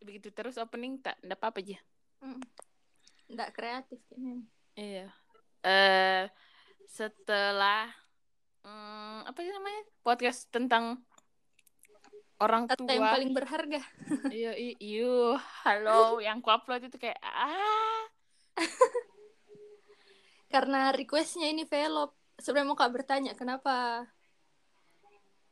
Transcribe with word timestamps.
begitu 0.00 0.32
terus 0.32 0.56
opening 0.56 0.98
tak 1.00 1.20
ndak 1.24 1.38
apa-apa 1.38 1.60
aja. 1.60 1.78
Mm. 2.24 2.40
Nggak 3.30 3.50
kreatif 3.54 4.00
ini. 4.16 4.44
Iya. 4.74 5.08
Eh 5.64 6.24
setelah 6.90 7.88
mm, 8.64 9.30
apa 9.30 9.38
sih 9.40 9.52
namanya? 9.52 9.82
Podcast 10.02 10.48
tentang 10.50 11.04
orang 12.40 12.64
Kata 12.66 12.88
yang 12.88 13.04
tua. 13.04 13.14
paling 13.14 13.30
berharga. 13.36 13.80
Iya, 14.34 14.52
iyo, 14.80 15.36
halo, 15.62 16.18
yang 16.24 16.40
kuupload 16.40 16.88
itu 16.88 16.96
kayak 16.96 17.20
ah. 17.20 18.04
Karena 20.52 20.90
requestnya 20.90 21.46
ini 21.46 21.68
velop. 21.68 22.16
Sebenarnya 22.40 22.68
mau 22.72 22.78
kak 22.78 22.90
bertanya 22.90 23.32
kenapa 23.36 24.08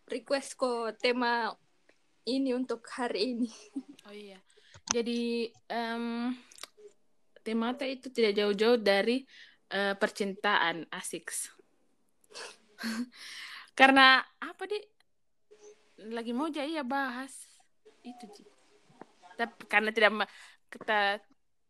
request 0.09 0.57
kok 0.57 0.97
tema 0.99 1.53
ini 2.29 2.53
untuk 2.53 2.85
hari 2.93 3.33
ini. 3.33 3.51
Oh 4.05 4.13
iya. 4.13 4.37
Jadi 4.93 5.49
em 5.69 6.37
temata 7.41 7.89
itu 7.89 8.13
tidak 8.13 8.37
jauh-jauh 8.37 8.77
dari 8.77 9.25
eh, 9.73 9.97
percintaan 9.97 10.85
asik. 10.93 11.33
Karena 13.79 14.21
apa 14.41 14.65
di 14.69 14.79
lagi 16.13 16.31
mau 16.31 16.47
aja 16.47 16.63
iya 16.63 16.87
bahas 16.87 17.35
itu 18.07 18.25
Ji. 18.31 18.45
Tapi 19.39 19.55
karena 19.71 19.91
tidak 19.95 20.27
kita 20.71 21.23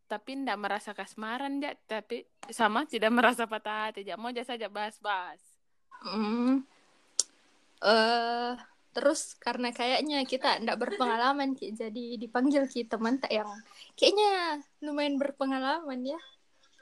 tapi 0.09 0.41
tidak 0.41 0.57
merasa 0.57 0.97
kasmaran 0.97 1.61
ya, 1.61 1.77
tapi 1.85 2.25
sama 2.49 2.89
tidak 2.89 3.13
merasa 3.13 3.45
patah 3.45 3.93
hati. 3.93 4.09
Mau 4.17 4.33
aja 4.33 4.41
saja 4.41 4.73
bahas-bahas. 4.73 5.41
Hmm. 6.01 6.65
Eh 7.85 8.57
terus 8.99 9.39
karena 9.39 9.71
kayaknya 9.71 10.27
kita 10.27 10.59
ndak 10.59 10.83
berpengalaman 10.83 11.55
Ki, 11.55 11.71
jadi 11.71 12.19
dipanggil 12.19 12.67
Ki 12.67 12.83
teman 12.83 13.23
tak 13.23 13.31
yang 13.31 13.47
kayaknya 13.95 14.59
lumayan 14.83 15.15
berpengalaman 15.23 16.03
ya. 16.03 16.19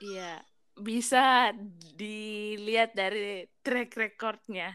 Iya, 0.00 0.32
bisa 0.80 1.52
dilihat 1.92 2.96
dari 2.96 3.44
track 3.60 3.92
recordnya. 4.00 4.72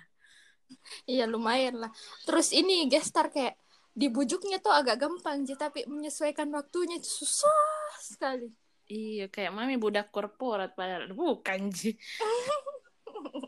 Iya 1.10 1.26
lumayan 1.26 1.82
lah. 1.82 1.92
Terus 2.30 2.54
ini 2.54 2.86
gestar 2.86 3.34
kayak 3.34 3.58
dibujuknya 3.98 4.62
tuh 4.62 4.70
agak 4.70 5.02
gampang 5.02 5.42
sih, 5.50 5.58
tapi 5.58 5.90
menyesuaikan 5.90 6.48
waktunya 6.54 7.02
susah 7.02 7.98
sekali. 7.98 8.54
Iya, 8.86 9.34
kayak 9.34 9.50
mami 9.50 9.82
budak 9.82 10.14
korporat 10.14 10.78
padahal 10.78 11.10
bukan 11.10 11.74
Ji. 11.74 11.98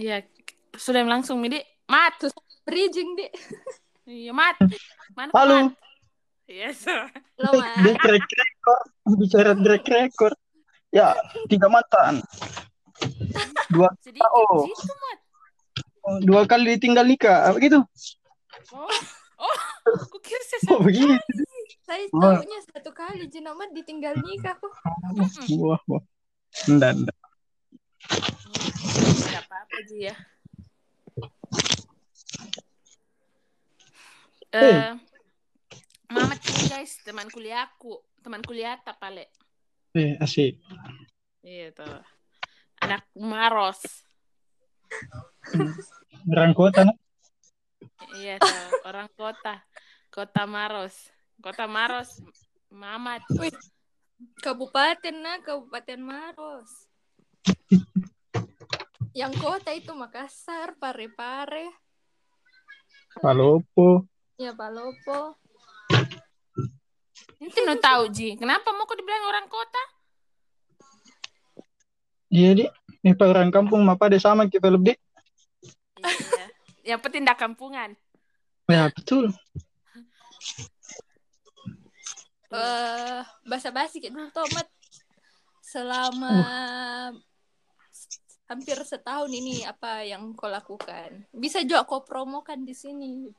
Iya, 0.00 0.24
sudah 0.80 1.04
langsung 1.04 1.36
Midi. 1.38 1.60
Mat. 1.84 2.16
Bridging 2.64 3.14
deh. 3.14 3.30
Iya, 4.10 4.34
Mat. 4.34 4.58
Mana 5.14 5.30
Halo. 5.30 5.70
Mat? 5.70 5.78
Iya, 6.50 6.74
so. 6.74 6.90
Lama. 7.38 7.62
Drag 7.78 8.26
record, 8.26 8.82
bicara 9.14 9.52
drag 9.54 9.86
record. 9.86 10.34
Ya, 10.90 11.14
tiga 11.46 11.70
mantan. 11.70 12.18
Dua 13.70 13.86
Sedikit 14.02 14.26
Oh. 14.34 14.66
situ, 14.66 14.94
Mat. 14.98 15.18
dua 16.26 16.42
kali 16.42 16.74
ditinggal 16.74 17.06
nikah, 17.06 17.46
apa 17.46 17.62
gitu? 17.62 17.86
Oh, 18.74 18.90
oh, 19.38 19.56
aku 19.94 20.18
kira 20.18 20.42
saya 20.42 20.58
Oh, 20.74 20.82
begitu. 20.82 21.14
Saya 21.86 22.10
Oh. 22.10 22.18
tahunya 22.18 22.58
satu 22.66 22.90
kali 22.90 23.30
Jinamat 23.30 23.70
ditinggal 23.70 24.18
nikah 24.26 24.58
kok. 24.58 24.74
Wah, 25.54 25.78
wah. 25.86 26.02
Enggak, 26.66 26.98
enggak. 26.98 27.18
Tidak 28.10 29.42
apa-apa 29.46 29.78
Ji 29.86 30.10
ya. 30.10 30.14
Eh, 34.50 34.98
Mamat 36.10 36.42
ini 36.42 36.66
guys, 36.66 36.98
teman 37.06 37.30
kuliahku, 37.30 38.02
teman 38.18 38.42
kuliah 38.42 38.74
tak 38.82 38.98
pale. 38.98 39.30
Eh, 39.94 40.18
asik. 40.18 40.58
Iya 41.46 41.70
tuh. 41.70 42.02
Anak 42.82 43.06
Maros. 43.14 43.78
Orang 46.34 46.50
kota, 46.58 46.82
nah. 46.82 46.98
Iya 48.18 48.42
tuh, 48.42 48.90
orang 48.90 49.06
kota. 49.14 49.62
Kota 50.10 50.42
Maros. 50.50 50.98
Kota 51.38 51.70
Maros. 51.70 52.18
Mamat. 52.74 53.22
Wih. 53.38 53.54
Kabupaten 54.42 55.14
nah, 55.14 55.38
Kabupaten 55.46 56.00
Maros. 56.02 56.90
Yang 59.14 59.32
kota 59.38 59.70
itu 59.70 59.94
Makassar, 59.94 60.74
Parepare, 60.74 61.70
Palopo. 63.22 64.09
Ya 64.40 64.56
Palopo. 64.56 65.36
Itu 67.36 67.60
no 67.68 67.76
tahu 67.76 68.08
Ji. 68.08 68.40
Kenapa 68.40 68.72
mau 68.72 68.88
kok 68.88 68.96
dibilang 68.96 69.28
orang 69.28 69.46
kota? 69.52 69.82
Iya, 72.32 72.50
di. 72.56 72.66
Ini 73.00 73.16
pak 73.16 73.32
orang 73.32 73.52
kampung, 73.52 73.84
apa 73.88 74.08
deh 74.08 74.20
sama 74.20 74.48
kita 74.48 74.72
lebih. 74.72 74.96
Iya. 76.00 76.46
Yang 76.96 77.00
penting 77.04 77.22
dah 77.28 77.36
kampungan. 77.36 77.92
Ya, 78.64 78.88
betul. 78.88 79.32
eh 82.50 83.22
basa-basi 83.46 84.02
kayak 84.02 84.14
dulu 84.16 84.28
Tomat. 84.34 84.66
Selama 85.62 86.34
hampir 88.50 88.74
setahun 88.82 89.30
ini 89.30 89.62
apa 89.62 90.02
yang 90.02 90.34
kau 90.34 90.50
lakukan? 90.50 91.30
Bisa 91.30 91.62
juga 91.62 91.86
kau 91.86 92.02
promokan 92.02 92.66
di 92.66 92.74
sini 92.74 93.30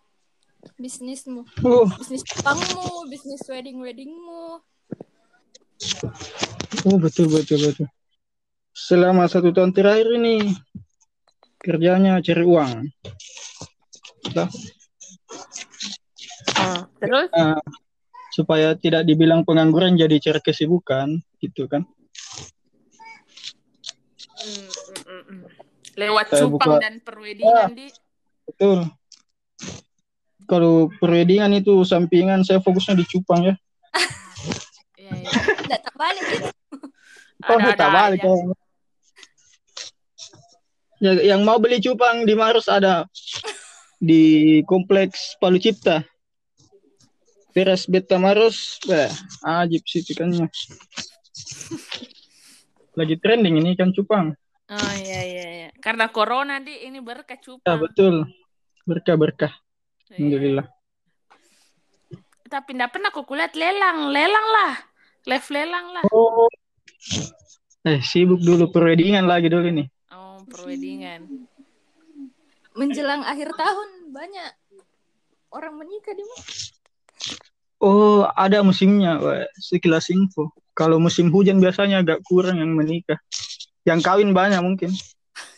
bisnismu, 0.78 1.46
Oh, 1.62 1.86
bisnis 1.98 2.22
Jepangmu, 2.26 3.06
bisnis 3.08 3.42
wedding 3.46 3.78
weddingmu. 3.82 4.62
oh 6.86 6.98
betul, 6.98 7.30
betul, 7.30 7.60
betul. 7.62 7.88
Selama 8.72 9.28
satu 9.28 9.52
tahun 9.52 9.76
terakhir 9.76 10.08
ini, 10.16 10.56
kerjanya 11.60 12.18
cari 12.22 12.44
uang. 12.44 12.90
Lah, 14.34 14.50
Terus? 17.02 17.30
eh, 17.34 17.62
supaya 18.32 18.78
tidak 18.78 19.04
dibilang 19.04 19.44
pengangguran 19.44 19.98
jadi 20.00 20.18
cari 20.22 20.40
kesibukan, 20.40 21.20
gitu 21.42 21.68
kan. 21.68 21.84
Mm, 24.42 24.70
mm, 24.70 25.02
mm, 25.06 25.24
mm. 25.30 25.42
Lewat 26.00 26.26
Saya 26.32 26.48
cupang 26.48 26.80
buka- 26.80 26.82
dan 26.82 26.96
perwedingan 27.04 27.76
di. 27.76 27.86
Betul. 28.48 28.90
Kalau 30.52 30.92
perwedingan 31.00 31.56
itu 31.56 31.80
sampingan, 31.82 32.44
saya 32.44 32.60
fokusnya 32.60 33.00
di 33.00 33.06
cupang 33.08 33.42
ya. 33.48 33.56
Iya, 35.00 35.12
iya. 35.18 35.32
Tidak 35.64 35.80
tak 35.82 35.96
balik 35.96 36.24
gitu. 36.28 36.48
Oh, 37.42 37.56
Ada-ada 37.56 37.74
tak 37.74 37.90
balik. 37.90 38.20
ya. 38.22 38.36
Ya, 41.02 41.12
yang 41.34 41.42
mau 41.42 41.58
beli 41.58 41.80
cupang 41.80 42.24
di 42.24 42.36
Maros 42.36 42.68
ada 42.68 43.08
di 43.98 44.22
kompleks 44.64 45.34
Palu 45.36 45.58
Cipta. 45.58 46.04
Teras 47.52 47.84
Beta 47.84 48.16
Maros, 48.16 48.80
wah, 48.88 49.12
ajib 49.60 49.84
sih 49.84 50.00
ikannya. 50.06 50.48
Lagi 52.96 53.16
trending 53.18 53.60
ini 53.60 53.76
ikan 53.76 53.92
cupang. 53.92 54.32
Oh 54.72 54.94
iya 54.96 55.20
iya 55.26 55.46
iya. 55.52 55.70
Karena 55.84 56.08
corona 56.08 56.64
di 56.64 56.88
ini 56.88 57.04
berkah 57.04 57.36
Ya, 57.36 57.44
cupang. 57.44 57.76
betul. 57.82 58.16
Berkah-berkah. 58.88 59.52
Iya. 59.52 59.71
Alhamdulillah. 60.12 60.68
Tapi 62.52 62.70
enggak 62.76 62.92
pernah 62.92 63.10
aku 63.16 63.24
lihat 63.32 63.56
lelang, 63.56 64.12
lelang 64.12 64.48
lah. 64.52 64.74
Live 65.24 65.48
lelang 65.48 65.88
lah. 65.96 66.04
Oh. 66.12 66.52
Eh, 67.88 68.04
sibuk 68.04 68.44
dulu 68.44 68.70
perwedingan 68.70 69.26
lagi 69.26 69.48
dulu 69.48 69.72
nih. 69.72 69.88
Oh, 70.12 70.44
perwedingan. 70.46 71.48
Menjelang 72.76 73.24
akhir 73.24 73.56
tahun 73.56 74.12
banyak 74.12 74.52
orang 75.56 75.74
menikah 75.80 76.14
di 76.14 76.24
mana? 76.28 76.46
Oh, 77.82 78.28
ada 78.38 78.62
musimnya. 78.62 79.18
Wah, 79.18 79.48
sekilas 79.58 80.12
info. 80.14 80.54
Kalau 80.78 81.02
musim 81.02 81.34
hujan 81.34 81.58
biasanya 81.58 82.06
agak 82.06 82.20
kurang 82.28 82.62
yang 82.62 82.76
menikah. 82.76 83.18
Yang 83.88 84.00
kawin 84.06 84.32
banyak 84.36 84.62
mungkin. 84.62 84.94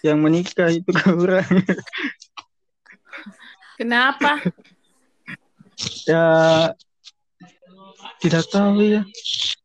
Yang 0.06 0.18
menikah 0.24 0.70
itu 0.72 0.92
kurang. 1.04 1.50
Kenapa? 3.78 4.40
ya 6.10 6.26
tidak 8.22 8.46
tahu 8.48 9.00
ya. 9.00 9.02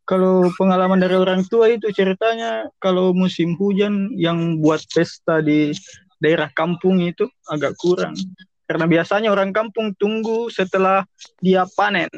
Kalau 0.08 0.48
pengalaman 0.56 0.98
dari 0.98 1.14
orang 1.14 1.44
tua 1.44 1.68
itu 1.68 1.92
ceritanya 1.92 2.72
kalau 2.80 3.12
musim 3.12 3.52
hujan 3.60 4.08
yang 4.16 4.56
buat 4.58 4.80
pesta 4.88 5.44
di 5.44 5.76
daerah 6.18 6.48
kampung 6.56 7.04
itu 7.04 7.28
agak 7.46 7.76
kurang. 7.76 8.16
Karena 8.64 8.88
biasanya 8.88 9.28
orang 9.32 9.52
kampung 9.52 9.92
tunggu 9.96 10.48
setelah 10.48 11.04
dia 11.44 11.68
panen. 11.76 12.08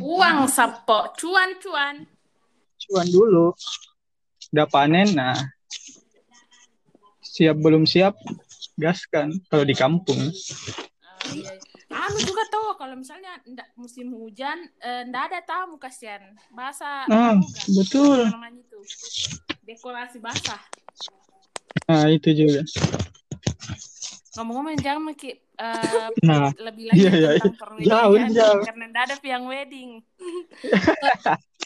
Uang 0.00 0.48
sapo, 0.48 1.12
cuan-cuan. 1.16 2.08
Cuan 2.88 3.06
dulu. 3.08 3.52
Udah 4.52 4.68
panen, 4.68 5.12
nah 5.12 5.36
siap 7.36 7.60
belum 7.60 7.84
siap 7.84 8.16
gaskan 8.76 9.32
kalau 9.48 9.64
di 9.64 9.72
kampung. 9.72 10.20
Iya. 11.26 11.58
anu 11.88 12.18
juga 12.22 12.44
tahu 12.46 12.76
kalau 12.76 12.94
misalnya 12.94 13.34
ndak 13.42 13.74
musim 13.74 14.12
hujan 14.12 14.62
eh, 14.78 15.02
ndak 15.04 15.26
ada 15.26 15.40
tamu 15.42 15.74
kasihan 15.74 16.22
basah 16.48 17.02
Ah, 17.08 17.34
kan, 17.34 17.40
betul. 17.72 18.30
itu 18.52 18.78
dekorasi 19.64 20.20
basah 20.20 20.60
Nah, 21.86 22.06
itu 22.06 22.30
juga. 22.32 22.62
ngomong-ngomong 24.34 24.76
jangan 24.78 25.02
Maki, 25.02 25.30
eh, 25.34 26.08
Nah, 26.22 26.52
lebih 26.60 26.90
lagi 26.90 26.98
Iya, 27.00 27.10
iya, 27.10 27.30
tentang 27.40 27.74
iya. 27.80 27.86
Jauh, 27.88 28.16
jauh. 28.30 28.62
karena 28.62 28.84
ndak 28.86 29.02
ada 29.06 29.16
yang 29.24 29.44
wedding 29.46 29.90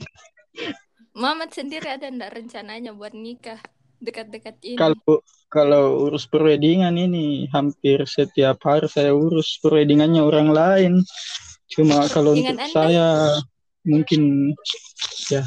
Mamat 1.13 1.51
sendiri 1.53 1.91
ada 1.91 2.07
ndak 2.09 2.31
rencananya 2.33 2.95
buat 2.95 3.13
nikah 3.13 3.59
dekat-dekat 4.01 4.57
ini? 4.65 4.79
kalau 4.81 5.21
kalau 5.51 6.09
urus 6.09 6.25
perweddingan 6.31 6.95
ini 6.97 7.51
hampir 7.51 8.07
setiap 8.07 8.63
hari 8.65 8.87
saya 8.89 9.13
urus 9.13 9.61
perweddingannya 9.61 10.23
orang 10.23 10.49
lain. 10.51 10.93
Cuma 11.71 12.03
kalau 12.11 12.35
Dengan 12.35 12.59
untuk 12.59 12.67
Anda? 12.67 12.75
saya 12.75 13.07
mungkin 13.87 14.53
ya 15.31 15.47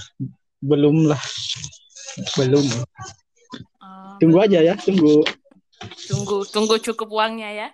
belum 0.63 1.11
lah. 1.11 1.19
Belum. 2.39 2.63
Oh, 3.83 4.15
Tunggu 4.21 4.38
aja 4.39 4.63
ya, 4.63 4.75
tunggu. 4.79 5.25
tunggu 6.07 6.47
tunggu 6.47 6.79
cukup 6.79 7.11
uangnya 7.11 7.50
ya 7.51 7.67
ya. 7.67 7.69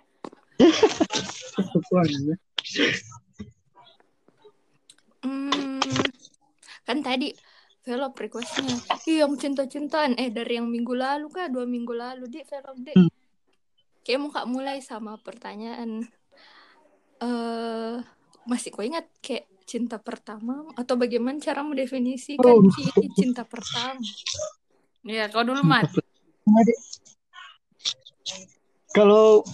Hmm, 5.20 5.80
kan 6.88 7.04
tadi 7.04 7.36
Velop 7.90 8.14
requestnya, 8.14 8.78
iya 9.02 9.26
yang 9.26 9.34
cinta-cintaan. 9.34 10.14
Eh 10.14 10.30
dari 10.30 10.62
yang 10.62 10.70
minggu 10.70 10.94
lalu 10.94 11.26
kah? 11.26 11.50
Dua 11.50 11.66
minggu 11.66 11.90
lalu 11.90 12.30
di 12.30 12.38
Velop 12.46 12.78
deh. 12.86 12.94
Hmm. 12.94 13.10
Kayak 14.06 14.18
mau 14.22 14.30
kak 14.30 14.46
mulai 14.46 14.78
sama 14.78 15.18
pertanyaan. 15.18 16.06
eh 17.20 17.96
masih 18.46 18.70
kau 18.72 18.86
ingat 18.86 19.10
kayak 19.20 19.50
cinta 19.68 20.00
pertama 20.00 20.64
atau 20.72 20.94
bagaimana 20.96 21.36
cara 21.42 21.60
mendefinisikan 21.60 22.40
Oh. 22.42 22.64
Cinta 23.18 23.44
pertama? 23.44 24.00
Iya, 25.04 25.28
kau 25.28 25.44
dulu 25.44 25.60
mat 25.62 25.90
Kalau 28.90 29.44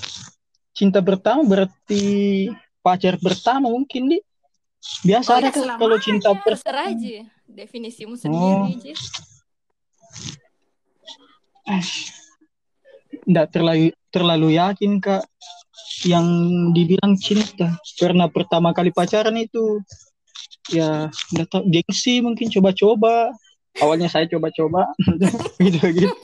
cinta 0.73 1.03
pertama 1.03 1.43
berarti 1.45 2.47
pacar 2.81 3.19
pertama 3.19 3.69
mungkin 3.69 4.15
di 4.15 4.19
biasa 5.03 5.29
Oh, 5.29 5.39
ada 5.43 5.51
ya, 5.51 5.75
kalau 5.77 5.97
cinta 5.99 6.31
pertama 6.39 6.63
Terserah 6.63 6.87
aja 6.95 7.36
definisimu 7.57 8.15
sendiri 8.21 8.77
aja. 8.77 8.95
nggak 13.27 13.47
terlalu 13.51 13.91
terlalu 14.15 14.49
yakin 14.55 15.03
kak 15.03 15.25
yang 16.05 16.27
dibilang 16.77 17.17
cinta. 17.19 17.81
Karena 17.99 18.29
pertama 18.29 18.71
kali 18.77 18.93
pacaran 18.93 19.35
itu 19.41 19.81
ya 20.71 21.09
nggak 21.33 21.49
tahu 21.49 21.65
gengsi 21.73 22.21
mungkin 22.21 22.53
coba-coba. 22.53 23.33
Awalnya 23.81 24.09
saya 24.13 24.29
coba-coba. 24.29 24.93
Gitu 25.65 25.81
gitu. 25.97 26.17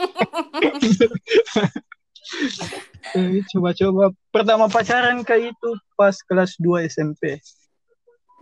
Eh, 3.13 3.45
coba-coba. 3.53 4.09
Pertama 4.33 4.73
pacaran 4.73 5.21
kayak 5.21 5.53
itu 5.53 5.71
pas 5.99 6.17
kelas 6.25 6.57
2 6.57 6.89
SMP 6.89 7.37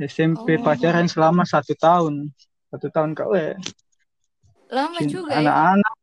SMP 0.01 0.57
Oh. 0.57 0.65
pacaran 0.65 1.05
selama 1.11 1.45
satu 1.45 1.77
tahun 1.77 2.33
satu 2.71 2.87
tahun 2.95 3.19
kak 3.19 3.29
eh. 3.35 3.55
Lama 4.71 5.03
Cinta 5.03 5.11
juga 5.11 5.31
ya. 5.35 5.43
anak-anak 5.43 5.95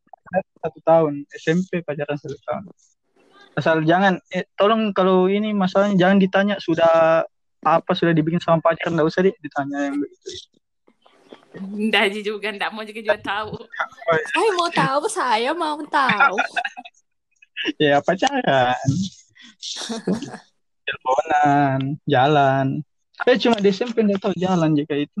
satu 0.60 0.78
tahun. 0.84 1.12
SMP 1.32 1.80
pacaran 1.80 2.16
satu 2.20 2.36
tahun. 2.44 2.64
Asal 3.56 3.76
jangan 3.88 4.20
eh, 4.28 4.44
tolong 4.54 4.92
kalau 4.92 5.26
ini 5.26 5.56
masalahnya 5.56 5.96
jangan 5.96 6.20
ditanya 6.20 6.56
sudah 6.60 7.24
apa 7.58 7.90
sudah 7.96 8.14
dibikin 8.14 8.38
sama 8.38 8.62
pacar 8.62 8.92
nggak 8.92 9.08
usah 9.08 9.24
deh 9.24 9.34
ditanya 9.40 9.90
yang 9.90 9.96
begitu. 9.98 10.28
Aja 11.90 12.20
juga 12.22 12.54
ndak 12.54 12.70
mau 12.70 12.84
juga 12.84 13.00
juga 13.00 13.18
tahu. 13.18 13.56
Saya 14.36 14.50
mau 14.54 14.70
tahu, 14.70 15.02
saya 15.10 15.50
mau 15.56 15.80
tahu. 15.88 16.36
ya 17.82 17.98
pacaran. 18.04 18.78
Teleponan 20.86 21.98
jalan. 22.06 22.66
Eh 23.26 23.36
cuma 23.40 23.58
di 23.58 23.74
SMP 23.74 24.06
nggak 24.06 24.22
tahu 24.22 24.34
jalan 24.38 24.78
jika 24.78 24.94
itu 24.94 25.18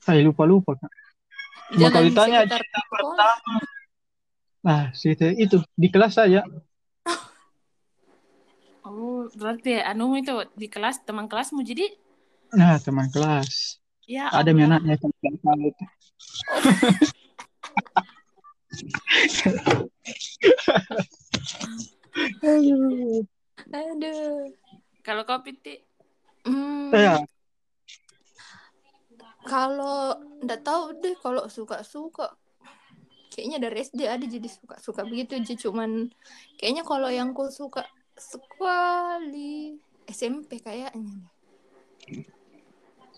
saya 0.00 0.20
lupa 0.24 0.44
lupa 0.48 0.74
kak. 0.76 0.90
Kalau 1.70 1.80
Jalan 1.86 2.02
ditanya 2.10 2.38
sekolah. 2.44 2.84
pertama 2.90 3.60
nah 4.60 4.82
situ 4.92 5.24
itu 5.40 5.56
di 5.72 5.88
kelas 5.88 6.20
saja 6.20 6.44
oh 8.88 9.24
berarti 9.32 9.80
anu 9.80 10.12
itu 10.20 10.34
di 10.52 10.68
kelas 10.68 11.00
teman 11.08 11.30
kelasmu 11.30 11.64
jadi? 11.64 11.88
Nah 12.52 12.76
teman 12.82 13.08
kelas. 13.08 13.78
Ya 14.04 14.26
ada 14.28 14.50
minatnya 14.50 14.98
kan 14.98 15.08
tahu 15.14 15.60
itu 15.70 15.84
Aduh. 22.42 23.22
Aduh. 23.70 24.50
kalau 25.06 25.22
kau 25.24 25.40
piti 25.44 25.80
Hmm, 26.40 26.88
Ya, 26.96 27.20
kalau 29.44 30.16
ndak 30.44 30.60
tahu 30.64 30.96
deh 31.00 31.16
kalau 31.20 31.46
suka-suka. 31.48 32.36
Kayaknya 33.30 33.58
dari 33.62 33.78
SD 33.86 34.00
ada 34.10 34.26
jadi 34.26 34.48
suka-suka 34.50 35.06
begitu 35.06 35.38
aja 35.38 35.54
cuman 35.54 36.10
kayaknya 36.58 36.82
kalau 36.82 37.06
yang 37.06 37.30
ku 37.30 37.46
suka 37.46 37.86
sekali 38.18 39.78
SMP 40.10 40.58
kayaknya. 40.58 41.22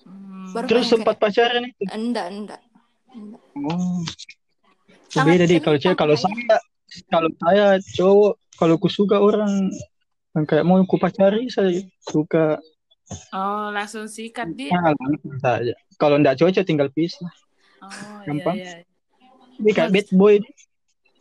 Hmm, 0.03 0.51
Baru 0.53 0.67
terus 0.69 0.91
sempat 0.91 1.17
pacaran 1.17 1.65
itu. 1.65 1.83
kayak, 1.87 1.97
enggak, 1.97 2.27
enggak. 2.29 2.61
Enggak. 3.15 3.43
Oh. 3.57 4.03
Sangat 5.13 5.29
Beda 5.37 5.45
deh 5.45 5.61
kalau 5.61 5.79
cewek 5.79 5.99
kalau 6.01 6.17
saya 6.17 6.57
kalau 7.09 7.31
saya 7.37 7.67
cowok 7.97 8.35
kalau 8.57 8.75
ku 8.81 8.89
suka 8.89 9.17
orang 9.21 9.73
yang 10.33 10.45
kayak 10.49 10.65
mau 10.65 10.81
ku 10.89 10.97
pacari 10.97 11.53
saya 11.53 11.85
suka 12.01 12.57
oh 13.33 13.69
langsung 13.71 14.07
sikat 14.07 14.53
di 14.53 14.69
nah, 14.69 14.93
langsung 14.97 15.37
saja. 15.39 15.73
Kalau 16.01 16.17
ndak 16.19 16.39
cocok 16.41 16.65
tinggal 16.67 16.89
pisah. 16.91 17.31
oh 17.83 18.21
Gampang. 18.27 18.57
iya 18.59 18.83
iya 18.83 19.61
Ini 19.63 19.71
kayak 19.71 19.91
bad 19.93 20.09
boy. 20.17 20.37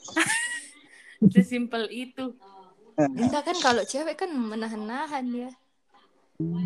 sesimpel 1.34 1.86
itu 1.94 2.34
Enggak 2.98 3.50
kan 3.50 3.58
kalau 3.62 3.84
cewek 3.86 4.14
kan 4.20 4.30
menahan-nahan 4.30 5.26
ya. 5.32 5.50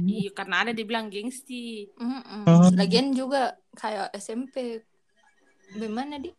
iya 0.07 0.31
karena 0.31 0.67
ada 0.67 0.71
dibilang 0.71 1.07
gengsi 1.11 1.87
Mm-mm. 1.95 2.43
Oh. 2.47 2.71
Lagian 2.75 3.11
juga 3.11 3.55
kayak 3.75 4.11
SMP. 4.15 4.83
Bagaimana 5.75 6.19
di? 6.19 6.31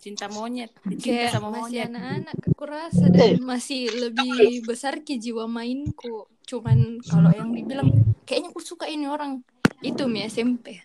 Cinta 0.00 0.26
monyet 0.32 0.72
cinta 0.96 1.28
Kayak 1.28 1.32
sama 1.36 1.48
masih 1.52 1.60
monyet 1.60 1.88
anak-anak 1.92 2.36
aku 2.40 2.64
rasa 2.64 3.04
dan 3.12 3.30
masih 3.44 3.82
lebih 3.92 4.32
besar 4.64 5.04
ke 5.04 5.20
jiwa 5.20 5.44
mainku. 5.44 6.24
Cuman 6.48 6.98
kalau 7.04 7.30
yang 7.30 7.52
dibilang 7.52 7.92
kayaknya 8.24 8.48
aku 8.50 8.64
suka 8.64 8.88
ini 8.88 9.04
orang 9.06 9.44
itu 9.80 10.08
mi 10.08 10.24
SMP. 10.24 10.80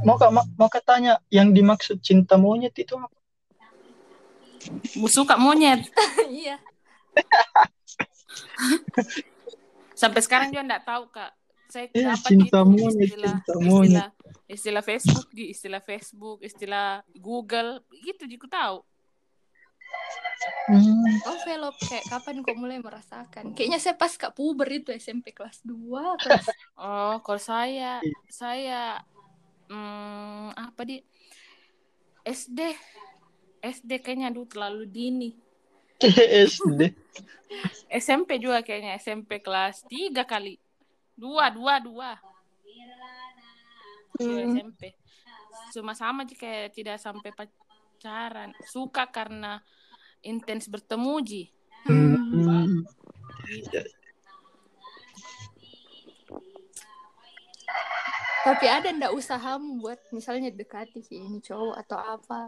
Mau 0.00 0.16
kak 0.16 0.32
mau, 0.32 0.44
mau 0.56 0.68
kak 0.72 0.80
tanya 0.82 1.20
yang 1.28 1.52
dimaksud 1.52 2.00
cinta 2.00 2.40
monyet 2.40 2.72
itu 2.74 2.96
apa? 2.96 3.12
suka 5.06 5.36
monyet 5.36 5.84
Iya. 6.32 6.56
sampai 9.94 10.20
sekarang 10.24 10.48
dia 10.50 10.64
nggak 10.64 10.88
tahu 10.88 11.04
kak 11.12 11.30
saya 11.68 11.86
Eh, 11.92 12.00
dapat 12.00 12.28
cinta 12.32 12.58
itu 12.64 12.70
monyet, 12.70 13.08
istilah 13.12 13.36
cinta 13.44 13.54
monyet. 13.60 13.84
istilah 13.92 14.08
istilah 14.44 14.84
Facebook 14.84 15.28
di 15.32 15.50
istilah 15.52 15.80
Facebook 15.80 16.44
istilah 16.44 17.00
Google 17.16 17.80
gitu 18.04 18.28
jiku 18.28 18.48
tahu 18.50 18.84
Hmm. 20.66 21.20
Oh 21.28 21.38
velop 21.44 21.76
kayak 21.76 22.08
kapan 22.08 22.40
kok 22.40 22.56
mulai 22.56 22.80
merasakan? 22.80 23.52
Kayaknya 23.52 23.78
saya 23.80 23.94
pas 23.94 24.12
kak 24.16 24.32
puber 24.32 24.66
itu 24.66 24.90
SMP 24.96 25.30
kelas 25.30 25.60
2 25.62 26.20
kelas 26.20 26.46
oh 26.80 27.20
kalau 27.20 27.40
saya 27.40 28.00
saya 28.26 29.00
hmm, 29.68 30.56
apa 30.56 30.82
di 30.88 30.98
SD 32.24 32.60
SD 33.60 33.90
kayaknya 34.00 34.32
aduh 34.32 34.48
terlalu 34.48 34.88
dini 34.88 35.30
SD. 36.50 36.80
SMP 37.92 38.40
juga 38.40 38.64
kayaknya 38.64 38.96
SMP 38.98 39.44
kelas 39.44 39.84
3 39.86 40.24
kali 40.24 40.58
dua 41.14 41.52
dua 41.54 41.78
Dua 41.78 42.10
Hmm. 44.20 44.54
SMP 44.54 44.94
cuma 45.74 45.94
sama 45.94 46.22
sih 46.26 46.38
kayak 46.38 46.70
tidak 46.74 46.98
sampai 47.02 47.30
pacaran 47.34 48.54
suka 48.66 49.06
karena 49.10 49.58
intens 50.22 50.70
bertemu 50.70 51.14
ji 51.24 51.42
Hmm. 51.84 52.80
Gitu. 53.44 53.80
Tapi 58.44 58.66
ada 58.68 58.88
ndak 58.92 59.12
usahamu 59.12 59.80
buat 59.80 60.00
misalnya 60.12 60.52
dekati 60.52 61.00
si 61.00 61.16
ini 61.16 61.40
cowok 61.40 61.76
atau 61.80 61.98
apa? 62.00 62.40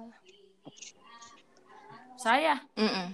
saya 2.16 2.56
Mm-mm. 2.80 3.12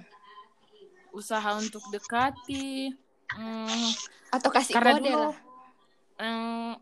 usaha 1.10 1.58
untuk 1.58 1.82
dekati 1.90 2.94
Hmm, 3.32 3.88
Atau 4.28 4.52
kasih 4.52 4.76
karena 4.76 4.92
kode 4.92 5.08
dulu 5.08 5.16
lah. 5.24 5.36
hmm, 6.20 6.72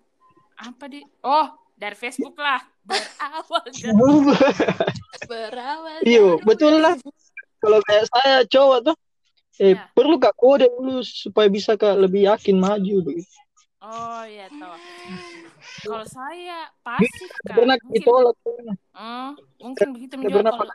apa 0.61 0.85
di 0.87 1.01
oh 1.25 1.49
dari 1.75 1.97
Facebook 1.97 2.37
lah 2.37 2.61
berawal 2.85 3.65
dari 3.73 3.97
Berawal. 5.25 5.99
Iya, 6.03 6.37
dari 6.37 6.45
betul 6.45 6.75
lah. 6.81 6.95
Kalau 7.61 7.79
kayak 7.85 8.05
saya 8.09 8.35
cowok 8.45 8.79
tuh, 8.83 8.97
eh 9.61 9.77
Ya. 9.77 9.85
perlu 9.93 10.17
kak 10.17 10.33
kode 10.35 10.67
dulu 10.67 11.05
supaya 11.05 11.47
bisa 11.47 11.77
kak 11.77 11.97
lebih 11.97 12.25
yakin 12.29 12.57
maju 12.57 12.97
begitu. 13.05 13.29
oh 13.81 14.21
iya 14.25 14.45
toh 14.49 14.77
kalau 15.89 16.05
saya 16.05 16.69
pasif 16.81 17.29
kak 17.41 17.57
Pernah 17.57 17.77
mungkin 17.81 17.97
ditolak. 17.97 18.37
Hmm, 18.93 19.31
mungkin 19.57 19.87
begitu 19.97 20.13
menjawab 20.21 20.37
pernah 20.41 20.53
kalau 20.53 20.75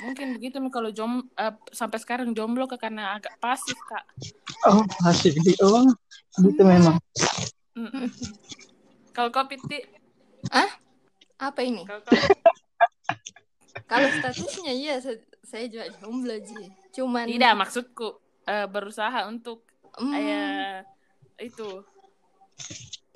mungkin 0.00 0.26
begitu 0.38 0.56
kalau 0.70 0.90
jom 0.90 1.12
eh, 1.34 1.54
sampai 1.70 1.98
sekarang 1.98 2.30
jomblo 2.30 2.66
kak 2.66 2.78
karena 2.82 3.18
agak 3.18 3.34
pasif 3.38 3.74
kak 3.86 4.06
Oh, 4.66 4.82
asik. 5.06 5.34
Oh, 5.62 5.86
gitu 6.42 6.62
memang. 6.62 6.98
Mm. 7.88 8.10
kalau 9.16 9.30
kau 9.32 9.46
piti? 9.48 9.80
Apa 11.40 11.60
ini? 11.64 11.88
kalau 13.88 14.08
statusnya 14.20 14.72
iya 14.76 15.00
sa- 15.00 15.24
saya 15.40 15.64
juga 15.66 15.88
jomblo 15.98 16.36
Ji. 16.36 16.68
Cuman 16.92 17.24
tidak 17.26 17.56
maksudku 17.56 18.20
eh, 18.44 18.66
berusaha 18.68 19.24
untuk 19.26 19.64
Hmm, 19.98 20.14
eh, 20.14 20.86
itu. 21.42 21.82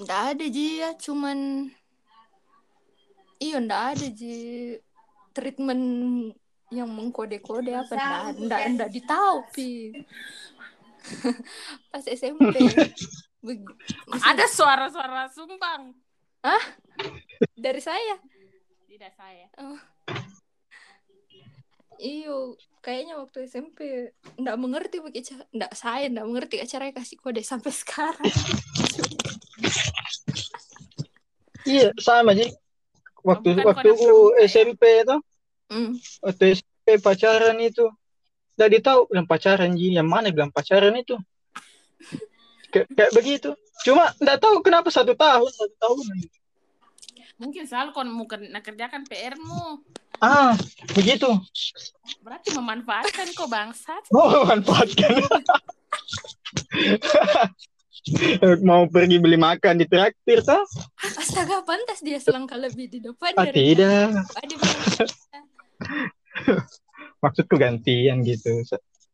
Nggak 0.02 0.23
ada 0.35 0.44
Ji 0.50 0.83
ya, 0.83 0.90
cuman 0.99 1.71
iya 3.38 3.62
nggak 3.62 3.85
ada 3.94 4.06
Ji. 4.11 4.35
Treatment 5.30 5.85
yang 6.75 6.90
mengkode-kode 6.90 7.71
apa 7.75 7.94
nggak 7.94 8.23
nggak 8.42 8.61
nggak 8.75 8.90
ditahu 8.90 9.47
pi. 9.54 9.94
Pas 11.94 12.04
SMP 12.11 12.59
ada 14.25 14.45
suara-suara 14.49 15.29
sumbang 15.29 15.93
dari 17.55 17.81
saya 17.81 18.17
tidak 18.89 19.13
saya 19.15 19.47
iyo 22.01 22.57
kayaknya 22.81 23.21
waktu 23.21 23.47
SMP 23.47 24.11
nggak 24.37 24.57
mengerti 24.59 24.97
pakai 24.99 25.23
cara 25.23 25.45
nggak 25.53 25.73
saya 25.73 26.07
nggak 26.11 26.27
mengerti 26.27 26.55
cara 26.67 26.91
kasih 26.91 27.17
kode 27.21 27.43
sampai 27.45 27.73
sekarang 27.81 28.29
Iya, 31.65 31.97
sama 31.97 32.37
sih. 32.37 32.53
Waktu 33.25 33.57
Bukan 33.57 33.65
waktu 33.65 33.89
kode 33.89 34.05
pramuka 34.05 34.37
ya? 34.37 34.45
SMP 34.45 34.83
itu, 35.01 35.17
Hmm. 35.73 35.97
waktu 36.21 36.45
SMP 36.61 37.01
pacaran 37.01 37.57
itu, 37.57 37.89
udah 38.61 38.69
tahu 38.85 39.01
bilang 39.09 39.25
pacaran 39.25 39.73
ji, 39.73 39.97
yang 39.97 40.05
mana 40.05 40.29
bilang 40.29 40.53
pacaran 40.53 40.93
itu. 40.93 41.17
Kayak, 42.75 42.87
kayak 42.90 43.12
begitu. 43.14 43.49
Cuma 43.83 44.11
nggak 44.19 44.37
tahu 44.37 44.61
kenapa 44.61 44.90
satu 44.90 45.14
tahun, 45.14 45.49
satu 45.49 45.75
tahun. 45.78 46.04
mungkin 47.35 47.64
selalu 47.64 47.88
kau 47.90 48.04
mau 48.04 48.25
kerjakan 48.57 49.04
PR-mu 49.04 49.81
Ah, 50.19 50.52
begitu. 50.95 51.26
berarti 52.21 52.50
memanfaatkan 52.50 53.31
kau 53.33 53.47
bangsat 53.47 54.02
Oh, 54.11 54.43
manfaatkan. 54.45 55.19
Mau 58.62 58.85
pergi 58.85 59.16
beli 59.16 59.35
makan 59.35 59.76
di 59.76 59.85
traktir 59.85 60.38
toh? 60.43 60.61
astaga 61.16 61.64
pantas 61.64 61.99
dia 61.99 62.19
selangkah 62.19 62.54
lebih 62.54 62.87
di 62.87 62.99
depan 63.00 63.33
Ah, 63.35 63.49
dari 63.49 63.75
tidak. 63.75 64.12
Maksudku 67.19 67.54
gantian 67.57 68.21
gitu. 68.23 68.62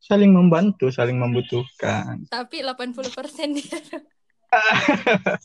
Sa- 0.00 0.08
Saling 0.10 0.32
membantu, 0.32 0.88
saling 0.88 1.16
membutuhkan. 1.16 2.24
tapi 2.26 2.64
80% 2.64 3.04
dia 3.52 3.78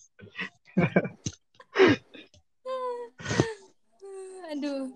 aduh 4.51 4.91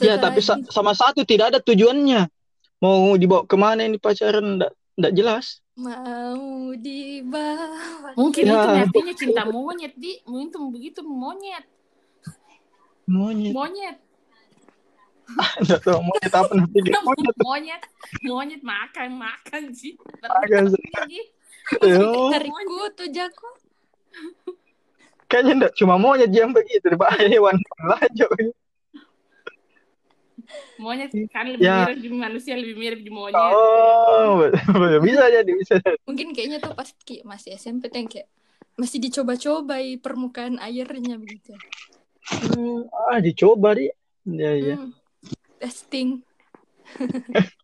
Ya, 0.00 0.16
Setelah 0.16 0.22
tapi 0.22 0.40
sa- 0.40 0.64
sama 0.70 0.92
satu 0.96 1.26
tidak 1.28 1.52
ada 1.52 1.60
tujuannya. 1.60 2.24
Mau 2.80 3.12
dibawa 3.18 3.44
ke 3.44 3.52
mana 3.52 3.84
ini 3.84 4.00
pacaran? 4.00 4.56
Nggak 4.96 5.12
jelas. 5.12 5.60
mau 5.74 6.72
dibawa 6.72 8.12
mungkin 8.12 8.44
Ya. 8.44 8.52
itu 8.54 8.68
artinya 8.84 9.14
cinta 9.16 9.42
monyet 9.44 9.92
di 9.96 10.20
mungkin 10.24 10.68
begitu 10.70 11.00
monyet 11.00 11.64
Monyet. 13.04 13.50
monyet 13.50 13.96
Nggak 15.60 15.80
tahu 15.84 16.00
monyet 16.02 16.32
apa 16.32 16.52
nanti 16.52 16.78
dia. 16.82 16.94
Monyet. 17.00 17.36
monyet 17.38 17.82
monyet 18.22 18.62
makan 18.62 19.10
makan 19.16 19.62
sih 19.72 19.94
Makan. 20.20 20.74
Ji. 21.06 21.20
Oh, 21.86 22.30
dari 22.34 22.50
kutu 22.50 23.04
jago 23.14 23.48
kayaknya 25.30 25.52
nggak 25.62 25.74
cuma 25.78 25.94
monyet 25.94 26.30
yang 26.34 26.50
begitu. 26.50 26.90
Pak 26.94 27.14
hewan 27.30 27.54
lanjut. 27.86 28.30
monyet 30.80 31.12
kan 31.28 31.44
lebih 31.46 31.62
Ya. 31.62 31.84
mirip 31.86 31.98
di 32.00 32.08
manusia 32.10 32.54
lebih 32.56 32.74
mirip 32.74 33.00
di 33.04 33.12
monyet 33.12 33.36
Oh, 33.36 34.48
bisa 35.06 35.28
jadi, 35.28 35.52
bisa 35.52 35.76
jadi. 35.78 35.94
mungkin 36.08 36.32
kayaknya 36.32 36.58
tuh 36.58 36.72
pas 36.72 36.88
ki- 37.04 37.22
masih 37.22 37.54
SMP 37.54 37.86
tuh 37.86 38.00
yang 38.00 38.08
kayak 38.08 38.26
masih 38.74 38.98
dicoba-cobai 38.98 40.00
permukaan 40.00 40.56
airnya 40.58 41.20
begitu 41.20 41.52
Hmm, 42.30 42.84
ah, 43.10 43.18
dicoba 43.18 43.74
di. 43.74 43.90
Ya, 44.24 44.52
ya. 44.54 44.76
Hmm, 44.76 44.92
testing 45.60 46.24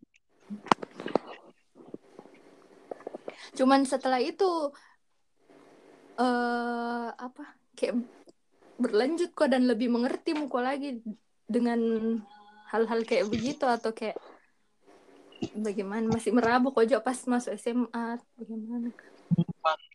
cuman 3.58 3.88
setelah 3.88 4.20
itu 4.20 4.70
eh 6.20 7.08
apa 7.16 7.56
kayak 7.72 7.96
berlanjut 8.76 9.32
kok 9.32 9.48
dan 9.48 9.64
lebih 9.64 9.88
mengerti 9.88 10.36
muka 10.36 10.60
lagi 10.60 11.00
dengan 11.48 11.80
hal-hal 12.68 13.00
kayak 13.08 13.32
begitu 13.32 13.64
atau 13.64 13.96
kayak 13.96 14.20
bagaimana 15.56 16.08
masih 16.12 16.32
merabu 16.36 16.72
kok 16.72 16.88
pas 17.00 17.16
masuk 17.24 17.56
SMA 17.56 18.20
bagaimana 18.36 18.92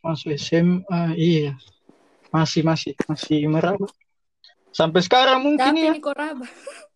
Masuk 0.02 0.34
SMA, 0.36 1.16
iya. 1.16 1.56
Masih, 2.32 2.64
masih, 2.64 2.92
masih 3.08 3.48
meraba. 3.48 3.88
Sampai 4.72 5.04
sekarang 5.04 5.44
mungkin 5.44 5.72
tapi 5.76 5.84
ya. 5.84 5.92
ini 5.92 6.00
kok? 6.00 6.16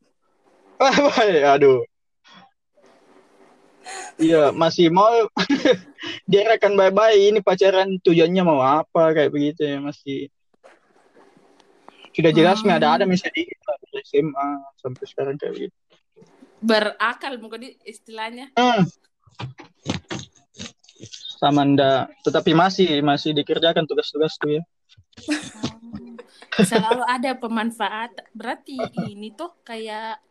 Aduh. 1.56 1.84
Iya, 4.16 4.56
masih 4.56 4.88
mau 4.90 5.28
dia 6.32 6.48
akan 6.56 6.72
bye-bye 6.80 7.20
ini 7.20 7.44
pacaran 7.44 8.00
tujuannya 8.00 8.44
mau 8.48 8.64
apa 8.64 9.12
kayak 9.12 9.30
begitu 9.30 9.68
ya 9.68 9.78
masih 9.84 10.32
sudah 12.16 12.32
jelas 12.32 12.64
Hmm. 12.64 12.72
nggak 12.72 12.80
ada 12.80 12.90
ada 12.96 13.06
misalnya 13.06 13.44
di 13.44 14.00
SMA 14.08 14.48
sampai 14.80 15.04
sekarang 15.04 15.36
kayak 15.36 15.54
begitu. 15.60 15.76
berakal 16.64 17.34
mungkin 17.44 17.76
istilahnya 17.84 18.56
Hmm. 18.56 18.88
Sama 21.36 21.68
ndak, 21.68 22.16
tetapi 22.24 22.56
masih 22.56 23.04
masih 23.04 23.36
dikerjakan 23.36 23.84
tugas-tugas 23.84 24.40
tuh 24.40 24.58
ya. 24.58 24.64
selalu 26.72 27.04
ada 27.04 27.36
pemanfaat 27.36 28.16
berarti 28.32 28.80
ini 29.12 29.36
tuh 29.36 29.52
kayak 29.68 30.24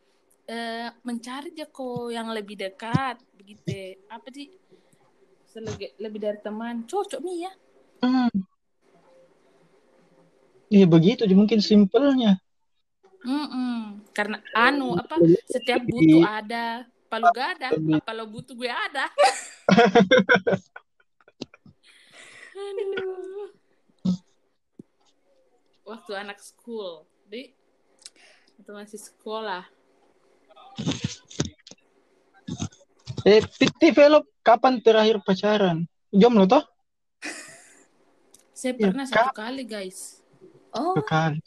eh, 0.45 0.89
mencari 1.01 1.53
jeko 1.53 2.09
yang 2.13 2.29
lebih 2.29 2.57
dekat 2.57 3.17
begitu. 3.33 3.97
Apa 4.09 4.29
sih? 4.29 4.49
Selegi- 5.49 5.95
lebih 5.97 6.19
dari 6.21 6.39
teman. 6.41 6.85
Cocok 6.85 7.21
nih 7.21 7.37
ya. 7.49 7.51
Hmm. 8.05 8.29
Iya 10.69 10.85
begitu 10.89 11.23
mungkin 11.33 11.61
simpelnya. 11.61 12.41
Mm-mm. 13.25 14.05
karena 14.13 14.37
anu 14.53 14.93
apa 14.93 15.17
setiap 15.49 15.81
butuh 15.81 16.21
ada. 16.21 16.85
Palu 17.09 17.25
gak 17.33 17.57
ada 17.57 17.73
apa 17.73 18.11
lo 18.13 18.29
butuh 18.29 18.53
gue 18.57 18.69
ada? 18.69 19.09
Aduh. 22.55 23.49
waktu 25.85 26.11
anak 26.17 26.41
school 26.41 27.05
di 27.29 27.53
waktu 28.57 28.71
masih 28.73 28.97
sekolah 28.97 29.69
Eh, 33.25 33.41
Piti 33.41 33.89
Velop 33.89 34.29
kapan 34.45 34.77
terakhir 34.79 35.17
pacaran? 35.25 35.89
Jomblo 36.13 36.45
toh? 36.45 36.63
saya 38.55 38.73
Ya, 38.79 38.89
pernah 38.89 39.05
satu 39.05 39.29
kali 39.35 39.63
guys. 39.67 40.23
Oh. 40.71 40.95
Bukan. 40.97 41.43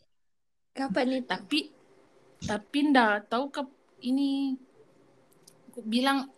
kapan 0.79 1.19
itu 1.19 1.27
tapi 1.27 1.61
tapi 2.39 2.79
ndak 2.95 3.27
tahu 3.27 3.51
ke 3.51 3.67
ini 4.07 4.55
aku 5.67 5.83
bilang 5.83 6.31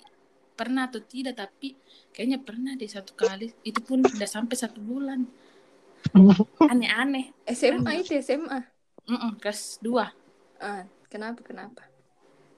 pernah 0.56 0.88
atau 0.88 1.04
tidak 1.04 1.36
tapi 1.36 1.76
kayaknya 2.08 2.40
pernah 2.40 2.72
deh 2.72 2.88
satu 2.88 3.12
kali. 3.12 3.52
Itu 3.60 3.84
pun 3.84 4.00
udah 4.00 4.24
sampai 4.24 4.56
satu 4.56 4.80
bulan. 4.80 5.28
Aneh-aneh. 6.72 7.36
SMA 7.44 8.00
itu 8.00 8.16
SMA 8.16 8.64
Mm-mm, 9.04 9.36
kelas 9.36 9.82
dua. 9.84 10.08
Ah 10.56 10.88
kenapa 11.10 11.42
kenapa 11.42 11.89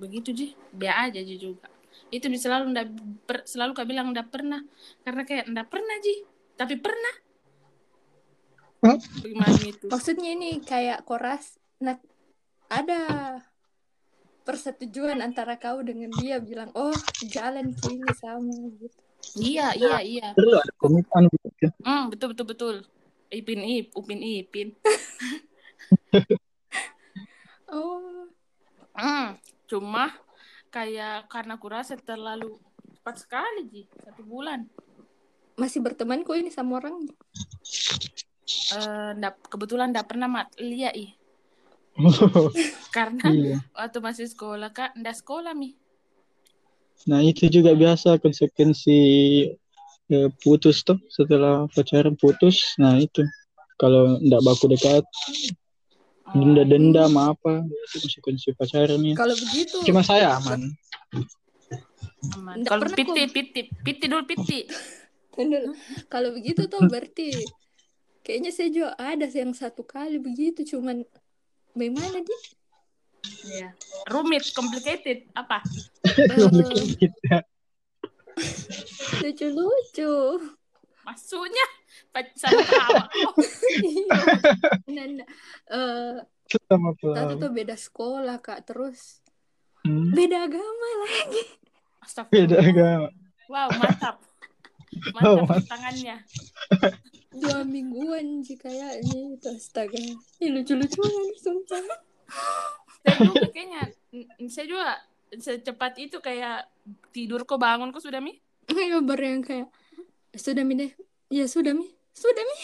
begitu 0.03 0.35
sih 0.35 0.51
biar 0.75 1.07
aja 1.07 1.23
Ji 1.23 1.39
juga. 1.39 1.71
Itu 2.11 2.27
dia 2.27 2.41
selalu 2.43 2.75
ndak 2.75 2.87
per- 3.23 3.47
selalu 3.47 3.79
kak 3.79 3.87
bilang 3.87 4.11
ndak 4.11 4.35
pernah. 4.35 4.59
Karena 5.07 5.23
kayak 5.23 5.47
ndak 5.47 5.71
pernah 5.71 5.97
ji. 6.03 6.27
Tapi 6.59 6.75
pernah. 6.83 7.15
Hah? 8.83 8.99
gimana 9.23 9.63
itu? 9.63 9.87
Maksudnya 9.87 10.35
ini 10.35 10.59
kayak 10.59 11.07
koras 11.07 11.55
nah 11.79 11.99
ada 12.67 13.03
persetujuan 14.43 15.23
antara 15.23 15.55
kau 15.59 15.83
dengan 15.87 16.11
dia 16.19 16.43
bilang 16.43 16.75
oh 16.75 16.95
jalan 17.31 17.71
kini 17.79 18.11
sama 18.19 18.51
gitu. 18.75 18.99
iya 19.39 19.71
iya 19.79 19.99
iya. 20.03 20.29
Perlu 20.35 20.59
ada 20.59 20.73
komitmen 20.83 21.31
gitu. 21.31 21.71
Hmm, 21.87 22.11
betul 22.11 22.35
betul 22.35 22.47
betul. 22.51 22.77
Ipin 23.31 23.63
ip 23.63 23.95
upin 23.95 24.19
ipin 24.19 24.75
Oh, 27.73 28.29
Hmm, 28.93 29.41
cuma 29.73 30.13
kayak 30.69 31.33
karena 31.33 31.57
aku 31.57 31.67
rasa 31.73 31.97
terlalu 31.97 32.61
cepat 33.01 33.17
sekali 33.25 33.63
ji 33.73 33.83
satu 34.05 34.21
bulan 34.25 34.69
masih 35.57 35.85
berteman 35.85 36.25
kok 36.25 36.37
ini 36.37 36.49
sama 36.49 36.81
orang. 36.81 37.09
Eh, 38.73 39.11
ndak 39.17 39.41
kebetulan 39.49 39.93
ndak 39.93 40.09
pernah 40.09 40.29
mat 40.29 40.49
lihat 40.61 40.93
ih 40.97 41.13
karena 42.97 43.25
iya. 43.29 43.57
waktu 43.77 44.01
masih 44.01 44.27
sekolah 44.29 44.73
kak 44.73 44.97
ndak 44.97 45.17
sekolah 45.21 45.53
mi 45.53 45.77
Nah 47.03 47.19
itu 47.19 47.51
juga 47.51 47.75
biasa 47.75 48.23
konsekuensi 48.23 48.99
eh, 50.13 50.29
putus 50.39 50.87
tuh 50.87 51.03
setelah 51.11 51.67
pacaran 51.75 52.15
putus. 52.15 52.79
Nah 52.79 52.95
itu 53.03 53.27
kalau 53.75 54.23
ndak 54.23 54.43
baku 54.47 54.71
dekat 54.71 55.03
Oh, 56.33 56.41
denda-denda 56.41 57.05
sama 57.09 57.37
apa 57.37 57.61
konsekuensi 57.93 58.57
pacarannya. 58.57 59.13
Kalau 59.13 59.37
begitu, 59.37 59.77
Cuma 59.85 60.01
saya 60.01 60.41
aman. 60.41 60.73
aman. 62.39 62.57
Kalau 62.65 62.89
piti 62.89 63.23
piti 63.29 63.61
piti 63.83 64.05
dulu 64.09 64.25
piti 64.25 64.65
kalau 66.13 66.31
begitu 66.37 66.69
tuh 66.69 66.85
berarti 66.87 67.33
kayaknya 68.23 68.51
saya 68.53 68.69
juga 68.71 68.91
ada 69.01 69.27
yang 69.27 69.53
satu 69.57 69.83
kali 69.83 70.21
begitu 70.21 70.63
cuman 70.77 71.03
bagaimana 71.75 72.21
dia? 72.23 72.41
Iya. 73.23 73.69
rumit 74.11 74.51
complicated 74.51 75.31
apa 75.39 75.63
Kita. 77.01 77.39
lucu-lucu. 79.23 80.15
maksudnya 81.07 81.67
sama 82.35 82.63
kawan 82.63 83.07
oh, 83.27 83.35
Iya. 84.93 85.25
Sama 86.69 86.93
pelawak. 87.01 87.41
tuh 87.41 87.51
beda 87.51 87.77
sekolah 87.77 88.37
kak, 88.39 88.69
terus 88.69 89.21
Hmm, 89.83 90.15
beda 90.15 90.47
agama 90.47 90.89
lagi. 91.03 91.43
astagfirullah. 92.07 92.47
Beda 92.47 92.57
agama. 92.63 93.09
wow 93.51 93.67
mantap 93.75 94.17
Oh, 95.27 95.43
mantap 95.43 95.59
mantap. 95.59 95.67
tangannya 95.75 96.17
Dua 97.33 97.65
mingguan 97.65 98.45
sih 98.45 98.55
kayaknya 98.55 99.35
itu 99.35 99.49
astaga. 99.49 99.97
Ini 99.97 100.53
lucu-lucuan 100.53 101.33
sumpah. 101.41 101.81
saya 103.03 103.17
juga 103.27 103.49
kayaknya 103.51 103.83
mm, 104.13 104.47
saya 104.47 104.67
juga 104.69 104.89
secepat 105.33 105.97
itu 105.99 106.21
kayak 106.21 106.69
tidur 107.11 107.43
kok 107.43 107.57
bangun 107.57 107.89
kok 107.91 108.05
sudah 108.05 108.21
mi 108.21 108.37
baru 109.03 109.25
yang 109.35 109.43
kayak 109.43 109.67
sudah 110.37 110.63
mi 110.63 110.77
deh. 110.79 110.93
Ya 111.33 111.45
sudah 111.49 111.73
mi. 111.79 111.87
Sudah 112.13 112.45
mi. 112.49 112.57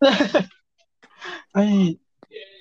Ay, 1.56 1.98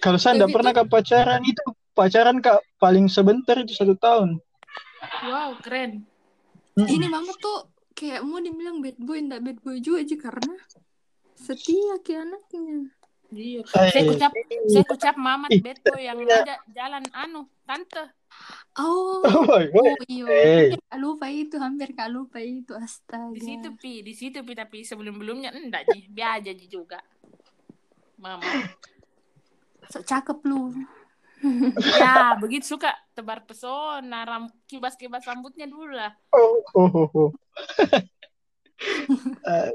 kalau 0.03 0.19
saya 0.21 0.35
Tapi 0.39 0.53
pernah 0.55 0.73
ke 0.75 0.83
pacaran 0.87 1.41
itu 1.45 1.63
pacaran 1.97 2.37
kak 2.45 2.59
paling 2.81 3.07
sebentar 3.11 3.55
itu 3.61 3.73
satu 3.75 3.95
tahun. 3.99 4.39
wow 5.25 5.51
keren 5.63 5.91
Mm-mm. 6.77 6.87
Ini 6.95 7.07
mama 7.09 7.31
tuh 7.41 7.71
kayak 7.97 8.21
mau 8.27 8.39
dibilang 8.43 8.77
bad 8.83 8.97
boy 9.01 9.17
enggak 9.23 9.41
bad 9.45 9.57
boy 9.63 9.77
juga 9.81 10.03
aja 10.03 10.15
karena 10.19 10.53
setia 11.35 11.95
ke 12.05 12.13
anaknya. 12.17 12.91
iya 13.33 13.61
Ay, 13.75 13.91
saya 13.91 14.03
ucap 14.11 14.33
saya 14.71 14.85
ucap 14.95 15.15
mamat 15.17 15.53
Ih, 15.53 15.61
beto 15.63 15.95
yang 15.97 16.19
ada 16.29 16.61
jalan 16.77 17.05
anu 17.13 17.49
tante 17.67 18.03
Oh, 18.75 19.23
woy. 19.23 19.71
oh 19.71 19.95
iya. 20.11 20.27
Hampir 20.27 20.79
kak 20.83 20.99
lupa 20.99 21.27
itu, 21.31 21.55
hampir 21.55 21.89
kak 21.95 22.09
lupa 22.11 22.39
itu 22.43 22.75
astaga. 22.75 23.31
di 23.31 23.39
situ 23.39 23.69
pi 23.79 24.03
di 24.03 24.11
situ 24.11 24.43
pi 24.43 24.51
tapi 24.51 24.83
sebelum 24.83 25.15
belumnya 25.15 25.55
enggak 25.55 25.87
ji 25.87 26.11
biar 26.11 26.43
aja 26.43 26.51
ji 26.51 26.67
juga 26.67 26.99
mama 28.19 28.43
Sok 29.87 30.03
cakep 30.03 30.39
lu. 30.49 30.75
ya 32.01 32.35
begitu 32.39 32.75
suka 32.75 32.95
tebar 33.15 33.43
pesona 33.43 34.23
ram 34.23 34.47
kibas 34.65 34.95
kibas 34.95 35.23
rambutnya 35.27 35.67
dulu 35.67 35.93
lah 35.93 36.11
Oh, 36.31 36.63
oh, 36.75 36.89
oh, 36.91 37.09
oh. 37.15 37.29
Eh, 39.45 39.71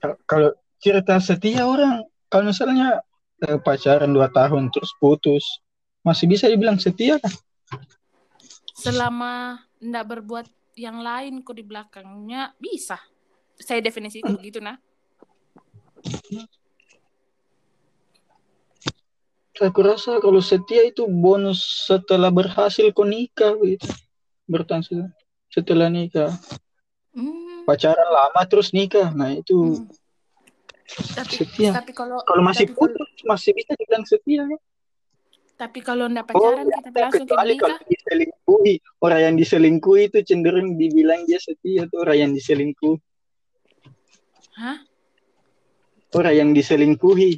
kal- 0.00 0.20
kalau 0.24 0.50
cerita 0.80 1.20
setia 1.20 1.68
orang, 1.68 2.00
kalau 2.32 2.48
misalnya 2.48 3.04
eh, 3.44 3.58
pacaran 3.60 4.14
dua 4.14 4.32
tahun 4.32 4.72
terus 4.72 4.88
putus, 4.96 5.44
masih 6.06 6.30
bisa 6.30 6.46
dibilang 6.46 6.78
setia 6.78 7.18
kan? 7.18 7.34
selama 8.72 9.58
enggak 9.82 10.06
berbuat 10.06 10.46
yang 10.76 11.00
lain 11.00 11.40
kok 11.40 11.56
di 11.56 11.64
belakangnya 11.64 12.54
bisa 12.56 13.00
saya 13.56 13.80
definisi 13.80 14.20
itu 14.20 14.30
begitu 14.30 14.60
nah 14.60 14.78
Aku 19.56 19.80
rasa 19.80 20.20
kalau 20.20 20.36
setia 20.38 20.84
itu 20.84 21.08
bonus 21.08 21.88
setelah 21.88 22.28
berhasil 22.28 22.92
kau 22.92 23.08
nikah 23.08 23.56
gitu. 23.64 23.88
Bertahan 24.44 24.84
se- 24.84 25.08
setelah 25.48 25.88
nikah. 25.88 26.28
Hmm. 27.16 27.64
Pacaran 27.64 28.04
lama 28.04 28.44
terus 28.44 28.76
nikah. 28.76 29.08
Nah, 29.16 29.32
itu 29.32 29.80
Hmm. 29.80 29.88
tapi 31.16 31.32
Setia. 31.40 31.72
tapi 31.72 31.96
kalau 31.96 32.20
kalau 32.22 32.44
masih 32.44 32.68
tapi 32.68 32.76
kalau- 32.76 32.92
putus 33.00 33.24
masih 33.24 33.50
bisa 33.56 33.72
dibilang 33.74 34.04
setia 34.04 34.44
kan? 34.44 34.60
Tapi 35.56 35.80
kalau 35.80 36.04
enggak 36.06 36.28
Oh, 36.36 36.52
pacaran 36.52 36.68
ya, 36.68 36.78
kita 36.84 36.98
langsung 37.00 37.24
ke 37.24 37.32
kecuali 37.32 37.52
nikah 37.56 37.64
kalau 37.80 37.88
diselingkuhi. 37.88 38.74
Orang 39.00 39.20
yang 39.24 39.34
diselingkuhi 39.40 40.02
itu 40.12 40.18
cenderung 40.22 40.68
dibilang 40.76 41.24
dia 41.24 41.40
setia 41.40 41.88
tuh 41.88 42.04
orang 42.04 42.16
yang 42.28 42.32
diselingkuhi. 42.36 43.00
hah 44.60 44.78
Orang 46.12 46.34
yang 46.36 46.50
diselingkuhi. 46.52 47.32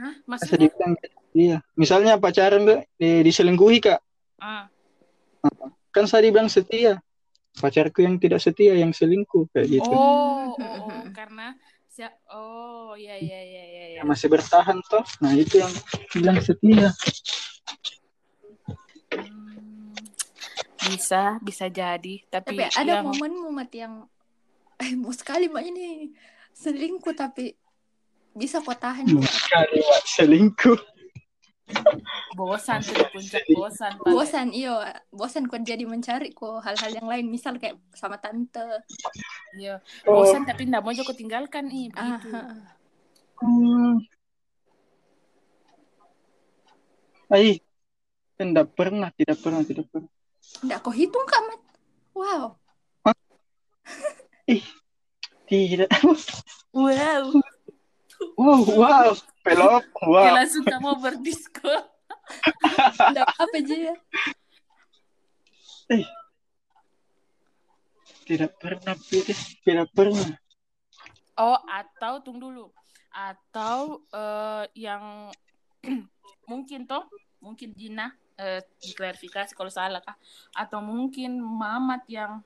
hah 0.00 0.14
maksudnya 0.24 0.72
dibilang 0.72 0.94
setia. 0.96 1.56
Misalnya 1.76 2.12
pacaran 2.16 2.64
tuh, 2.64 2.80
diselingkuhi 2.98 3.78
kak. 3.84 4.00
ah 4.40 4.66
Kan 5.94 6.08
saya 6.08 6.26
dibilang 6.26 6.48
setia. 6.48 6.98
Pacarku 7.54 8.02
yang 8.02 8.18
tidak 8.18 8.42
setia 8.42 8.74
yang 8.74 8.90
selingkuh 8.90 9.46
kayak 9.54 9.78
gitu. 9.78 9.86
oh, 9.86 10.58
oh, 10.58 10.90
oh, 10.90 11.02
karena 11.14 11.54
oh 12.34 12.98
ya 12.98 13.14
ya 13.14 13.40
ya 13.40 13.64
ya 13.64 13.84
ya 13.98 14.02
masih 14.02 14.26
bertahan 14.26 14.82
toh. 14.90 15.04
Nah, 15.22 15.32
itu 15.38 15.62
yang 15.62 15.70
bilang 16.10 16.38
setia. 16.42 16.90
Hmm, 19.14 19.94
bisa 20.90 21.38
bisa 21.38 21.70
jadi 21.70 22.14
tapi, 22.26 22.58
Tapi 22.58 22.62
ada 22.74 23.00
yang 23.00 23.06
momen 23.06 23.32
momen 23.38 23.68
yang 23.70 23.94
eh 24.82 24.92
mau 24.98 25.14
sekali 25.14 25.46
mak 25.46 25.62
ini 25.62 26.10
selingkuh 26.50 27.14
tapi 27.14 27.54
bisa 28.34 28.58
kok 28.58 28.74
tahan 28.74 29.06
juga. 29.06 29.30
Sekali 29.30 29.78
selingkuh. 30.18 30.78
Bosan 32.34 32.78
tuh 32.82 32.94
di 32.94 33.06
puncak 33.08 33.42
bosan 33.50 33.92
Pak. 33.96 34.06
bosan 34.06 34.46
iyo 34.50 34.74
bosan 35.08 35.46
kok 35.46 35.62
jadi 35.62 35.86
mencari 35.86 36.30
kok 36.30 36.60
hal-hal 36.60 36.90
yang 36.92 37.06
lain 37.06 37.26
misal 37.26 37.56
kayak 37.56 37.78
sama 37.94 38.18
tante 38.18 38.62
iya 39.54 39.78
Oh. 40.04 40.20
bosan 40.20 40.42
tapi 40.44 40.66
enggak 40.66 40.82
mau 40.82 40.92
juga 40.92 41.14
tinggalkan 41.14 41.70
ih 41.70 41.88
ah, 41.94 42.18
begitu. 42.18 42.28
Hmm. 43.38 43.94
Ai, 47.26 47.58
tidak 48.36 48.66
pernah, 48.76 49.08
tidak 49.10 49.38
pernah, 49.40 49.62
tidak 49.64 49.86
pernah. 49.88 50.10
nggak 50.60 50.78
kau 50.82 50.92
hitung 50.92 51.24
kak 51.24 51.40
mat 51.48 51.62
wow 52.12 52.44
Tidak. 55.44 55.88
wow 56.72 57.24
Wow, 58.34 58.64
wow. 58.64 59.10
Pelop, 59.44 59.84
wow. 60.00 60.32
langsung 60.32 60.64
kamu 60.64 60.96
berdisko 60.96 61.68
nggak 63.12 63.28
apa 63.38 63.56
aja 63.60 63.76
ya 63.92 63.94
Tidak 68.24 68.56
pernah, 68.56 68.96
Pires. 68.96 69.60
Tidak 69.60 69.88
pernah. 69.92 70.32
Oh, 71.36 71.60
atau 71.68 72.24
tunggu 72.24 72.48
dulu. 72.48 72.66
Atau 73.12 74.00
eh, 74.08 74.64
yang 74.80 75.28
mungkin 76.50 76.88
toh, 76.88 77.04
mungkin 77.44 77.76
Jina 77.76 78.16
eh, 78.40 78.64
diklarifikasi 78.80 79.52
kalau 79.52 79.68
salah 79.68 80.00
kah? 80.00 80.16
Atau 80.56 80.80
mungkin 80.80 81.36
Mamat 81.36 82.08
yang 82.08 82.40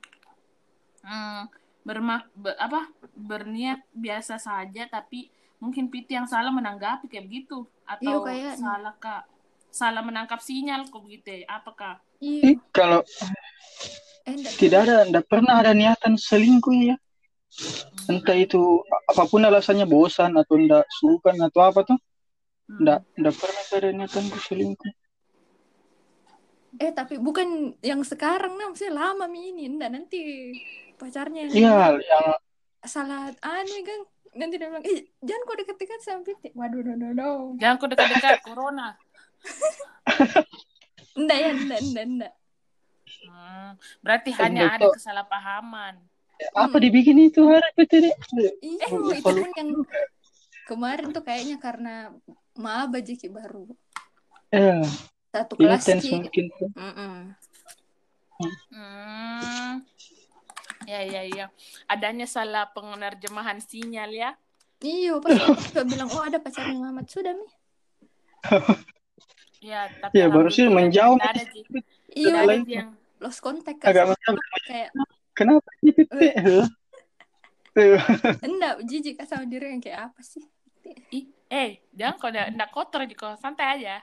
hmm, 1.07 1.47
bermak 1.87 2.27
be- 2.35 2.59
apa 2.59 2.91
berniat 3.17 3.81
biasa 3.95 4.37
saja 4.37 4.85
tapi 4.91 5.31
mungkin 5.63 5.89
Piti 5.89 6.13
yang 6.15 6.29
salah 6.29 6.53
menanggapi 6.53 7.09
kayak 7.09 7.25
begitu 7.25 7.65
atau 7.89 8.21
Iya, 8.23 8.27
kayaknya. 8.29 8.53
salah 8.61 8.95
kak 9.01 9.23
salah 9.69 10.03
menangkap 10.03 10.41
sinyal 10.41 10.89
kok 10.89 11.03
begitu 11.05 11.45
ya? 11.45 11.61
Apakah? 11.61 12.01
Iya. 12.19 12.59
Kalau 12.75 13.05
Eh, 14.29 14.37
enggak 14.37 14.53
tidak 14.61 14.81
ada, 14.85 14.97
tidak 15.09 15.25
pernah 15.25 15.55
ada 15.57 15.73
niatan 15.73 16.21
selingkuh 16.21 16.77
ya. 16.85 16.97
Entah 18.13 18.37
itu 18.37 18.85
apa 19.09 19.25
pun 19.25 19.41
alasannya 19.41 19.89
bosan 19.89 20.37
atau 20.37 20.61
tidak 20.61 20.85
suka 20.93 21.33
atau 21.33 21.61
apa 21.65 21.81
tuh, 21.89 21.99
Hmm. 22.69 22.85
tidak 22.85 22.99
tidak 23.17 23.35
pernah 23.41 23.63
ada 23.73 23.89
niatan 23.97 24.25
ku 24.29 24.37
selingkuh. 24.37 24.93
Eh 26.77 26.93
tapi 26.93 27.17
bukan 27.17 27.73
yang 27.81 28.05
sekarang 28.05 28.61
nah, 28.61 28.69
maksudnya 28.69 28.93
lama 28.93 29.25
mi 29.25 29.57
ini, 29.57 29.65
enggak 29.65 29.97
nanti 29.97 30.53
pacarnya 31.01 31.49
Iya, 31.49 31.97
yang 31.97 32.27
salah 32.85 33.33
anu 33.41 33.77
kan 33.81 34.01
nanti 34.37 34.55
dia 34.61 34.69
bilang, 34.69 34.85
"Eh, 34.85 35.09
jangan 35.25 35.43
kok 35.49 35.59
dekat-dekat 35.65 36.01
sama 36.05 36.21
Piti." 36.21 36.53
Waduh, 36.53 36.85
no 36.85 36.93
no 37.01 37.09
no. 37.17 37.31
Jangan 37.57 37.75
kok 37.81 37.89
dekat-dekat 37.97 38.45
corona. 38.45 38.93
Enggak 41.19 41.39
ya, 41.43 41.51
enggak, 41.53 41.81
enggak, 41.83 42.07
enggak. 42.07 42.33
Hmm, 43.27 43.69
berarti 44.05 44.31
Kan 44.33 44.55
hanya 44.55 44.63
ada 44.73 44.85
betul. 44.87 44.95
kesalahpahaman. 45.01 45.95
apa 46.55 46.77
dibikin 46.79 47.19
itu 47.19 47.43
hari 47.51 47.67
itu 47.83 47.97
deh? 47.99 48.15
Iya, 48.63 48.87
Oh, 48.95 49.11
itu 49.11 49.27
pun 49.27 49.51
yang 49.59 49.71
kemarin 50.71 51.11
tuh 51.11 51.23
kayaknya 51.27 51.59
karena 51.59 52.15
maaf 52.55 52.95
aja 52.95 53.11
Ki 53.19 53.27
baru 53.27 53.67
Ya, 54.55 54.87
satu 55.35 55.59
kelas 55.59 55.83
intens 55.83 56.07
Ki. 56.07 56.15
mungkin 56.15 56.45
tuh. 56.55 56.71
Mm-mm. 56.79 57.15
Hmm. 58.71 59.83
Ya, 60.87 61.01
ya, 61.03 61.23
ya. 61.27 61.47
Adanya 61.91 62.25
salah 62.31 62.71
penerjemahan 62.71 63.59
sinyal 63.59 64.15
ya. 64.15 64.31
Iya, 64.79 65.19
pas 65.19 65.35
aku 65.35 65.59
juga 65.75 65.83
bilang, 65.83 66.09
"Oh, 66.15 66.23
ada 66.23 66.39
pacarnya 66.39 66.79
Mamat." 66.79 67.11
Sudah, 67.11 67.35
Mi. 67.35 67.47
Ya, 69.59 69.91
tapi 69.99 70.15
Ya, 70.15 70.27
baru 70.31 70.49
sih 70.49 70.71
menjauh. 70.71 71.19
Ada, 71.19 71.43
Ji. 71.51 71.61
Iya, 72.15 72.47
ada 72.47 72.63
yang 72.67 72.95
lost 73.19 73.43
contact 73.43 73.83
Agak 73.83 74.07
kan. 74.07 74.15
macam 74.15 74.33
kayak 74.67 74.91
kenapa 75.35 75.69
sih 75.83 75.91
Piti? 75.95 76.29
Eh, 77.79 77.95
enggak 78.43 78.75
jijik 78.91 79.15
kan 79.23 79.27
sama 79.27 79.47
diri 79.47 79.71
yang 79.71 79.83
kayak 79.83 80.11
apa 80.11 80.21
sih? 80.23 80.43
Ih, 81.15 81.31
eh, 81.51 81.79
jangan 81.95 82.19
kok 82.19 82.31
enggak 82.35 82.71
kotor 82.75 83.03
juga, 83.07 83.39
santai 83.39 83.67
aja. 83.79 84.03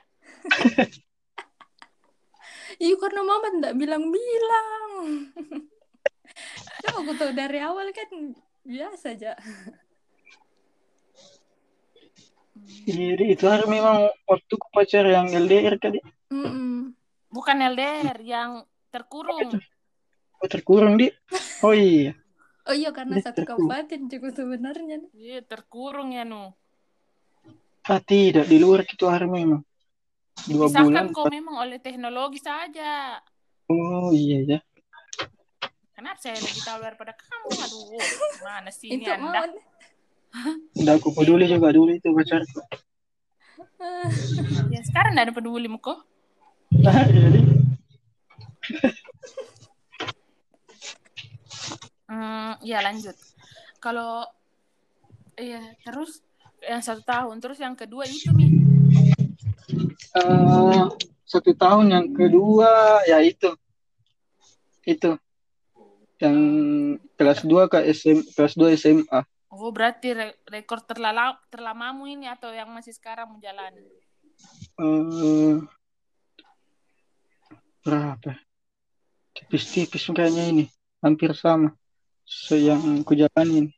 Iya 2.75 2.95
karena 2.99 3.21
mama 3.23 3.47
enggak 3.51 3.75
bilang-bilang. 3.75 4.91
Coba 6.83 6.97
aku 7.03 7.13
tahu 7.15 7.31
dari 7.31 7.59
awal 7.63 7.87
kan 7.95 8.35
biasa 8.67 9.15
aja. 9.15 9.35
Jadi 12.85 13.23
itu 13.33 13.45
hari 13.49 13.65
memang 13.65 14.09
waktu 14.29 14.53
pacar 14.73 15.05
yang 15.05 15.29
LDR 15.29 15.75
kali. 15.81 16.01
Mm-mm. 16.29 16.93
Bukan 17.29 17.57
LDR 17.61 18.17
yang 18.21 18.65
terkurung. 18.93 19.57
Oh, 20.41 20.47
terkurang 20.49 20.97
di. 20.97 21.09
Oh 21.65 21.73
iya. 21.73 22.13
Oh 22.65 22.73
iya 22.73 22.89
karena 22.89 23.21
satu 23.21 23.45
kabupaten 23.45 24.09
juga 24.09 24.33
sebenarnya. 24.33 24.97
Iya, 25.13 25.45
terkurung 25.45 26.17
ya, 26.17 26.25
Nu. 26.25 26.49
Ah 27.85 28.01
tidak 28.01 28.49
di 28.49 28.57
luar 28.57 28.81
itu 28.89 29.05
hari 29.05 29.29
memang. 29.29 29.61
Dua 30.49 30.65
bulan. 30.65 30.73
Dipisahkan 30.73 31.05
kok 31.13 31.25
memang 31.29 31.55
oleh 31.61 31.77
teknologi 31.77 32.41
saja. 32.41 33.21
Oh 33.69 34.09
iya 34.09 34.57
ya. 34.57 34.59
Kenapa 35.93 36.17
saya 36.17 36.41
lebih 36.41 36.61
tahu 36.65 36.79
daripada 36.81 37.13
kamu? 37.13 37.47
Aduh, 37.53 37.85
mana 38.41 38.69
sih 38.73 38.89
ini 38.89 39.05
Itu 39.05 39.13
Anda? 39.13 39.45
mau. 39.45 39.61
Udah 40.75 40.99
aku 40.99 41.15
peduli 41.15 41.47
juga 41.47 41.71
dulu 41.71 41.95
itu 41.95 42.11
pacarku. 42.11 42.59
Ya, 44.73 44.81
sekarang 44.83 45.15
enggak 45.15 45.31
ada 45.31 45.35
peduli. 45.35 45.71
Nah, 45.71 46.99
jadi 47.07 47.39
Hmm, 52.05 52.53
ya 52.61 52.85
lanjut. 52.85 53.17
Kalau 53.81 54.29
iya 55.35 55.73
terus 55.81 56.21
yang 56.61 56.81
satu 56.81 57.01
tahun, 57.01 57.41
terus 57.41 57.57
yang 57.57 57.73
kedua 57.73 58.05
itu 58.05 58.29
mi. 58.35 58.45
eh, 60.15 60.83
satu 61.25 61.51
tahun 61.57 61.91
yang 61.91 62.07
kedua 62.13 63.01
ya 63.09 63.19
itu 63.25 63.49
itu 64.85 65.17
yang 66.21 66.37
kelas 67.17 67.41
2 67.43 67.67
ke 67.67 67.81
SM 67.89 68.21
kelas 68.37 68.53
2 68.55 68.71
SMA 68.77 69.25
Oh 69.55 69.71
berarti 69.71 70.11
re- 70.11 70.35
rekor 70.51 70.83
terlala 70.83 71.39
terlamamu 71.47 72.03
ini 72.05 72.27
atau 72.27 72.51
yang 72.51 72.67
masih 72.75 72.91
sekarang 72.91 73.31
menjalani? 73.31 73.79
eh 74.75 75.55
berapa 77.87 78.35
tipis-tipis 79.31 80.11
kayaknya 80.11 80.43
ini 80.51 80.65
hampir 80.99 81.31
sama 81.31 81.71
so 82.27 82.59
yang 82.59 82.81
ku 83.07 83.15
jalanin 83.15 83.71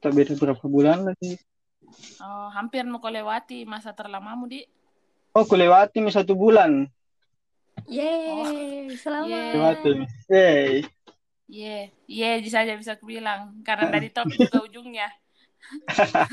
tak 0.00 0.16
beda 0.16 0.32
berapa 0.38 0.64
bulan 0.64 1.12
lagi 1.12 1.36
Oh 2.20 2.48
hampir 2.52 2.84
mau 2.84 3.00
kau 3.00 3.08
lewati 3.12 3.64
masa 3.64 3.92
terlamamu 3.92 4.48
di. 4.48 4.64
oh 5.36 5.44
ku 5.44 5.54
lewati 5.60 6.00
mi 6.00 6.08
satu 6.08 6.32
bulan 6.32 6.88
Yeay, 7.84 8.96
selamat. 8.96 9.28
Yeay. 9.28 9.52
lewati 9.52 9.88
mi 9.92 10.06
hey 11.46 11.54
Ye, 11.62 11.92
ye 12.10 12.26
yeah, 12.42 12.50
saja 12.50 12.74
bisa 12.74 12.98
aku 12.98 13.06
bilang 13.06 13.62
karena 13.62 13.86
dari 13.94 14.10
top 14.10 14.26
juga 14.34 14.62
ujungnya. 14.66 15.08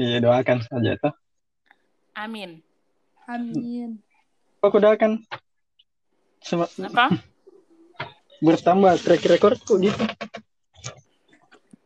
iya 0.00 0.20
doakan 0.20 0.60
saja 0.64 0.96
toh 1.00 1.14
Amin. 2.12 2.60
Amin. 3.24 4.00
aku 4.60 4.76
doakan 4.76 5.24
Sem- 6.44 6.64
Apa? 6.64 7.08
bertambah 8.44 8.98
track 9.00 9.22
recordku 9.28 9.78
gitu 9.80 10.04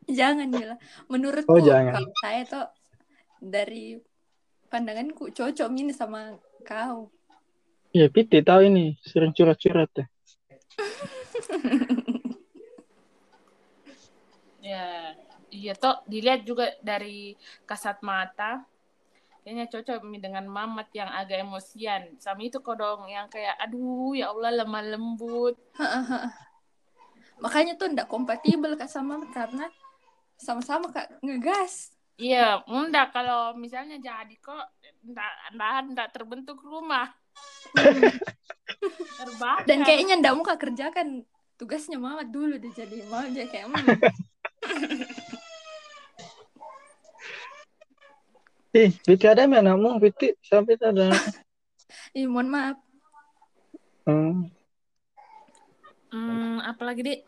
Jangan 0.07 0.55
gila. 0.55 0.79
Menurutku 1.11 1.51
Oh, 1.51 1.59
jangan. 1.59 1.99
kalau 1.99 2.11
saya 2.23 2.47
tuh 2.47 2.67
dari 3.43 3.99
pandanganku 4.71 5.35
cocok 5.35 5.67
ini 5.75 5.91
sama 5.91 6.39
kau. 6.63 7.11
Iya, 7.91 8.07
Piti 8.15 8.39
tahu 8.39 8.71
ini 8.71 8.95
sering 9.03 9.35
curhat-curhat 9.35 9.91
ya. 9.99 10.07
Ya, 14.67 15.15
iya 15.55 15.79
toh 15.79 16.03
dilihat 16.11 16.43
juga 16.43 16.75
dari 16.83 17.39
kasat 17.71 18.03
mata. 18.03 18.67
Kayaknya 19.47 19.71
cocok 19.71 20.03
Mi 20.03 20.19
dengan 20.19 20.43
Mamat 20.51 20.91
yang 20.91 21.07
agak 21.07 21.47
emosian. 21.47 22.19
Sama 22.19 22.43
itu 22.43 22.59
kodong 22.59 23.07
yang 23.07 23.31
kayak 23.31 23.55
aduh 23.63 24.11
ya 24.19 24.35
Allah 24.35 24.67
lemah 24.67 24.83
lembut. 24.83 25.55
Makanya 27.43 27.79
tuh 27.79 27.95
ndak 27.95 28.11
kompatibel 28.11 28.75
kak 28.75 28.91
sama 28.91 29.23
karena 29.31 29.71
sama-sama 30.35 30.91
kak 30.91 31.23
ngegas. 31.23 31.95
Iya, 32.19 32.65
enggak 32.67 33.15
kalau 33.15 33.55
misalnya 33.55 34.03
jadi 34.03 34.35
kok 34.43 34.67
enggak 35.07 35.33
enggak, 35.55 35.71
enggak 35.95 36.09
terbentuk 36.11 36.59
rumah. 36.67 37.07
Terbakar. 38.95 39.67
Dan 39.67 39.79
kayaknya 39.83 40.15
ndak 40.21 40.33
mau 40.37 40.45
kak 40.45 40.61
kerjakan 40.61 41.25
tugasnya 41.57 41.97
mama 41.97 42.21
dulu 42.21 42.61
deh 42.61 42.69
jadi 42.77 43.01
mau 43.09 43.25
dia 43.33 43.49
kayak 43.49 43.73
hmm, 43.73 43.97
Eh, 48.77 48.93
Piti 48.93 49.25
ada 49.25 49.49
mi 49.49 49.57
anakmu, 49.57 49.97
Piti 49.97 50.37
sampai 50.45 50.77
ada. 50.77 51.09
ih, 52.19 52.29
mohon 52.29 52.53
maaf. 52.53 52.77
Hmm. 54.05 54.53
Hmm, 56.13 56.61
apalagi 56.61 57.01
deh? 57.01 57.19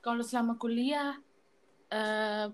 Kalau 0.00 0.24
selama 0.24 0.56
kuliah, 0.56 1.12
eh, 1.92 2.48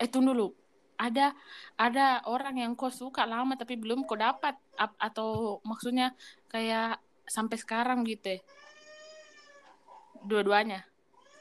eh 0.00 0.08
tunggu 0.08 0.32
dulu. 0.32 0.48
Ada 0.96 1.36
ada 1.76 2.24
orang 2.24 2.64
yang 2.64 2.72
kau 2.72 2.88
suka 2.88 3.28
lama 3.28 3.52
tapi 3.52 3.76
belum 3.76 4.08
kau 4.08 4.16
dapat 4.16 4.56
Ap- 4.80 4.96
atau 4.96 5.60
maksudnya 5.60 6.16
kayak 6.48 7.03
sampai 7.28 7.56
sekarang 7.60 8.04
gitu 8.08 8.36
ya? 8.36 8.40
Dua-duanya. 10.24 10.84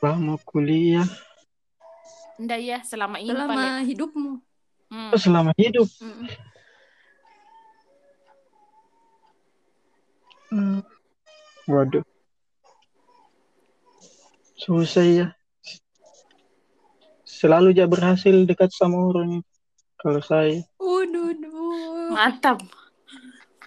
Lama 0.03 0.35
kuliah, 0.43 1.07
Enggak 2.37 2.59
ya, 2.65 2.77
selama 2.81 3.21
ini 3.21 3.29
Selama 3.29 3.63
hidupmu. 3.85 4.31
Hmm. 4.93 5.09
oh, 5.13 5.19
selama 5.21 5.51
hidup. 5.57 5.89
Mm. 6.01 6.27
Hmm. 10.53 10.79
Waduh. 11.65 12.05
Susah 14.53 15.05
ya. 15.05 15.27
Selalu 17.25 17.73
aja 17.73 17.89
berhasil 17.89 18.33
dekat 18.45 18.69
sama 18.69 19.01
orang. 19.01 19.41
Kalau 19.97 20.21
saya, 20.21 20.61
duh. 20.77 22.11
Mantap. 22.13 22.61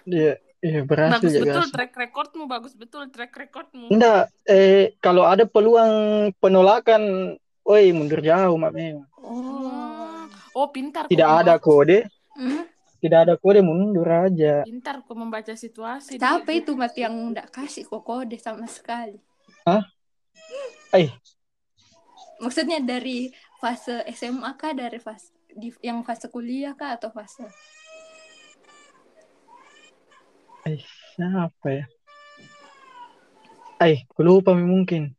dia 0.07 0.39
iya 0.59 0.81
berhasil 0.81 1.19
Bagus 1.19 1.31
ya 1.31 1.41
betul 1.41 1.63
guys. 1.63 1.71
track 1.71 1.91
recordmu, 1.95 2.43
bagus 2.45 2.73
betul 2.73 3.03
track 3.07 3.31
recordmu. 3.31 3.87
Enggak, 3.87 4.29
eh 4.43 4.97
kalau 4.97 5.23
ada 5.23 5.43
peluang 5.43 5.91
penolakan, 6.37 7.33
woi 7.61 7.91
mundur 7.91 8.19
jauh 8.19 8.55
mak 8.55 8.71
memang. 8.71 9.05
Oh. 9.17 10.25
Oh, 10.51 10.67
pintar. 10.67 11.05
kok, 11.05 11.13
Tidak 11.13 11.29
ada 11.29 11.55
kode, 11.57 12.09
Hmm? 12.33 12.65
tidak 12.97 13.19
ada 13.23 13.33
kode 13.35 13.61
mundur 13.61 14.05
aja. 14.05 14.65
Pintar 14.65 14.99
kok 14.99 15.13
membaca 15.13 15.53
situasi. 15.53 16.17
Siapa 16.17 16.45
Di- 16.47 16.59
itu 16.59 16.73
mati 16.73 17.01
yang 17.01 17.13
nggak 17.13 17.49
kasih 17.51 17.85
kok 17.85 18.01
kode 18.01 18.37
sama 18.37 18.65
sekali? 18.65 19.21
Eh, 20.89 21.13
Maksudnya 22.37 22.77
dari 22.79 23.29
fase 23.57 24.05
SMA 24.07 24.53
kah 24.55 24.71
dari 24.71 24.97
fase 24.97 25.33
di, 25.49 25.73
yang 25.81 26.01
fase 26.01 26.25
kuliah 26.27 26.73
kah 26.73 26.93
atau 26.93 27.09
fase 27.09 27.41
eh 30.67 30.83
siapa 31.15 31.67
ya? 31.71 31.85
Eh, 33.79 34.03
aku 34.09 34.21
lupa 34.25 34.51
mungkin. 34.57 35.15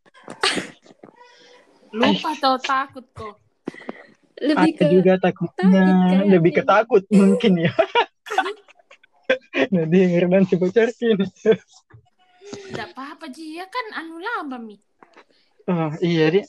Lupa 1.94 2.36
atau 2.36 2.60
takut 2.60 3.06
kok. 3.16 3.40
lebih 4.38 4.70
Ada 4.70 4.78
ke 4.78 4.84
juga 4.94 5.12
takutnya, 5.18 5.66
kayaknya. 5.66 6.30
lebih 6.30 6.52
ke 6.54 6.62
takut 6.62 7.02
mungkin 7.10 7.52
ya. 7.66 7.72
Nah, 9.74 9.84
dia 9.90 10.06
Herdan 10.08 10.46
si 10.46 10.54
bocorkin. 10.56 11.18
Tidak 12.48 12.86
apa-apa 12.94 13.28
Ji, 13.28 13.58
ya 13.60 13.66
kan 13.68 13.86
anu 13.98 14.22
lama 14.22 14.56
mi. 14.56 14.78
Oh, 15.68 15.92
iya, 16.00 16.32
Di. 16.32 16.40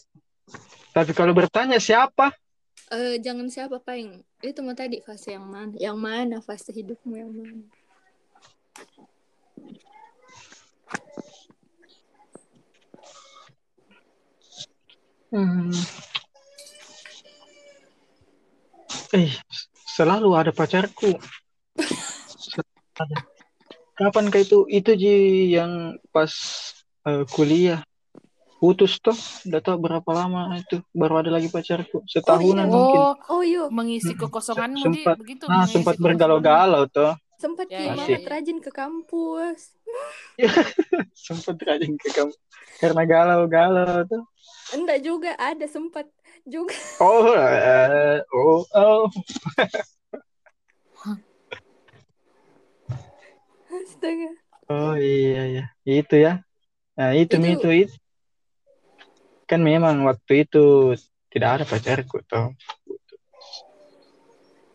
Tapi 0.95 1.11
kalau 1.11 1.35
bertanya 1.35 1.81
siapa? 1.81 2.31
Eh, 2.89 3.19
jangan 3.19 3.51
siapa 3.51 3.83
paling 3.83 4.23
itu 4.41 4.59
mau 4.63 4.73
tadi 4.73 5.03
fase 5.03 5.35
yang 5.35 5.45
mana? 5.49 5.75
Yang 5.75 5.97
mana 5.99 6.35
fase 6.39 6.71
hidupmu 6.71 7.13
yang 7.19 7.33
mana? 7.35 7.67
Hmm. 15.29 15.69
Eh, 19.13 19.29
selalu 19.85 20.33
ada 20.33 20.49
pacarku. 20.49 21.13
Kapan 23.99 24.25
kah 24.31 24.41
itu? 24.41 24.65
Itu 24.65 24.95
Ji 24.97 25.13
yang 25.53 26.01
pas 26.09 26.33
eh, 27.05 27.25
kuliah. 27.29 27.85
Putus 28.59 28.99
tuh, 28.99 29.15
udah 29.47 29.61
tau 29.63 29.79
berapa 29.79 30.09
lama 30.11 30.59
itu. 30.59 30.83
Baru 30.91 31.23
ada 31.23 31.31
lagi 31.31 31.47
pacarku. 31.47 32.03
Setahunan 32.03 32.67
iya. 32.67 32.73
mungkin. 32.73 32.99
Oh 33.31 33.39
iya, 33.39 33.63
Mengisi 33.71 34.11
Mm-mm. 34.11 34.27
kekosonganmu 34.27 34.83
Sempat- 34.83 35.15
begitu. 35.15 35.47
Nah, 35.47 35.63
sempat 35.63 35.95
bergalau-galau 35.95 36.83
tuh. 36.91 37.15
Sempat 37.39 37.71
Ya, 37.71 37.79
ya, 37.79 37.95
banget 37.95 38.19
ya. 38.19 38.29
rajin 38.35 38.59
ke 38.59 38.71
kampus. 38.71 39.73
Sempat 41.15 41.55
rajin 41.63 41.95
ke 41.95 42.11
kamu. 42.11 42.33
Karena 42.79 43.01
galau-galau 43.07 44.03
tuh. 44.07 44.23
Enggak 44.75 44.99
juga 45.01 45.31
ada 45.39 45.65
sempat 45.65 46.05
juga. 46.43 46.75
Oh, 46.99 47.31
eh, 47.31 48.19
oh, 48.35 48.59
oh. 48.75 49.07
Astaga. 53.71 54.29
Oh 54.69 54.93
iya 54.99 55.43
ya, 55.47 55.63
itu 55.87 56.15
ya. 56.19 56.43
Nah 56.99 57.15
itu 57.15 57.39
Mi, 57.39 57.55
Itu- 57.55 57.63
itu, 57.63 57.69
itu. 57.87 57.95
Kan 59.49 59.65
memang 59.65 60.05
waktu 60.05 60.45
itu 60.45 60.93
tidak 61.33 61.49
ada 61.61 61.65
pacarku 61.65 62.21
toh. 62.29 62.53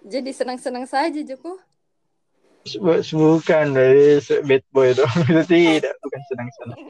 Jadi 0.05 0.31
senang-senang 0.37 0.85
saja 0.85 1.21
Joko. 1.25 1.61
Bu- 2.65 3.05
Bukan 3.05 3.77
dari 3.77 4.25
bad 4.25 4.65
boy 4.73 4.97
dong. 4.97 5.13
Itu 5.29 5.43
tidak, 5.53 5.95
bukan 6.01 6.21
senang-senang. 6.33 6.81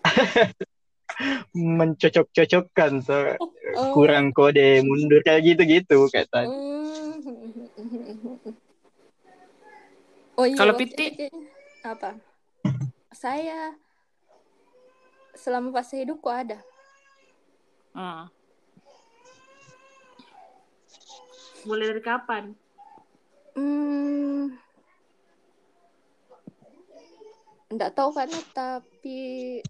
Mencocok-cocokkan 1.56 2.92
toh. 3.04 3.36
Oh. 3.76 3.92
Kurang 3.96 4.32
kode 4.32 4.84
mundur 4.84 5.20
kayak 5.24 5.44
gitu-gitu 5.44 6.08
kayak 6.12 6.28
tadi. 6.32 6.48
Hmm. 6.48 6.80
Oh 10.40 10.48
iya. 10.48 10.56
Kalau 10.56 10.72
Piti? 10.76 11.28
apa? 11.84 12.16
Saya 13.12 13.76
selama 15.36 15.72
fase 15.76 16.04
hidupku 16.04 16.28
ada. 16.28 16.60
Ah. 17.92 18.28
Mulai 21.68 21.92
dari 21.92 22.02
kapan? 22.04 22.44
Hmm. 23.52 24.19
Enggak 27.70 27.94
tahu 27.94 28.10
karena 28.10 28.38
tapi 28.50 29.62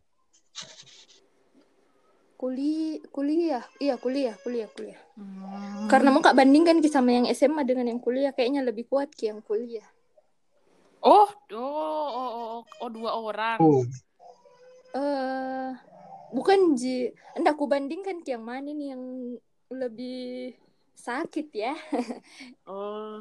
kuliah 2.41 2.97
kuliah 3.13 3.65
iya 3.77 4.01
kuliah 4.01 4.33
kuliah 4.41 4.69
kuliah 4.73 5.01
Hmm. 5.21 5.85
karena 5.93 6.09
mau 6.09 6.25
kak 6.25 6.33
bandingkan 6.33 6.81
Ki 6.81 6.89
sama 6.89 7.13
yang 7.13 7.29
SMA 7.29 7.61
dengan 7.69 7.93
yang 7.93 8.01
kuliah 8.01 8.33
kayaknya 8.33 8.65
lebih 8.65 8.89
kuat 8.89 9.13
Ki 9.13 9.29
yang 9.29 9.45
kuliah 9.45 9.85
Oh, 11.01 11.29
oh, 11.53 12.09
oh, 12.13 12.31
oh, 12.37 12.61
oh, 12.61 12.89
dua 12.93 13.17
orang. 13.17 13.57
Oh, 13.57 13.85
eh 14.93 15.73
bukan 16.33 16.77
Ji 16.77 17.09
enggak 17.37 17.57
aku 17.57 17.69
bandingkan 17.69 18.25
Ki 18.25 18.33
yang 18.33 18.45
mana 18.49 18.73
nih 18.73 18.97
yang 18.97 19.05
lebih 19.69 20.57
sakit 20.97 21.49
ya 21.53 21.77
Oh. 22.69 23.21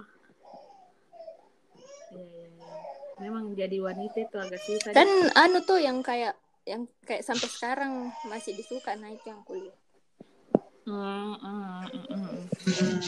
Iya, 2.15 2.24
iya, 2.24 2.46
iya. 2.56 2.59
Memang 3.20 3.52
jadi 3.52 3.78
wanita 3.84 4.18
itu 4.24 4.36
agak 4.40 4.62
susah. 4.64 4.92
kan 4.96 5.10
anu 5.36 5.60
tuh 5.68 5.80
yang 5.80 6.00
kayak 6.00 6.40
yang 6.64 6.88
kayak 7.04 7.24
sampai 7.24 7.48
sekarang 7.52 8.12
masih 8.28 8.56
disuka 8.56 8.96
naik 8.96 9.20
yang 9.28 9.42
kuliah 9.44 9.76
Hmm, 10.90 11.38
hmm, 11.38 11.86
hmm, 11.86 12.06
hmm. 12.10 13.00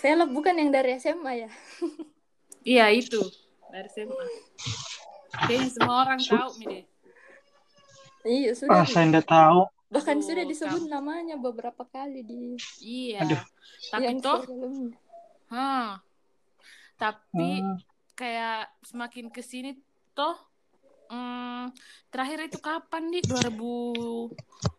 Velop 0.00 0.30
bukan 0.32 0.54
yang 0.56 0.70
dari 0.72 0.96
SMA 0.96 1.32
ya 1.44 1.50
Iya 2.64 2.86
itu 2.96 3.20
dari 3.74 3.90
SMA. 3.90 4.24
Kayaknya 5.50 5.68
semua 5.74 5.94
orang 6.06 6.20
tahu 6.22 6.50
deh. 6.62 6.84
iya 8.22 8.50
sudah 8.54 8.80
Ah, 8.80 8.86
saya 8.86 9.10
tidak 9.10 9.26
tahu. 9.26 9.66
Bahkan 9.86 10.16
Aduh, 10.16 10.26
sudah 10.26 10.44
disebut 10.44 10.82
kamu. 10.82 10.90
namanya 10.90 11.36
beberapa 11.36 11.84
kali 11.84 12.20
di 12.20 12.56
Iya. 12.78 13.22
Aduh. 13.22 13.42
Tapi 13.90 14.02
yang 14.02 14.18
toh, 14.18 14.40
sebelumnya. 14.42 14.96
hmm. 15.48 15.88
Tapi 16.94 17.50
Hmm. 17.58 17.78
kayak 18.14 18.70
semakin 18.82 19.26
ke 19.28 19.40
sini 19.40 19.74
toh 20.12 20.38
hmm, 21.06 21.74
terakhir 22.08 22.46
itu 22.46 22.58
kapan 22.58 23.10
nih 23.10 23.22
2000 23.22 24.30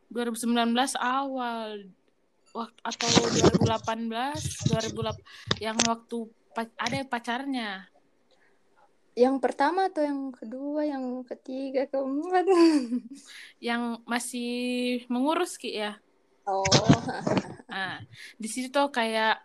2019 0.08 0.72
awal 0.96 1.84
waktu 2.50 2.80
atau 2.82 3.08
2018 3.60 4.72
2008 4.72 5.20
yang 5.60 5.76
waktu 5.84 6.18
ada 6.56 7.00
pacarnya 7.04 7.84
yang 9.16 9.40
pertama 9.40 9.88
atau 9.88 10.04
yang 10.04 10.30
kedua 10.36 10.84
yang 10.84 11.24
ketiga 11.24 11.88
keempat 11.88 12.46
yang 13.64 14.04
masih 14.04 15.04
mengurus 15.08 15.56
ki 15.56 15.72
ya 15.72 15.96
oh 16.46 16.64
Nah, 17.76 18.00
di 18.40 18.48
situ 18.48 18.72
tuh 18.72 18.88
kayak 18.88 19.44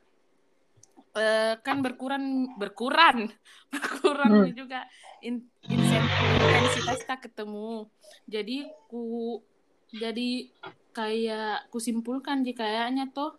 eh, 1.19 1.59
kan 1.67 1.83
berkurang 1.83 2.55
berkurang 2.55 3.27
berkurang 3.75 4.47
Hmm. 4.47 4.55
juga 4.55 4.87
in, 5.19 5.51
intensitas 5.67 7.03
tak 7.03 7.27
ketemu. 7.27 7.91
Jadi 8.31 8.71
ku 8.87 9.43
jadi 9.91 10.47
kayak 10.95 11.67
kusimpulkan 11.75 12.47
di 12.47 12.55
kayaknya 12.55 13.11
tuh 13.11 13.35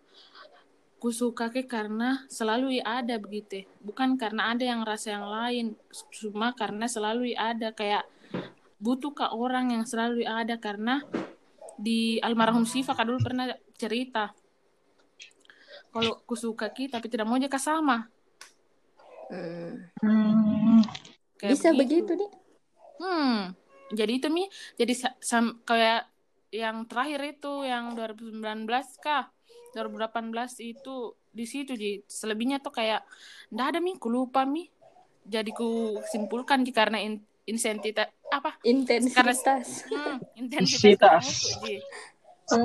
ku 1.01 1.09
suka 1.09 1.49
ke 1.49 1.65
karena 1.65 2.29
selalu 2.29 2.77
ada 2.85 3.17
begitu. 3.17 3.65
Bukan 3.81 4.21
karena 4.21 4.53
ada 4.53 4.61
yang 4.61 4.85
rasa 4.85 5.17
yang 5.17 5.25
lain, 5.25 5.73
cuma 6.13 6.53
karena 6.53 6.85
selalu 6.85 7.33
ada 7.33 7.73
kayak 7.73 8.05
butuh 8.77 9.09
ke 9.09 9.25
orang 9.33 9.73
yang 9.73 9.83
selalu 9.89 10.21
ada. 10.29 10.61
Karena 10.61 11.01
di 11.81 12.21
almarhum 12.21 12.69
Siva 12.69 12.93
kak 12.93 13.09
dulu 13.09 13.17
pernah 13.17 13.49
cerita 13.73 14.29
kalau 15.91 16.23
ku 16.23 16.39
suka 16.39 16.71
ki 16.71 16.87
tapi 16.87 17.11
tidak 17.11 17.27
mau 17.27 17.35
jaka 17.35 17.59
sama. 17.59 18.07
Hmm. 19.27 19.91
Kayak 21.35 21.51
bisa 21.51 21.69
begitu. 21.75 22.11
nih 22.15 22.31
hmm. 22.99 23.37
Jadi 23.91 24.13
itu 24.23 24.27
mi 24.31 24.47
jadi 24.79 24.93
sa- 24.95 25.19
sam- 25.19 25.59
kayak 25.67 26.07
yang 26.51 26.87
terakhir 26.87 27.39
itu 27.39 27.63
yang 27.67 27.95
2019 27.95 28.67
kah 29.03 29.31
2018 29.73 30.31
itu 30.63 31.15
di 31.31 31.45
situ 31.47 31.73
di 31.79 32.03
selebihnya 32.03 32.59
tuh 32.59 32.75
kayak 32.75 33.03
ndak 33.51 33.65
ada 33.75 33.79
mi. 33.79 33.95
Ku 33.95 34.11
lupa 34.11 34.43
mi. 34.43 34.67
Jadi 35.21 35.53
ku 35.53 36.01
simpulkan 36.09 36.65
Ji, 36.65 36.73
karena 36.73 36.97
in, 36.97 37.21
insentitas 37.45 38.09
apa? 38.33 38.57
Intensitas. 38.65 39.85
Hmm, 39.87 40.17
intensitas 40.41 41.55
tuh, 41.61 41.67
Ji. 41.67 41.77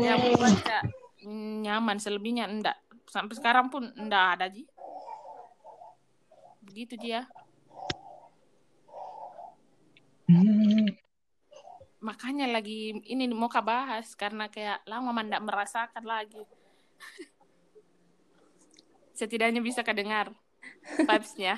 yang 0.03 0.19
membuat 0.25 0.83
nyaman. 1.27 1.97
Selebihnya 2.01 2.49
enggak 2.49 2.77
sampai 3.07 3.35
sekarang 3.39 3.71
pun 3.71 3.87
enggak 3.95 4.39
ada 4.39 4.47
ji. 4.51 4.67
Begitu 6.63 6.99
Ji 6.99 7.11
ya. 7.15 7.25
Hmm. 10.27 10.91
makanya 12.03 12.51
lagi 12.51 12.99
ini 13.07 13.31
mau 13.31 13.47
kak 13.47 13.63
bahas 13.63 14.11
karena 14.19 14.51
kayak 14.51 14.83
lama 14.87 15.15
mandak 15.15 15.43
merasakan 15.43 16.03
lagi. 16.03 16.39
Setidaknya 19.13 19.65
bisa 19.65 19.81
kedengar 19.81 20.33
vibes-nya. 20.99 21.57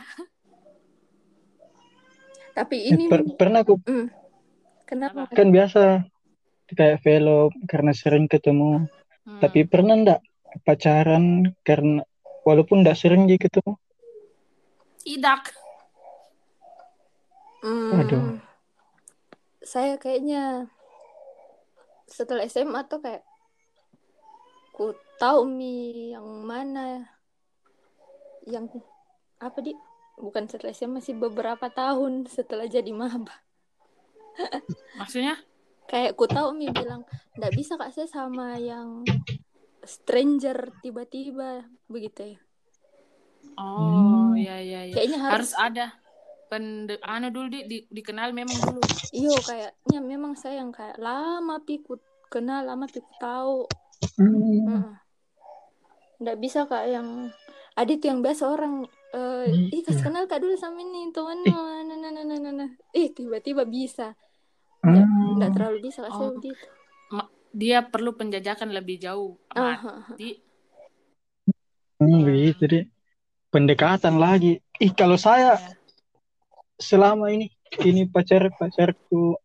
Tapi 2.55 2.77
ini 2.87 3.07
per- 3.07 3.35
pernah 3.35 3.63
aku 3.63 3.79
Hmm. 3.83 4.11
kenapa? 4.83 5.31
kan 5.31 5.49
biasa 5.51 6.03
kayak 6.69 7.03
vlog 7.03 7.55
karena 7.67 7.93
sering 7.95 8.27
ketemu. 8.27 8.87
Hmm. 9.23 9.41
Tapi 9.41 9.67
pernah 9.67 9.95
ndak 9.95 10.21
pacaran 10.63 11.55
karena 11.63 12.03
walaupun 12.43 12.83
ndak 12.83 12.99
sering 12.99 13.27
dia 13.27 13.39
ketemu? 13.39 13.75
tidak. 14.99 15.57
Hmm, 17.59 17.97
Aduh. 17.97 18.37
Saya 19.65 19.97
kayaknya 19.97 20.69
setelah 22.05 22.45
SMA 22.45 22.85
tuh 22.85 23.01
kayak 23.01 23.25
ku 24.71 24.93
tahu 25.19 25.45
mi 25.45 25.75
yang 26.11 26.25
mana 26.43 27.05
yang 28.45 28.71
apa 29.37 29.59
di 29.61 29.75
bukan 30.17 30.47
setelah 30.47 30.73
SMA 30.73 30.99
masih 30.99 31.15
beberapa 31.15 31.69
tahun 31.69 32.27
setelah 32.27 32.65
jadi 32.65 32.91
maba 32.91 33.35
Maksudnya? 34.95 35.35
kayak 35.85 36.15
ku 36.15 36.25
tahu 36.25 36.53
mi 36.53 36.69
bilang 36.69 37.03
ndak 37.35 37.51
bisa 37.51 37.75
kak 37.75 37.91
saya 37.91 38.05
sama 38.05 38.55
yang 38.57 39.03
stranger 39.81 40.69
tiba-tiba 40.79 41.65
begitu 41.87 42.35
ya 42.35 42.41
Oh, 43.55 44.31
Hmm. 44.31 44.39
ya 44.39 44.55
ya 44.57 44.87
ya. 44.87 44.95
kayaknya 44.95 45.19
harus, 45.21 45.51
Harus 45.51 45.53
ada 45.57 45.87
pende 46.47 46.95
anu 47.01 47.27
dulu 47.29 47.51
di, 47.51 47.61
di 47.65 47.79
dikenal 47.91 48.31
memang 48.31 48.55
dulu. 48.55 48.79
iyo 49.11 49.35
kayaknya 49.37 49.99
memang 49.99 50.33
saya 50.33 50.63
yang 50.63 50.71
kayak 50.71 50.95
lama 50.97 51.59
pi 51.61 51.83
ku 51.83 51.99
kenal 52.27 52.63
lama 52.63 52.87
pi 52.87 52.99
ku 52.99 53.13
tahu 53.19 53.67
Hmm. 54.15 54.31
Heeh. 54.63 54.85
Nggak 56.19 56.39
bisa 56.39 56.61
kak 56.67 56.85
yang 56.91 57.31
ada 57.79 57.93
tuh 57.95 58.09
yang 58.11 58.21
biasa 58.21 58.43
orang 58.51 58.75
eh 59.15 59.71
ih 59.73 59.81
kasih 59.87 60.03
kenal 60.05 60.27
kak 60.27 60.43
dulu 60.43 60.53
sama 60.59 60.83
ini 60.83 61.09
temanmu 61.15 61.49
nah 61.49 61.97
nah 61.97 62.11
nah 62.11 62.23
nah 62.27 62.37
nah 62.37 62.53
nah 62.53 62.71
ih 62.93 63.09
tiba-tiba 63.15 63.65
bisa 63.65 64.13
Hmm. 64.79 65.35
nggak 65.39 65.59
terlalu 65.59 65.91
bisa 65.91 66.07
kak 66.07 66.15
saya 66.15 66.31
Oh. 66.31 66.39
begitu 66.39 66.67
Dia 67.49 67.81
perlu 67.81 68.13
penjajakan 68.13 68.71
lebih 68.77 69.01
jauh. 69.01 69.41
Ah, 69.51 69.81
Mati. 69.81 69.89
ah, 69.89 70.13
ah. 70.13 70.37
Hmm, 71.99 72.21
begitu 72.23 72.63
deh. 72.69 72.85
Pendekatan 73.49 74.21
lagi. 74.21 74.61
Ih, 74.79 74.93
kalau 74.93 75.17
saya 75.17 75.57
Ya. 75.57 75.73
selama 76.77 77.33
ini 77.33 77.49
ini 77.81 78.05
pacar 78.05 78.53
pacarku 78.53 79.41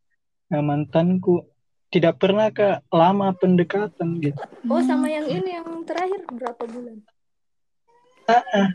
eh, 0.51 0.59
mantanku 0.59 1.47
tidak 1.93 2.17
pernah 2.17 2.49
ke 2.49 2.81
lama 2.89 3.29
pendekatan 3.37 4.17
gitu. 4.17 4.41
oh 4.65 4.81
sama 4.81 5.05
yang 5.13 5.29
ini 5.29 5.61
yang 5.61 5.69
terakhir. 5.85 6.25
Berapa 6.25 6.63
bulan? 6.65 6.97
Ah, 8.25 8.41
ah, 8.41 8.69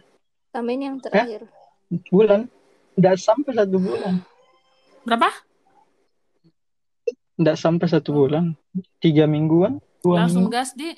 sama 0.55 0.69
ini 0.71 0.87
yang 0.87 1.03
terakhir. 1.03 1.43
Bulan? 2.15 2.47
Tidak 2.95 3.15
sampai 3.19 3.53
satu 3.55 3.79
bulan, 3.79 4.15
Berapa? 5.07 5.31
tidak 7.39 7.55
sampai 7.55 7.87
satu 7.87 8.11
bulan, 8.11 8.59
tiga 8.99 9.31
mingguan, 9.31 9.79
dua 10.03 10.27
Langsung 10.27 10.51
minggu. 10.51 10.59
gas 10.59 10.75
di. 10.75 10.91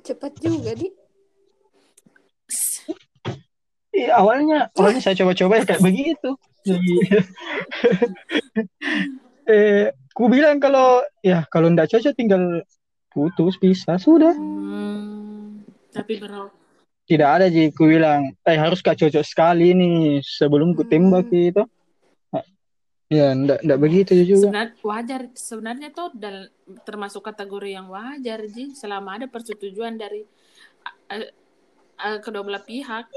cepat 0.00 0.32
juga 0.40 0.72
di. 0.74 0.88
Ih, 3.92 4.08
awalnya 4.10 4.72
awalnya 4.74 5.00
saya 5.04 5.14
coba-coba 5.20 5.60
ya 5.60 5.64
kayak 5.68 5.84
begitu. 5.84 6.30
Jadi, 6.60 6.92
eh, 9.54 9.84
ku 10.12 10.28
bilang 10.28 10.60
kalau 10.60 11.00
ya 11.24 11.48
kalau 11.48 11.72
tidak 11.72 11.88
cocok 11.88 12.14
tinggal 12.16 12.42
putus 13.08 13.56
bisa 13.56 13.96
sudah. 13.96 14.36
Hmm, 14.36 15.64
tapi 15.90 16.20
bro, 16.20 16.52
Tidak 17.08 17.26
ada 17.26 17.50
sih 17.50 17.74
ku 17.74 17.90
bilang, 17.90 18.36
eh 18.46 18.58
harus 18.60 18.84
gak 18.84 19.00
cocok 19.00 19.24
sekali 19.24 19.74
nih 19.74 20.22
sebelum 20.22 20.76
ku 20.76 20.86
tembak 20.86 21.26
gitu. 21.32 21.64
Ya, 23.10 23.34
ndak 23.34 23.66
ndak 23.66 23.78
begitu 23.82 24.14
juga. 24.22 24.54
sebenarnya 24.54 24.86
wajar 24.86 25.20
sebenarnya 25.34 25.88
tuh 25.90 26.14
dal 26.14 26.46
termasuk 26.86 27.26
kategori 27.26 27.74
yang 27.74 27.90
wajar 27.90 28.46
ji 28.46 28.70
selama 28.70 29.18
ada 29.18 29.26
persetujuan 29.26 29.98
dari 29.98 30.22
eh, 31.10 31.34
eh, 31.98 32.18
kedua 32.22 32.46
belah 32.46 32.62
pihak. 32.62 33.10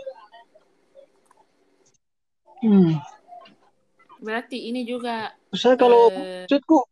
Hmm. 2.65 2.97
Berarti 4.23 4.71
ini 4.71 4.88
juga 4.88 5.36
Saya 5.51 5.75
kalau 5.75 6.07
eh, 6.09 6.47
maksudku 6.47 6.88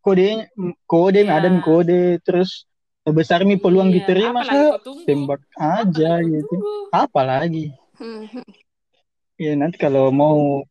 kode 0.00 0.48
kode 0.88 1.28
Iya. 1.28 1.36
ada 1.36 1.48
kode 1.60 2.18
terus 2.24 2.64
besar 3.04 3.44
nih 3.44 3.60
peluang 3.60 3.92
iya, 3.92 4.00
diterima 4.00 4.40
saya 4.42 4.80
tembak 5.04 5.44
aja 5.54 6.20
Apalagi 6.24 6.32
gitu. 6.32 6.54
Apalagi 6.88 7.64
Hmm, 8.00 8.24
hmm. 8.32 8.48
ya 9.36 9.52
nanti 9.60 9.76
kalau 9.76 10.08
mau 10.08 10.64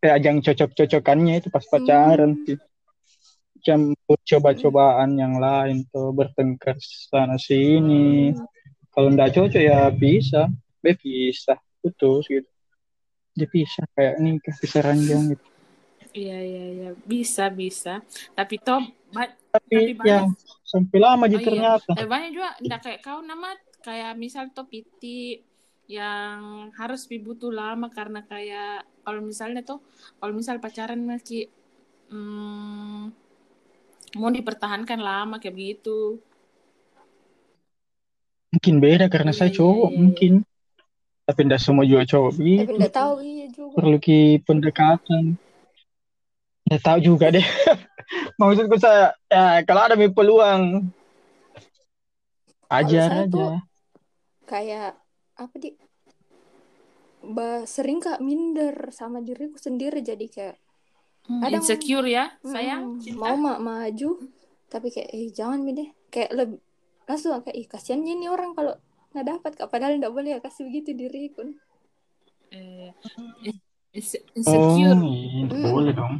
kayak 0.00 0.24
ajang 0.24 0.40
cocok-cocokannya 0.40 1.44
itu 1.44 1.48
pas 1.52 1.64
pacaran 1.68 2.32
Hmm. 2.32 2.44
sih. 2.48 2.56
Campur 3.62 4.18
coba-cobaan 4.26 5.14
yang 5.14 5.38
lain 5.38 5.86
tuh 5.92 6.10
bertengkar 6.10 6.74
sana 6.80 7.36
sini. 7.38 8.32
Hmm. 8.32 8.42
Kalau 8.90 9.08
nggak 9.12 9.32
cocok 9.36 9.62
ya 9.62 9.86
bisa, 9.92 10.48
be 10.80 10.96
bisa 10.96 11.60
putus 11.78 12.26
gitu. 12.26 12.48
Dia 13.38 13.48
bisa 13.56 13.80
kayak 13.94 14.14
nikah 14.24 14.56
bisa 14.62 14.78
ranjang 14.86 15.22
gitu. 15.32 15.46
Iya 16.18 16.36
iya 16.48 16.62
iya 16.76 16.88
bisa 17.10 17.44
bisa. 17.60 17.90
Tapi 18.36 18.54
toh 18.66 18.80
ba- 19.14 19.36
Tapi, 19.52 19.76
Tapi 19.76 19.92
ya 20.00 20.18
sampai 20.64 20.98
lama 21.04 21.24
Oh 21.28 21.28
aja 21.28 21.38
iya. 21.40 21.46
ternyata. 21.46 21.92
eh, 21.98 22.06
banyak 22.12 22.30
juga 22.36 22.50
ndak 22.66 22.80
kayak 22.84 23.00
kau 23.06 23.20
nama 23.30 23.48
kayak 23.86 24.12
misal 24.22 24.44
toh 24.56 24.66
piti 24.72 25.40
yang 25.96 26.70
harus 26.78 27.00
butuh 27.26 27.52
lama 27.60 27.86
karena 27.98 28.20
kayak 28.32 28.84
kalau 29.04 29.20
misalnya 29.30 29.60
tuh 29.70 29.78
kalau 30.20 30.32
misal 30.40 30.56
pacaran 30.64 31.00
masih 31.12 31.42
hmm, 32.12 33.12
mau 34.20 34.30
dipertahankan 34.36 35.00
lama 35.08 35.34
kayak 35.40 35.56
begitu. 35.58 35.98
Mungkin 38.52 38.74
beda 38.84 39.06
karena 39.12 39.32
Iya, 39.32 39.38
saya 39.38 39.50
iya, 39.58 39.58
cowok 39.58 39.90
iya, 39.90 39.98
iya. 40.08 40.22
mungkin. 40.22 40.32
Tapi 41.22 41.40
tidak 41.42 41.60
semua 41.60 41.84
juga 41.84 42.02
cowok 42.04 42.32
tapi 42.34 42.72
nggak 42.76 42.92
tahu 42.92 43.14
iya 43.20 43.46
juga 43.48 43.74
Perlu 43.74 43.96
ki 43.96 44.18
pendekatan. 44.42 45.24
Ya 46.64 46.78
tahu 46.78 46.98
juga 47.00 47.30
deh. 47.30 47.44
Maksudku 48.38 48.76
saya 48.76 49.14
ya 49.26 49.62
kalau 49.62 49.82
ada 49.82 49.94
mi 49.94 50.08
peluang 50.08 50.90
ajar 52.68 53.08
aja. 53.18 53.28
tuh- 53.28 53.62
kayak 54.44 54.98
apa 55.34 55.54
di 55.56 55.70
ba, 57.22 57.62
sering 57.64 58.02
kak 58.02 58.18
minder 58.18 58.90
sama 58.90 59.20
diriku 59.20 59.56
sendiri 59.56 60.02
jadi 60.02 60.26
kayak 60.26 60.56
Hmm, 61.22 61.38
Kadang- 61.38 61.62
insecure 61.62 62.02
ya, 62.04 62.34
sayang. 62.42 62.98
Cinta. 62.98 63.14
mau 63.22 63.38
ma 63.38 63.54
maju 63.56 64.18
tapi 64.66 64.90
kayak 64.90 65.06
eh 65.08 65.30
jangan 65.30 65.62
mi 65.62 65.70
deh 65.70 65.86
kayak 66.10 66.34
lebih 66.34 66.58
langsung 67.04 67.38
kayak 67.38 67.54
ih 67.54 67.66
kasihan 67.68 68.02
ini 68.02 68.26
orang 68.26 68.50
kalau 68.50 68.74
nggak 69.12 69.26
dapat 69.28 69.52
kak 69.54 69.68
padahal 69.68 69.96
nggak 69.96 70.10
boleh 70.10 70.30
ya 70.32 70.40
kasih 70.40 70.66
begitu 70.66 70.92
diriku 70.92 71.44
Eh, 72.52 72.92
ins- 73.92 74.20
Oh, 74.44 74.76
insecure. 74.76 75.00
iya, 75.00 75.48
Hmm. 75.48 75.72
boleh 75.72 75.92
dong. 75.92 76.14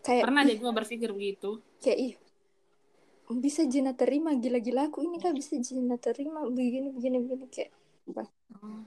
kayak 0.00 0.22
Pernah 0.26 0.42
dia 0.42 0.54
juga 0.54 0.70
berpikir 0.74 1.10
begitu. 1.10 1.62
kayak 1.78 1.98
ih 2.00 2.14
bisa 3.32 3.64
Jina 3.64 3.92
terima 3.92 4.34
gila-gila 4.34 4.86
aku 4.86 5.00
ini 5.00 5.16
kan 5.16 5.32
bisa 5.32 5.56
Jina 5.56 5.96
terima 5.96 6.44
begini 6.44 6.90
begini 6.90 7.16
begini 7.18 7.46
kayak 7.48 7.70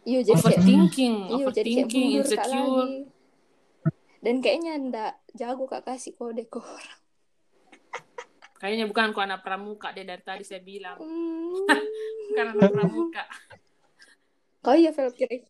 iya 0.03 0.19
jadi 0.21 0.37
kayak 0.37 0.59
Overthinking, 0.61 1.15
iya 1.31 1.45
jadi 1.49 1.65
kayak 1.65 1.87
overthinking, 1.87 2.05
mundur 2.05 2.25
kak 2.27 2.45
insecure. 2.45 2.77
lagi 2.77 2.99
dan 4.21 4.35
kayaknya 4.37 4.71
ndak 4.77 5.13
jago 5.33 5.65
kak 5.65 5.81
kasih 5.83 6.13
kode 6.13 6.45
ke 6.45 6.59
orang 6.59 6.99
Kayaknya 8.65 8.89
bukan 8.89 9.13
ku 9.13 9.21
anak 9.21 9.45
pramuka 9.45 9.93
deh 9.93 10.01
dari 10.01 10.25
tadi 10.25 10.41
saya 10.41 10.57
bilang. 10.65 10.97
hmm. 10.97 11.69
Bukan 12.33 12.45
anak 12.57 12.73
pramuka. 12.73 13.23
kau 14.65 14.73
ya 14.73 14.89
Fel 14.89 15.13
kira 15.13 15.45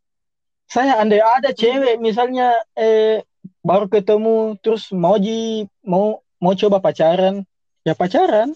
Saya 0.67 0.99
andai 0.99 1.23
ada 1.23 1.55
cewek 1.55 1.95
misalnya 2.03 2.51
eh 2.75 3.23
baru 3.63 3.87
ketemu 3.87 4.59
terus 4.59 4.91
mau 4.91 5.15
ji 5.15 5.63
mau 5.87 6.19
mau 6.43 6.51
coba 6.59 6.83
pacaran 6.83 7.47
ya 7.87 7.95
pacaran. 7.95 8.51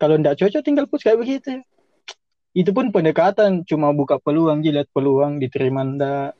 Kalau 0.00 0.16
ndak 0.16 0.40
cocok 0.40 0.64
tinggal 0.64 0.88
putus 0.88 1.04
kayak 1.04 1.20
begitu. 1.20 1.60
Itu 2.56 2.72
pun 2.72 2.88
pendekatan 2.88 3.68
cuma 3.68 3.92
buka 3.92 4.16
peluang 4.16 4.64
ji 4.64 4.72
lihat 4.72 4.88
peluang 4.96 5.36
diterima 5.36 5.84
ndak. 5.84 6.32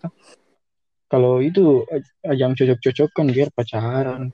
Kalau 1.13 1.45
itu 1.45 1.85
eh, 1.93 2.01
yang 2.33 2.57
cocok-cocokkan 2.57 3.29
biar 3.29 3.53
pacaran. 3.53 4.33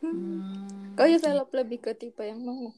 Hmm. 0.00 0.61
Kau 0.96 1.06
ya 1.08 1.18
Fel 1.18 1.38
lebih 1.52 1.78
ke 1.80 1.92
tipe 1.96 2.22
yang 2.22 2.40
mana 2.42 2.70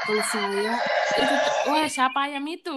Kalau 0.00 0.22
saya 0.32 0.72
itu 1.20 1.34
wah 1.68 1.86
siapa 1.88 2.18
ayam 2.30 2.44
itu? 2.48 2.72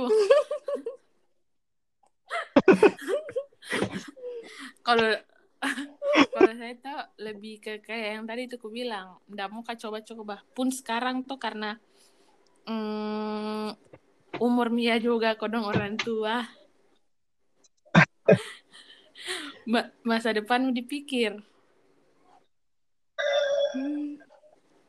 kalau 4.84 5.16
kalau 6.36 6.51
saya 6.59 6.74
tuh 6.76 6.99
lebih 7.24 7.64
ke 7.64 7.80
kayak 7.80 8.20
yang 8.20 8.26
tadi 8.28 8.51
tuh 8.51 8.59
aku 8.59 8.68
bilang 8.68 9.16
nggak 9.32 9.47
mau 9.47 9.64
kak 9.64 9.80
coba-coba 9.80 10.43
pun 10.51 10.68
sekarang 10.68 11.24
tuh 11.24 11.39
karena 11.39 11.80
mm, 12.68 13.72
umur 14.43 14.68
Mia 14.68 14.99
juga 14.99 15.39
kodong 15.39 15.64
orang 15.64 15.95
tua 15.95 16.43
Ma- 19.64 19.91
masa 20.03 20.36
depan 20.36 20.76
dipikir 20.76 21.39
Hmm. 23.74 24.12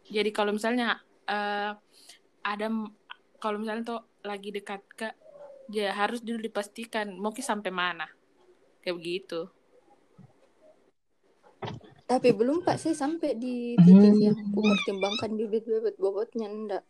Jadi 0.09 0.30
kalau 0.32 0.52
misalnya 0.52 1.00
eh, 1.24 1.72
ada 2.44 2.66
kalau 3.40 3.57
misalnya 3.61 3.84
tuh 3.84 4.00
lagi 4.24 4.52
dekat 4.52 4.80
ke 4.96 5.09
dia 5.68 5.96
harus 5.96 6.20
dulu 6.20 6.40
dipastikan 6.44 7.16
mau 7.16 7.32
ke 7.32 7.40
sampai 7.40 7.72
mana. 7.72 8.09
Kayak 8.84 8.96
begitu. 9.00 9.40
Tapi 12.05 12.36
belum 12.36 12.61
Pak. 12.61 12.76
Saya 12.76 12.92
sampai 12.92 13.32
di 13.36 13.72
titik 13.80 14.16
yang 14.20 14.36
aku 14.36 14.61
pertimbangkan 14.61 15.30
bibit-bibit 15.32 15.96
bobotnya 15.96 16.48
enggak. 16.48 16.84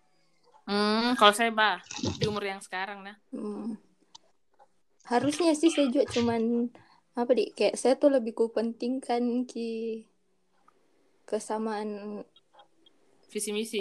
hmm, 0.64 1.20
kalau 1.20 1.34
saya 1.36 1.52
bah 1.52 1.76
di 2.18 2.24
umur 2.26 2.42
yang 2.42 2.58
sekarang 2.58 3.04
nah. 3.04 3.16
Hmm. 3.30 3.78
Harusnya 5.06 5.52
sih 5.52 5.70
saya 5.70 5.92
juga 5.92 6.08
cuman 6.10 6.72
apa 7.14 7.30
di 7.30 7.52
kayak 7.54 7.78
saya 7.78 7.94
tuh 7.94 8.10
lebih 8.10 8.34
kupentingkan 8.34 9.46
ki 9.46 10.02
kesamaan 11.28 12.24
visi 13.34 13.50
misi 13.50 13.80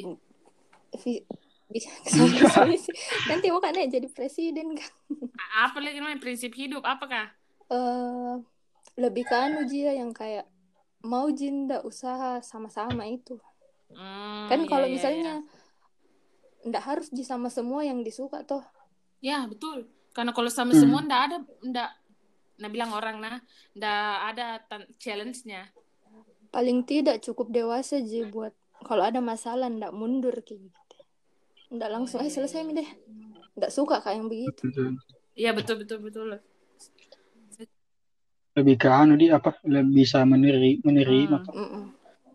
vi- 1.05 1.21
bisa 1.69 1.89
kesamaan 2.05 2.69
visi. 2.69 2.89
nanti 3.29 3.53
mau 3.53 3.61
kan 3.61 3.77
jadi 3.77 4.09
presiden 4.09 4.73
kan 4.73 4.89
apa 5.53 5.77
lagi 5.77 6.01
namanya? 6.01 6.17
Prinsip 6.17 6.57
hidup 6.57 6.81
apakah 6.81 7.29
eh 7.69 8.35
lebih 8.93 9.25
ke 9.25 9.33
anu 9.33 9.65
ya, 9.65 9.93
yang 9.93 10.13
kayak 10.13 10.45
mau 11.01 11.25
jinda 11.33 11.81
usaha 11.81 12.41
sama-sama 12.45 13.05
itu. 13.09 13.37
Hmm, 13.89 14.49
kan 14.49 14.59
iya, 14.61 14.69
kalau 14.69 14.87
iya, 14.89 14.93
misalnya 14.93 15.33
ndak 16.63 16.83
harus 16.85 17.07
di 17.09 17.25
sama 17.25 17.49
semua 17.49 17.81
yang 17.83 18.05
disuka 18.05 18.41
toh. 18.45 18.61
Iya. 19.19 19.45
ya 19.45 19.49
betul. 19.49 19.89
Karena 20.13 20.29
kalau 20.31 20.49
sama 20.53 20.71
Hmm. 20.73 20.81
semua 20.85 21.01
ndak 21.01 21.21
ada 21.29 21.37
ndak 21.65 21.89
nah 22.53 22.69
bilang 22.69 22.93
orang 22.93 23.17
nah 23.17 23.35
ndak 23.73 24.15
ada 24.29 24.45
challenge-nya. 25.01 25.73
Paling 26.53 26.85
tidak 26.85 27.25
cukup 27.25 27.49
dewasa 27.49 27.97
Ji 27.97 28.29
buat 28.29 28.53
kalau 28.85 29.03
ada 29.07 29.23
masalah 29.23 29.71
ndak 29.71 29.95
mundur 29.95 30.35
kayak 30.43 30.69
gitu. 30.69 30.97
Ndak 31.73 31.89
langsung 31.89 32.21
eh 32.21 32.29
selesai 32.29 32.61
mi 32.67 32.77
deh. 32.77 32.89
Ndak 33.57 33.71
suka 33.73 34.03
kayak 34.03 34.21
yang 34.21 34.29
begitu. 34.29 34.69
Iya 35.33 35.51
betul 35.57 35.81
betul 35.81 35.99
betul. 36.05 36.37
Lebih 38.53 38.75
ke 38.77 38.85
anu 38.85 39.17
di 39.17 39.33
apa 39.33 39.57
lebih 39.65 40.05
bisa 40.05 40.21
meneri, 40.29 40.77
menerima 40.85 41.37
Hmm. 41.49 41.57
Mm-mm. 41.57 41.83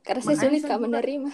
karena 0.02 0.20
saya 0.24 0.36
sulit 0.50 0.62
kak 0.66 0.80
menerima. 0.82 1.30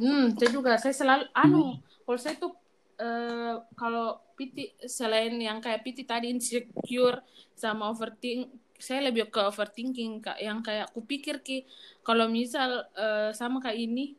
Hmm, 0.00 0.32
saya 0.32 0.50
juga 0.52 0.80
saya 0.80 0.94
selalu 0.96 1.24
anu 1.36 1.76
kalau 2.08 2.18
saya 2.20 2.40
tuh 2.40 2.52
eh, 2.96 3.54
kalau 3.76 4.16
Piti 4.36 4.72
selain 4.84 5.32
yang 5.40 5.60
kayak 5.60 5.84
Piti 5.84 6.04
tadi 6.04 6.28
insecure 6.32 7.20
sama 7.56 7.88
overthink 7.92 8.48
saya 8.78 9.08
lebih 9.08 9.28
ke 9.32 9.40
overthinking 9.40 10.22
kak. 10.22 10.38
Yang 10.40 10.58
kayak 10.66 10.84
aku 10.92 11.00
pikir 11.04 11.40
ki 11.42 11.64
kalau 12.04 12.28
misal 12.30 12.86
eh, 12.96 13.30
sama 13.32 13.60
kayak 13.60 13.78
ini 13.80 14.14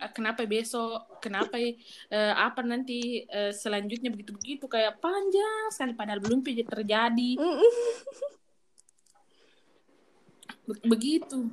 eh, 0.00 0.10
kenapa 0.10 0.44
besok 0.48 1.20
kenapa 1.22 1.56
eh, 1.60 1.76
apa 2.34 2.60
nanti 2.64 3.24
eh, 3.28 3.52
selanjutnya 3.52 4.10
begitu 4.12 4.32
begitu 4.36 4.64
kayak 4.66 4.98
panjang 4.98 5.70
sekali 5.70 5.92
padahal 5.96 6.20
belum 6.20 6.42
terjadi. 6.42 7.30
Be- 10.62 10.82
begitu. 10.86 11.50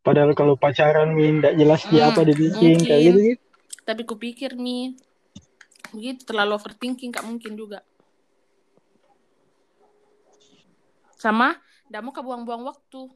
Padahal 0.00 0.32
kalau 0.32 0.56
pacaran 0.56 1.12
min 1.12 1.44
tidak 1.44 1.54
jelas 1.60 1.82
dia 1.92 2.08
Hmm, 2.08 2.10
apa 2.12 2.20
dibikin 2.24 2.78
kayak 2.80 3.02
gitu 3.04 3.20
gitu 3.36 3.50
tapi 3.90 4.06
kupikir 4.06 4.54
nih 4.54 4.94
begitu 5.90 6.22
terlalu 6.22 6.54
overthinking 6.54 7.10
kak 7.10 7.26
mungkin 7.26 7.58
juga. 7.58 7.82
Sama 11.18 11.58
tidak 11.90 12.06
mau 12.06 12.14
kebuang-buang 12.14 12.62
waktu. 12.70 13.10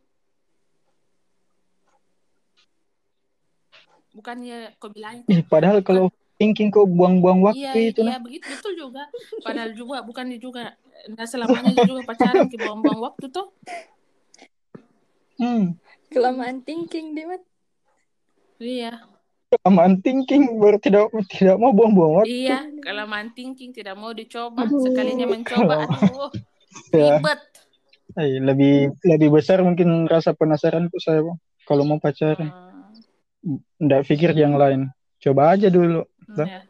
Bukannya 4.19 4.75
kau 4.83 4.91
bilang 4.91 5.23
Ih, 5.31 5.47
padahal 5.47 5.79
kalau 5.87 6.11
thinking 6.35 6.75
kok 6.75 6.91
buang-buang 6.91 7.39
waktu 7.47 7.63
iya 7.63 7.95
itu 7.95 8.03
iya 8.03 8.19
nah. 8.19 8.23
begitu 8.23 8.51
betul 8.51 8.75
juga. 8.75 9.07
Padahal 9.47 9.71
juga 9.79 10.03
bukannya 10.03 10.43
juga. 10.43 10.75
Nggak 11.07 11.27
selamanya 11.31 11.71
juga 11.87 12.03
pacaran 12.03 12.51
ke 12.51 12.59
buang-buang 12.59 12.99
waktu 12.99 13.31
tuh 13.31 13.55
hmm. 15.39 15.79
kelamaan 16.11 16.59
thinking 16.67 17.15
dia 17.15 17.31
Mat. 17.31 17.43
iya. 18.59 18.93
Aman 19.63 20.03
thinking 20.03 20.59
baru 20.59 20.83
tidak 20.83 21.15
tidak 21.31 21.63
mau 21.63 21.71
buang-buang 21.71 22.27
waktu. 22.27 22.51
Iya 22.51 22.59
kelamaan 22.83 23.31
thinking 23.39 23.71
tidak 23.71 23.95
mau 23.95 24.11
dicoba. 24.11 24.67
Aduh, 24.67 24.83
sekalinya 24.83 25.31
mencoba 25.31 25.87
aduh. 25.87 26.35
Ya. 26.91 27.23
ribet 27.23 27.54
Eh, 28.15 28.39
lebih 28.39 28.95
lebih 29.03 29.29
besar 29.35 29.59
mungkin 29.67 30.07
rasa 30.07 30.31
penasaranku 30.39 31.03
saya 31.03 31.27
Bang. 31.27 31.39
kalau 31.67 31.83
mau 31.83 31.99
pacaran 31.99 32.55
Hmm, 33.45 33.61
ndak 33.77 34.09
pikir 34.09 34.33
yang 34.33 34.57
lain 34.57 34.89
coba 35.21 35.53
aja 35.53 35.69
dulu 35.69 36.01
Dah. 36.33 36.49
ya. 36.49 36.61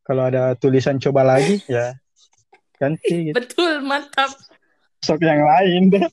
kalau 0.00 0.24
ada 0.24 0.56
tulisan 0.56 0.96
coba 0.96 1.20
lagi 1.28 1.60
ya 1.68 1.92
ganti 2.80 3.16
gitu 3.28 3.36
betul 3.36 3.84
mantap 3.84 4.32
sok 5.04 5.20
yang 5.20 5.44
lain 5.44 5.82
deh 5.92 6.04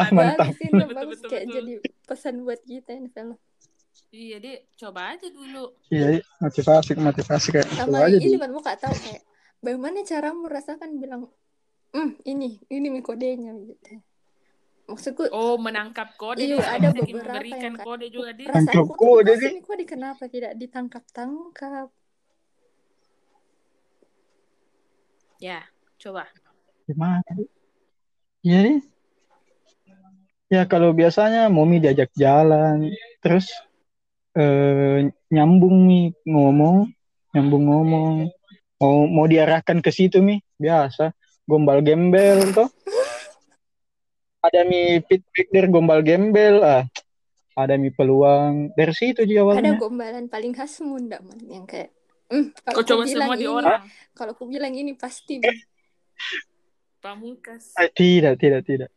Ah, 0.00 0.08
mantap. 0.16 0.48
ini 0.56 0.80
Betul, 0.80 0.94
bagus 0.96 1.20
betul, 1.20 1.28
kayak 1.28 1.44
betul. 1.44 1.54
jadi 1.60 1.72
pesan 2.08 2.34
buat 2.40 2.60
kita 2.64 2.90
ini 2.96 3.08
film 3.12 3.36
Iya, 4.10 4.36
deh, 4.42 4.58
coba 4.74 5.14
aja 5.14 5.26
dulu. 5.30 5.70
iya 5.92 6.18
motivasi 6.40 6.98
motivasi 6.98 7.48
kayak 7.54 7.66
coba 7.68 7.84
sama 7.84 8.08
aja 8.08 8.16
ini 8.16 8.26
dulu 8.26 8.36
man 8.42 8.50
mau 8.56 8.62
kak 8.64 8.78
tahu 8.80 8.94
kayak 8.96 9.22
bagaimana 9.60 9.98
cara 10.02 10.28
merasakan 10.34 10.90
bilang 10.98 11.22
hmm 11.90 12.10
ini 12.26 12.62
ini 12.70 12.86
mi 12.90 13.00
kodenya 13.02 13.50
gitu 13.56 13.98
maksudku 14.90 15.30
Oh, 15.30 15.54
menangkap 15.54 16.18
kode. 16.18 16.42
Iya, 16.42 16.58
ada 16.66 16.90
beberapa 16.90 17.38
memberikan 17.38 17.78
yang 17.78 17.78
kode 17.78 18.06
juga 18.10 18.30
dia. 18.34 18.50
Tangkap 18.50 18.90
kode, 18.98 19.30
masih 19.38 19.38
Dik. 19.38 19.54
mi 19.54 19.62
kode 19.62 19.84
kenapa 19.86 20.26
tidak 20.26 20.52
ditangkap 20.58 21.06
tangkap 21.14 21.88
Ya, 25.40 25.64
coba. 25.96 26.28
gimana 26.84 27.22
Iya 28.42 28.58
nih. 28.66 28.78
Ya 30.50 30.66
kalau 30.66 30.90
biasanya 30.90 31.46
Momi 31.46 31.78
diajak 31.78 32.10
jalan, 32.18 32.90
terus 33.22 33.46
eh, 34.34 35.06
nyambung 35.30 35.86
nih 35.86 36.10
ngomong, 36.26 36.90
nyambung 37.30 37.64
ngomong, 37.70 38.14
mau 38.82 38.96
mau 39.06 39.26
diarahkan 39.30 39.78
ke 39.78 39.94
situ 39.94 40.18
nih, 40.18 40.42
biasa 40.58 41.14
gombal 41.50 41.82
gembel 41.82 42.54
toh. 42.54 42.70
Ada 44.40 44.64
mi 44.64 45.02
feedback 45.04 45.48
dari 45.52 45.68
gombal 45.68 46.00
gembel, 46.00 46.62
ah 46.62 46.86
ada 47.58 47.74
mi 47.76 47.90
peluang 47.92 48.72
dari 48.72 48.94
situ 48.94 49.26
ada 49.26 49.42
awalnya. 49.42 49.76
gombalan 49.76 50.26
paling 50.30 50.54
khas 50.56 50.80
munda 50.80 51.20
man 51.20 51.36
yang 51.44 51.66
kayak 51.68 51.92
hmm, 52.32 52.56
Kau 52.72 52.86
coba 52.86 53.04
semua 53.04 53.36
di 53.36 53.44
ini 53.44 53.52
orang. 53.52 53.84
kalau 54.16 54.32
aku 54.32 54.48
bilang 54.48 54.72
ini 54.72 54.94
pasti 54.96 55.42
Pamungkas. 57.00 57.72
Eh, 57.80 57.88
tidak, 57.96 58.36
tidak, 58.36 58.60
tidak. 58.68 58.90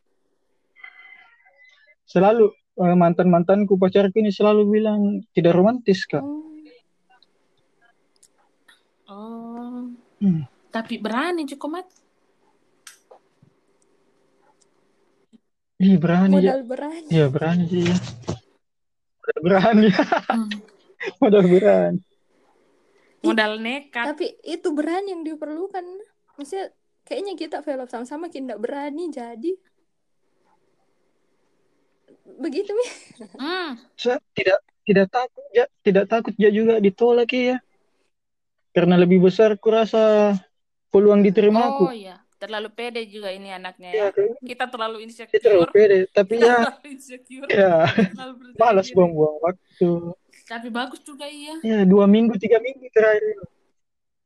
Selalu 2.04 2.52
eh, 2.52 2.96
mantan-mantanku 2.96 3.80
pacarku 3.80 4.20
ini 4.20 4.28
selalu 4.28 4.68
bilang 4.68 5.24
tidak 5.32 5.56
romantis 5.56 6.04
kak. 6.04 6.20
oh, 6.20 6.44
Oh. 9.08 9.88
Hmm. 10.20 10.44
Tapi 10.68 11.00
berani 11.00 11.48
cukup 11.48 11.80
mat. 11.80 11.86
Ih 15.84 16.00
berani 16.00 16.40
ya. 16.40 16.56
modal 16.56 16.62
berani 16.64 17.08
Iya 17.12 17.26
berani 17.28 17.64
sih 17.68 17.82
ya. 17.84 17.96
Modal 19.20 19.40
berani, 19.44 19.88
Hmm. 20.32 20.48
modal 21.20 21.44
berani. 21.44 22.00
Modal 23.20 23.52
nekat. 23.60 24.04
tapi 24.16 24.26
itu 24.44 24.68
berani 24.72 25.12
yang 25.12 25.24
diperlukan 25.24 25.84
maksudnya 26.36 26.72
kayaknya 27.04 27.32
kita 27.36 27.58
film 27.60 27.84
sama-sama 27.88 28.28
kita 28.28 28.56
berani 28.60 29.08
jadi 29.08 29.52
begitu 32.40 32.72
mi 32.72 32.86
Hmm. 33.36 33.76
Saya 33.96 34.20
tidak 34.32 34.60
tidak 34.84 35.08
takut 35.08 35.44
ya, 35.52 35.64
tidak 35.80 36.04
takut 36.08 36.34
ya 36.36 36.48
juga 36.52 36.80
ditolak 36.80 37.28
ya. 37.32 37.56
Karena 38.74 38.98
lebih 38.98 39.22
besar 39.22 39.54
kurasa 39.60 40.34
peluang 40.88 41.20
diterima 41.22 41.72
aku. 41.72 41.84
Oh 41.88 41.94
iya, 41.94 42.23
terlalu 42.36 42.68
pede 42.68 43.02
juga 43.04 43.28
ini 43.28 43.48
anaknya 43.48 43.90
Ya, 43.90 44.06
ya. 44.08 44.34
Kita 44.38 44.64
terlalu 44.66 45.02
insecure. 45.02 45.70
pede. 45.70 46.06
Tapi 46.08 46.34
ya, 46.38 46.60
Terlalu 46.60 46.86
insecure. 46.94 47.48
ya 47.48 47.74
Terlalu 47.88 48.32
malas 48.54 48.86
diri. 48.86 48.94
buang-buang 48.94 49.36
waktu. 49.40 49.90
Tapi 50.44 50.68
bagus 50.68 51.00
juga 51.00 51.24
iya. 51.24 51.54
Ya 51.62 51.78
dua 51.82 52.04
minggu 52.04 52.36
tiga 52.36 52.58
minggu 52.58 52.84
terakhir. 52.90 53.48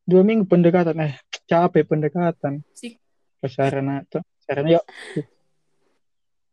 Dua 0.03 0.23
minggu 0.23 0.45
pendekatan, 0.45 0.97
eh 0.99 1.15
capek 1.45 1.85
pendekatan. 1.85 2.65
Si 2.73 2.97
Pasaran 3.39 4.03
atau 4.03 4.19
pasaran 4.41 4.67
yuk. 4.69 4.85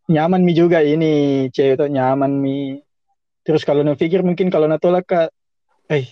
nyaman 0.06 0.46
mi 0.46 0.54
juga 0.54 0.80
ini 0.80 1.10
cewek 1.50 1.76
tuh 1.76 1.90
nyaman 1.90 2.30
mi 2.30 2.78
terus 3.42 3.66
kalau 3.66 3.82
na 3.82 3.98
pikir 3.98 4.22
mungkin 4.22 4.54
kalau 4.54 4.70
na 4.70 4.78
tolak 4.78 5.02
kak 5.04 5.30
eh 5.90 6.06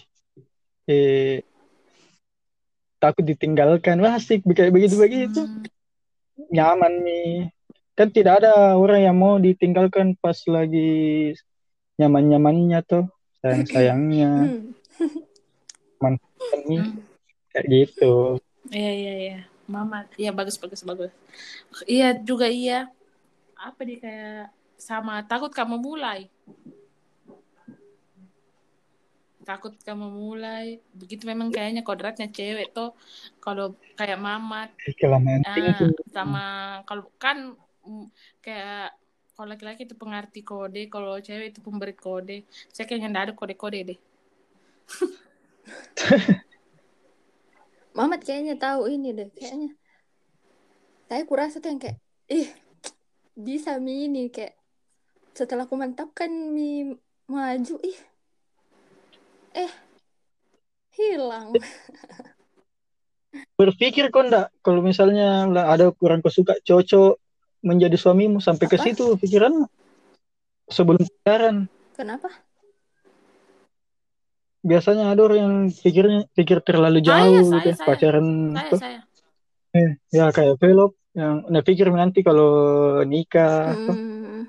eh 0.85 1.45
takut 3.04 3.28
ditinggalkan 3.28 3.99
wah 3.99 4.16
asik 4.16 4.47
kayak 4.47 4.72
begitu 4.72 4.95
begitu 4.95 5.43
nyaman 6.56 7.04
mi 7.04 7.51
kan 7.99 8.08
tidak 8.08 8.39
ada 8.39 8.80
orang 8.80 9.04
yang 9.04 9.18
mau 9.20 9.36
ditinggalkan 9.36 10.16
pas 10.16 10.39
lagi 10.47 11.36
nyaman 11.99 12.32
nyamannya 12.32 12.80
tuh 12.88 13.06
sayang 13.43 13.68
sayangnya 13.68 14.32
Hmm. 16.04 16.99
kayak 17.51 17.68
gitu 17.72 18.39
Iya 18.72 18.91
iya 18.95 19.14
iya. 19.20 19.39
Mama, 19.68 20.08
iya 20.16 20.32
bagus 20.32 20.56
bagus 20.60 20.84
bagus. 20.84 21.12
Iya 21.88 22.16
juga 22.20 22.47
iya. 22.47 22.88
Apa 23.60 23.84
dia 23.84 23.99
kayak 23.99 24.45
sama 24.80 25.24
takut 25.24 25.51
kamu 25.51 25.80
mulai. 25.80 26.28
Takut 29.43 29.75
kamu 29.83 30.07
mulai. 30.09 30.79
Begitu 30.95 31.27
memang 31.27 31.51
kayaknya 31.51 31.83
kodratnya 31.83 32.27
cewek 32.31 32.71
tuh 32.71 32.95
kalau 33.43 33.75
kayak 33.99 34.19
mamat 34.19 34.71
ah, 35.45 35.91
sama 36.09 36.45
kalau 36.87 37.07
kan 37.19 37.55
mm, 37.83 38.07
kayak 38.39 38.95
kalau 39.33 39.49
laki-laki 39.49 39.89
itu 39.89 39.97
pengerti 39.97 40.45
kode, 40.45 40.87
kalau 40.93 41.17
cewek 41.17 41.51
itu 41.51 41.59
pemberi 41.59 41.97
kode. 41.97 42.45
Saya 42.69 42.85
kayaknya 42.85 43.09
nggak 43.09 43.25
ada 43.29 43.33
kode-kode 43.33 43.79
deh. 43.93 43.99
Mamat 47.97 48.25
kayaknya 48.25 48.57
tahu 48.57 48.89
ini 48.89 49.13
deh 49.13 49.29
kayaknya 49.37 49.77
saya 51.13 51.29
kurasa 51.29 51.61
tuh 51.61 51.69
yang 51.69 51.77
kayak 51.77 52.01
ih 52.25 52.49
bisa 53.37 53.77
mi 53.77 54.09
ini 54.09 54.33
kayak 54.33 54.57
setelah 55.37 55.69
aku 55.69 55.77
mantapkan 55.77 56.29
mi 56.29 56.97
maju 57.29 57.75
ih 57.85 57.93
eh 57.93 57.99
hilang 60.93 61.54
berpikir 63.60 64.14
kok 64.14 64.30
enggak 64.30 64.47
kalau 64.62 64.82
misalnya 64.86 65.49
ada 65.49 65.89
kurang 65.93 66.22
kesuka 66.22 66.58
cocok 66.62 67.18
menjadi 67.66 67.97
suamimu 67.97 68.38
sampai 68.43 68.66
ke 68.70 68.78
situ 68.78 69.18
pikiran 69.18 69.66
sebelum 70.70 71.01
pacaran 71.01 71.66
kenapa 71.97 72.30
biasanya 74.64 75.12
ada 75.12 75.22
orang 75.28 75.39
yang 75.43 75.56
pikirnya 75.70 76.20
pikir 76.32 76.64
terlalu 76.64 77.04
jauh 77.04 77.51
saya, 77.51 77.60
gitu 77.60 77.70
saya. 77.76 77.86
pacaran 77.86 78.28
Saya 78.56 78.72
tuh. 78.72 78.80
saya. 78.80 78.99
Eh, 79.74 79.91
ya 80.14 80.26
kayak 80.32 80.56
velop 80.62 80.95
yang 81.14 81.45
nah 81.51 81.62
pikir 81.62 81.91
nanti 81.91 82.26
kalau 82.26 83.04
nikah 83.06 83.76
tuh. 83.76 83.93
Hmm. 83.93 84.41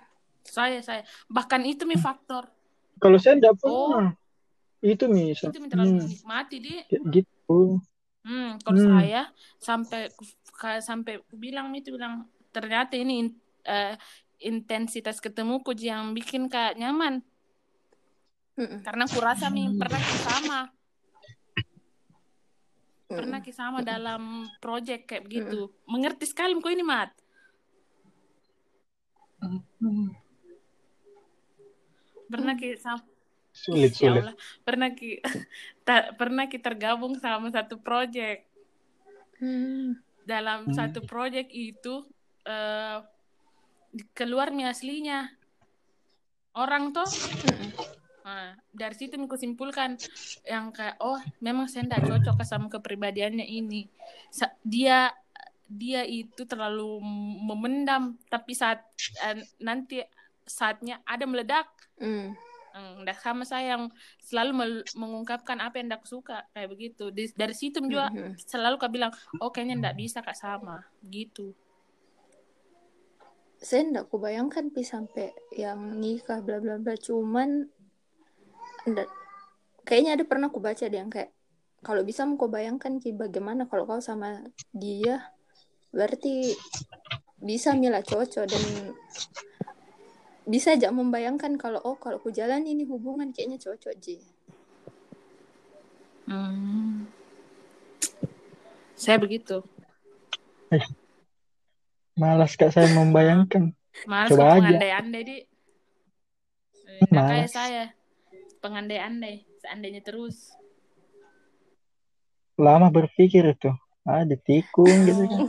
Saya 0.47 0.79
saya. 0.81 1.03
Bahkan 1.27 1.61
itu 1.67 1.83
mi 1.85 1.99
faktor. 1.99 2.47
kalau 3.03 3.19
saya 3.19 3.37
enggak 3.37 3.59
Oh. 3.67 4.07
Itu 4.85 5.05
nih 5.09 5.33
Itu 5.33 5.59
terlalu 5.65 5.91
hmm, 5.97 6.01
menikmati 6.05 6.57
dia. 6.61 6.81
kayak 6.93 7.03
gitu. 7.09 7.81
Hmm, 8.25 8.61
kalau 8.61 8.79
Hmm. 8.81 8.89
saya 9.01 9.23
sampai 9.61 10.13
kayak 10.61 10.83
sampai 10.85 11.13
aku 11.21 11.37
bilang 11.41 11.73
itu 11.73 11.93
bilang 11.97 12.29
ternyata 12.53 12.97
ini 12.97 13.13
in- 13.25 13.41
eh, 13.65 13.97
intensitas 14.45 15.25
ketemuku 15.25 15.73
yang 15.81 16.13
bikin 16.13 16.53
kayak 16.53 16.77
nyaman. 16.77 17.25
Mm-mm. 18.55 18.87
karena 18.87 19.11
kurasa 19.11 19.51
mi 19.51 19.67
pernah 19.75 19.99
sama. 20.23 20.71
Pernah 23.11 23.43
sama 23.51 23.83
dalam 23.83 24.47
project 24.63 25.11
kayak 25.11 25.27
begitu 25.27 25.75
mengerti 25.91 26.27
sekali 26.31 26.55
kok 26.59 26.71
ini 26.71 26.87
mat. 26.87 27.11
Pernah 32.31 32.55
ki 32.55 32.79
sulit 33.55 33.95
ya 33.95 34.11
sulit 34.11 34.23
Allah 34.27 34.37
pernah 34.61 34.91
ki 34.91 35.23
ta- 35.87 36.11
pernah 36.13 36.51
kita 36.51 36.75
tergabung 36.75 37.15
sama 37.17 37.49
satu 37.49 37.79
project 37.79 38.51
Hmm. 39.35 39.99
dalam 40.23 40.71
Hmm. 40.71 40.75
satu 40.75 41.03
project 41.03 41.51
itu 41.51 42.07
eh 42.45 42.99
keluar 44.13 44.51
mi 44.51 44.63
aslinya 44.63 45.27
orang 46.55 46.91
tuh 46.91 47.07
Mm-mm. 47.45 47.71
Nah, 48.25 48.57
dari 48.73 48.97
situ 48.97 49.21
aku 49.21 49.37
simpulkan 49.37 50.01
yang 50.49 50.73
kayak 50.73 50.97
oh 50.97 51.21
memang 51.45 51.69
saya 51.69 51.85
tidak 51.85 52.09
cocok 52.09 52.41
sama 52.41 52.73
kepribadiannya 52.73 53.45
ini 53.45 53.85
Sa- 54.31 54.55
dia 54.65 55.13
dia 55.69 56.09
itu 56.09 56.49
terlalu 56.49 57.05
memendam 57.45 58.17
tapi 58.33 58.57
saat 58.57 58.81
eh, 59.21 59.45
nanti 59.61 60.01
saatnya 60.41 61.05
ada 61.05 61.27
meledak 61.27 61.69
Mm. 61.95 62.33
Dan 62.75 63.07
sama 63.23 63.47
saya 63.47 63.79
yang 63.79 63.87
selalu 64.19 64.83
mengungkapkan 64.99 65.63
apa 65.63 65.79
yang 65.79 65.95
aku 65.95 66.11
suka 66.11 66.43
kayak 66.51 66.69
begitu. 66.75 67.15
Di- 67.15 67.31
dari 67.33 67.55
situ 67.55 67.79
juga 67.79 68.11
Mhm. 68.11 68.35
selalu 68.35 68.77
kak 68.83 68.91
bilang 68.91 69.13
oh 69.39 69.55
kayaknya 69.55 69.79
ndak 69.79 69.95
bisa 69.95 70.19
kak 70.27 70.35
sama 70.35 70.83
gitu. 71.07 71.55
Saya 73.63 73.87
ndak 73.87 74.11
kubayangkan 74.11 74.75
pi 74.75 74.83
sampai 74.83 75.31
yang 75.55 76.03
nikah 76.03 76.43
bla 76.43 76.59
bla 76.59 76.83
bla. 76.83 76.99
Cuman 76.99 77.71
ndak 78.85 79.09
kayaknya 79.87 80.19
ada 80.19 80.25
pernah 80.27 80.51
aku 80.51 80.59
baca 80.59 80.85
deh 80.85 80.99
yang 80.99 81.09
kayak 81.09 81.31
kalau 81.85 82.01
bisa 82.03 82.25
mau 82.25 82.41
kau 82.41 82.49
bayangkan 82.49 82.97
ki 82.97 83.13
bagaimana 83.13 83.69
kalau 83.69 83.85
kau 83.85 84.01
sama 84.01 84.41
dia 84.73 85.31
berarti 85.93 86.57
bisa 87.39 87.77
mila 87.77 88.01
cocok 88.01 88.45
dan 88.49 88.65
bisa 90.45 90.77
aja 90.77 90.93
membayangkan 90.93 91.57
kalau 91.57 91.81
oh 91.83 91.97
kalau 91.97 92.21
aku 92.21 92.29
jalan 92.29 92.65
ini 92.65 92.85
hubungan 92.85 93.33
kayaknya 93.33 93.57
cocok 93.59 93.95
ji 93.99 94.19
Hmm. 96.25 97.05
saya 98.97 99.21
begitu 99.21 99.61
malas 102.17 102.57
kak 102.57 102.73
saya 102.73 102.89
membayangkan 102.91 103.77
Malas 104.11 104.27
Coba 104.35 104.59
aja. 104.59 104.59
pengandai-andai 104.59 105.23
di. 105.23 105.37
Eh, 106.99 107.07
kayak 107.07 107.47
saya. 107.47 107.85
Pengandai-andai. 108.59 109.47
Seandainya 109.63 110.03
terus. 110.03 110.51
lama 112.55 112.87
berpikir 112.87 113.51
itu 113.51 113.71
ada 114.03 114.35
tikung 114.39 115.07
gitu 115.07 115.27
kan 115.27 115.41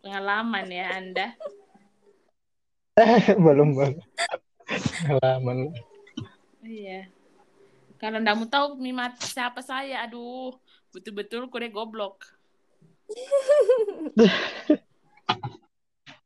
Pengalaman 0.00 0.64
ya 0.68 0.96
Anda. 0.96 1.36
belum 3.44 3.68
belum. 3.76 3.94
Pengalaman. 5.06 5.72
Iya. 6.62 7.08
Kalau 7.98 8.22
mau 8.22 8.46
tahu 8.46 8.78
mimat 8.78 9.18
siapa 9.18 9.58
saya, 9.58 10.06
aduh, 10.06 10.54
betul-betul 10.94 11.50
kode 11.50 11.70
goblok. 11.74 12.38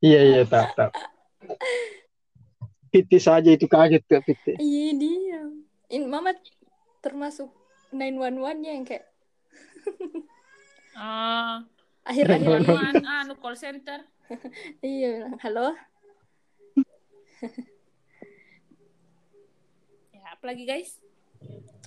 iya 0.02 0.20
iya 0.26 0.42
tak 0.42 0.74
tak 0.74 0.90
Piti 2.90 3.22
saja 3.22 3.54
itu 3.54 3.70
kaget 3.70 4.02
kak 4.04 4.26
Piti 4.26 4.58
iya 4.58 4.90
dia. 4.98 5.40
In 5.94 6.10
mama 6.10 6.34
termasuk 6.98 7.54
911 7.94 8.62
nya 8.62 8.70
yang 8.74 8.82
kayak 8.82 9.06
Ah, 10.92 11.64
akhir-akhir 12.04 12.68
ini 12.68 12.76
an, 12.76 13.00
anu 13.24 13.34
call 13.40 13.56
center. 13.56 14.04
iya 14.84 15.24
bilang 15.24 15.40
halo 15.40 15.72
Ya, 20.14 20.38
apalagi 20.38 20.62
guys? 20.62 21.02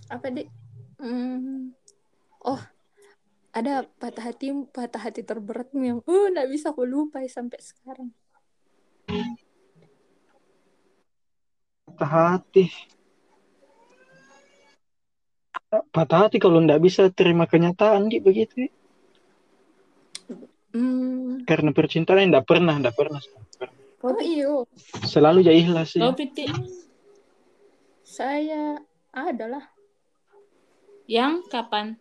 apa 0.09 0.29
dek 0.29 0.47
Hmm. 0.95 1.75
oh 2.47 2.61
ada 3.51 3.83
patah 3.99 4.31
hati 4.31 4.47
patah 4.71 5.11
hati 5.11 5.27
terberatmu 5.27 5.83
yang 5.83 5.99
oh 6.07 6.25
nggak 6.31 6.47
bisa 6.47 6.71
aku 6.71 6.87
lupa 6.87 7.19
sampai 7.27 7.59
sekarang 7.59 8.15
patah 11.83 12.09
hati 12.39 12.71
patah 15.91 16.19
hati 16.27 16.39
kalau 16.39 16.63
ndak 16.63 16.79
bisa 16.79 17.11
terima 17.11 17.43
kenyataan 17.43 18.07
gitu 18.07 18.23
begitu 18.23 18.71
hmm. 20.71 21.43
karena 21.43 21.75
percintaan 21.75 22.31
ndak 22.31 22.47
pernah 22.47 22.79
ndak 22.79 22.95
pernah 22.95 23.19
oh 24.05 24.21
iyo 24.21 24.69
selalu 25.01 25.41
ya 25.41 25.53
ikhlas 25.53 25.97
sih. 25.97 26.01
Piti 26.13 26.45
saya 28.05 28.77
adalah. 29.11 29.65
Yang 31.05 31.49
kapan? 31.53 31.97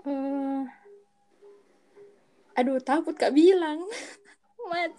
eh 0.00 0.64
aduh 2.56 2.80
takut 2.80 3.16
kak 3.16 3.32
bilang. 3.32 3.80
Mat. 4.70 4.92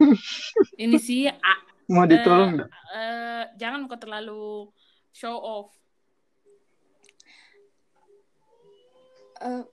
Ini 0.82 0.96
sih 1.00 1.28
ah, 1.28 1.60
mau 1.88 2.08
ditolong 2.08 2.64
eh, 2.92 3.44
jangan 3.60 3.88
kau 3.88 4.00
terlalu 4.00 4.68
show 5.12 5.36
off. 5.36 5.68
Eh, 9.42 9.64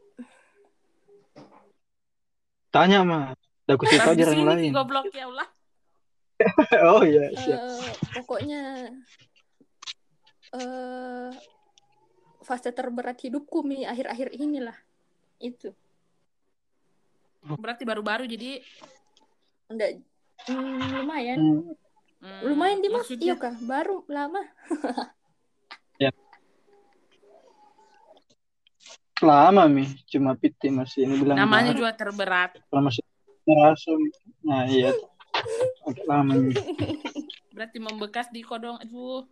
tanya 2.70 3.02
mah 3.08 3.39
Aku 3.70 3.86
tahu 3.86 4.02
Baru 4.02 4.18
di 4.18 4.24
aja 4.26 4.34
yang 4.34 4.50
lain. 4.50 4.72
goblok 4.74 5.14
ya 5.14 5.30
Allah. 5.30 5.48
oh 6.90 7.04
iya, 7.06 7.30
siap. 7.36 7.60
Eh, 7.60 7.94
pokoknya 8.18 8.62
eh 10.58 11.30
fase 12.42 12.74
terberat 12.74 13.22
hidupku 13.22 13.62
mi 13.62 13.86
akhir-akhir 13.86 14.34
inilah. 14.34 14.78
Itu. 15.38 15.70
Berarti 17.46 17.86
baru-baru 17.86 18.26
jadi. 18.26 18.66
Enggak 19.70 20.02
hmm, 20.50 21.06
lumayan. 21.06 21.38
Hmm. 21.38 21.62
hmm, 22.26 22.42
lumayan 22.50 22.82
Dimas 22.82 23.06
maksudnya? 23.06 23.26
iya 23.32 23.36
kah? 23.38 23.54
Baru 23.62 24.02
lama. 24.10 24.42
Lama 29.20 29.68
mi, 29.68 29.84
cuma 30.08 30.32
piti 30.40 30.72
masih 30.72 31.04
ini 31.04 31.20
bilang 31.20 31.36
namanya 31.36 31.76
juga 31.76 31.92
terberat. 31.92 32.56
Masih 32.72 33.04
Mi. 33.50 34.10
Nah 34.46 34.64
iya, 34.70 34.92
agak 35.88 36.06
lama. 36.06 36.34
Berarti 37.56 37.78
membekas 37.82 38.30
di 38.30 38.46
kodong. 38.46 38.78
Aduh. 38.80 39.26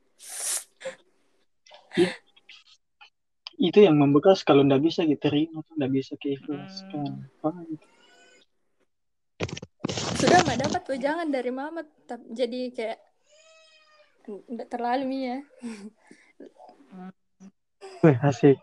Itu 3.58 3.80
yang 3.82 3.98
membekas 3.98 4.46
kalau 4.46 4.62
ndak 4.62 4.86
bisa 4.86 5.06
kita 5.06 5.30
terima, 5.30 5.66
ndak 5.78 5.92
bisa 5.94 6.14
keikhlaskan. 6.18 7.30
Apa 7.42 7.50
gitu. 7.70 7.86
sudah 10.18 10.42
mah 10.50 10.58
dapat 10.58 10.82
wejangan 10.90 11.30
dari 11.30 11.54
mama 11.54 11.86
tapi 12.10 12.26
jadi 12.34 12.74
kayak 12.74 13.00
enggak 14.50 14.70
terlalu 14.74 15.04
mi 15.06 15.20
ya 15.30 15.38
Wih, 18.06 18.18
asik. 18.22 18.62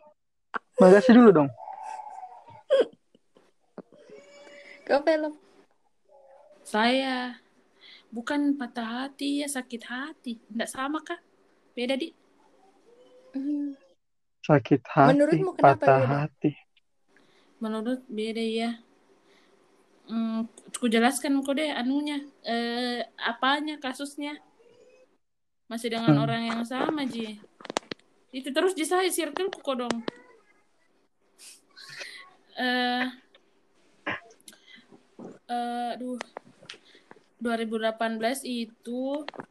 Makasih 0.78 1.14
dulu 1.18 1.30
dong. 1.34 1.50
kau 4.86 5.00
film 5.02 5.34
Saya 6.64 7.36
bukan 8.08 8.56
patah 8.56 9.06
hati 9.06 9.44
ya 9.44 9.48
sakit 9.48 9.82
hati. 9.84 10.40
Enggak 10.48 10.70
sama 10.72 10.98
kah? 11.00 11.20
Beda 11.76 11.94
di. 11.94 12.10
Hmm, 13.34 13.74
Sakit 14.40 14.84
hati, 14.84 15.08
Menurutmu 15.10 15.50
kenapa 15.56 15.74
patah 15.80 15.98
beda? 16.00 16.14
hati. 16.24 16.50
Menurut 17.58 18.00
beda 18.06 18.44
ya. 18.44 18.70
Hmm, 20.04 20.44
ku 20.76 20.86
jelaskan 20.86 21.40
kok 21.40 21.56
deh 21.56 21.72
anunya. 21.72 22.20
Eh, 22.44 23.00
apanya 23.16 23.80
kasusnya? 23.80 24.36
Masih 25.64 25.88
dengan 25.88 26.12
Hmm. 26.12 26.24
orang 26.28 26.42
yang 26.44 26.62
sama, 26.62 27.08
Ji. 27.08 27.40
Itu 28.30 28.52
terus 28.52 28.76
di 28.76 28.84
saya 28.84 29.08
circle 29.08 29.48
ku 29.48 29.60
kok 29.60 29.76
dong. 29.80 29.96
Eh 32.54 33.04
eh 35.44 35.88
aduh 35.92 36.14
2018 37.44 38.40
itu 38.48 39.00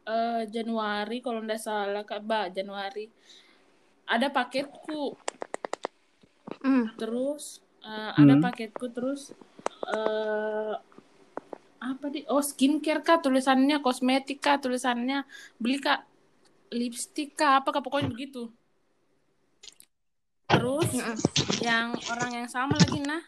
eh, 0.09 0.43
Januari 0.49 1.21
kalau 1.21 1.45
nggak 1.45 1.61
salah 1.61 2.01
Kak 2.01 2.25
Ba 2.25 2.49
Januari 2.49 3.05
ada 4.09 4.33
paketku 4.33 5.13
hmm. 6.65 6.97
terus 6.97 7.61
eh, 7.85 8.11
ada 8.17 8.33
Hmm. 8.33 8.43
paketku 8.43 8.85
terus 8.89 9.37
eh 9.93 10.75
apa 11.83 12.07
di 12.07 12.23
oh 12.31 12.39
skincare 12.39 13.03
kak 13.03 13.27
tulisannya 13.27 13.83
kosmetik 13.83 14.39
kak 14.39 14.63
tulisannya 14.63 15.27
beli 15.59 15.83
kak 15.83 16.07
lipstick 16.71 17.35
kak 17.35 17.59
apa 17.59 17.75
kak 17.75 17.83
pokoknya 17.83 18.07
begitu 18.07 18.47
terus 20.47 20.87
Mm-mm. 20.95 21.17
yang 21.59 21.91
orang 22.07 22.31
yang 22.31 22.47
sama 22.47 22.79
lagi 22.79 23.03
nah 23.03 23.19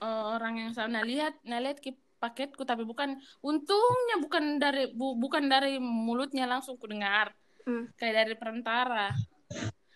Eh, 0.00 0.24
orang 0.32 0.56
yang 0.56 0.72
sama 0.72 0.96
nah 0.96 1.04
lihat 1.04 1.36
nah 1.44 1.60
lihat 1.60 1.76
ki 1.76 1.92
paketku 2.16 2.64
tapi 2.64 2.88
bukan 2.88 3.20
untungnya 3.44 4.16
bukan 4.16 4.56
dari 4.56 4.88
bu- 4.88 5.16
bukan 5.20 5.44
dari 5.44 5.76
mulutnya 5.76 6.48
langsung 6.48 6.80
ku 6.80 6.88
dengar 6.88 7.36
Hmm. 7.68 7.92
kayak 8.00 8.24
dari 8.24 8.34
perantara 8.40 9.12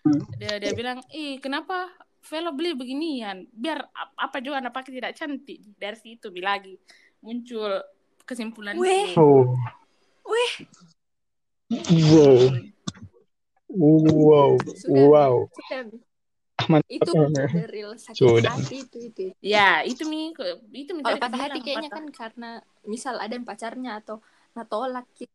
Hmm. 0.05 0.21
dia 0.37 0.61
dia 0.61 0.69
bilang 0.77 1.01
ih 1.09 1.41
kenapa 1.41 1.89
Velo 2.29 2.53
beli 2.53 2.77
beginian 2.77 3.49
biar 3.49 3.81
ap- 3.89 4.13
apa 4.13 4.37
juga 4.37 4.61
anak 4.61 4.77
pakai 4.77 4.93
tidak 5.01 5.17
cantik 5.17 5.65
dari 5.73 5.97
situ 5.97 6.29
bi 6.29 6.45
lagi 6.45 6.77
muncul 7.25 7.81
kesimpulan 8.21 8.77
Weh. 8.77 9.17
Oh. 9.17 9.57
Weh. 10.29 10.53
Wow. 12.13 12.53
Wow. 13.73 14.51
Sudah. 14.77 15.05
Wow. 15.09 15.35
Mi. 16.67 16.79
Mantap. 16.79 16.87
itu 16.89 17.11
real 17.69 17.91
sakit 17.97 18.17
Sudah. 18.17 18.53
hati 18.55 18.75
itu 18.85 18.97
itu 19.09 19.21
ya 19.41 19.81
itu 19.81 20.03
mi 20.07 20.31
itu 20.73 20.91
mi 20.93 21.01
kalau 21.01 21.17
tadi 21.17 21.23
patah 21.23 21.39
hati 21.45 21.59
kayaknya 21.61 21.89
patah- 21.89 21.97
kan 21.97 22.05
karena 22.11 22.49
misal 22.85 23.15
ada 23.17 23.33
yang 23.33 23.45
pacarnya 23.45 23.91
atau 23.99 24.15
natolak 24.53 25.05
gitu. 25.15 25.31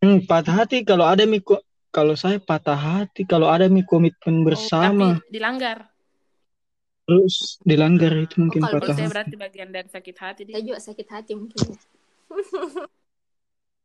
Hmm, 0.00 0.18
patah 0.24 0.54
hati 0.60 0.84
kalau 0.84 1.04
ada 1.08 1.24
miko 1.24 1.60
kalau 1.88 2.12
saya 2.14 2.36
patah 2.42 2.76
hati 2.76 3.24
kalau 3.24 3.48
ada 3.48 3.70
mi 3.70 3.82
komitmen 3.82 4.42
Oh, 4.42 4.50
bersama 4.52 5.16
tapi 5.16 5.32
dilanggar 5.32 5.78
terus 7.04 7.60
dilanggar 7.60 8.12
itu 8.16 8.40
mungkin 8.40 8.64
Oh, 8.64 8.68
kalau 8.68 8.80
kalau 8.80 8.88
patah 8.88 8.96
saya 8.96 9.06
hati. 9.08 9.12
berarti 9.12 9.34
bagian 9.36 9.68
dari 9.70 9.88
sakit 9.88 10.16
hati 10.16 10.42
saya 10.44 10.48
dia 10.48 10.60
juga 10.64 10.80
sakit 10.80 11.06
hati 11.08 11.32
mungkin 11.36 11.66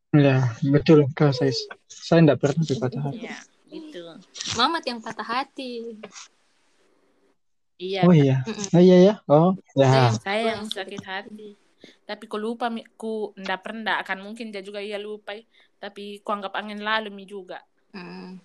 ya 0.10 0.42
betul 0.74 1.06
Kak 1.14 1.38
saya. 1.38 1.54
Saya 1.86 2.20
enggak 2.26 2.40
pernah 2.42 2.64
tuh 2.66 2.78
patah 2.82 3.02
hati. 3.06 3.30
ya 3.30 3.38
gitu 3.70 4.02
Mamat 4.58 4.84
yang 4.90 5.00
patah 5.00 5.28
hati 5.28 6.02
iya 7.80 8.04
Oh 8.04 8.14
iya. 8.14 8.44
Mm-mm. 8.46 8.68
Oh 8.76 8.82
iya 8.84 8.98
ya. 9.00 9.14
Oh, 9.26 9.56
Saya 9.74 9.88
ya. 9.88 9.96
yang- 10.04 10.20
saya 10.22 10.42
yang 10.54 10.62
sakit 10.68 11.04
hati 11.08 11.50
tapi 12.04 12.28
ku 12.28 12.36
lupa 12.36 12.68
mi 12.68 12.84
ku 13.00 13.32
ndak 13.40 13.64
pernah 13.64 14.04
akan 14.04 14.20
mungkin 14.20 14.52
dia 14.52 14.60
juga 14.60 14.84
ia 14.84 15.00
lupa 15.00 15.32
tapi 15.80 16.20
ku 16.20 16.30
anggap 16.36 16.52
angin 16.60 16.84
lalu 16.84 17.08
mi 17.10 17.24
juga 17.24 17.64
Hmm, 17.90 18.38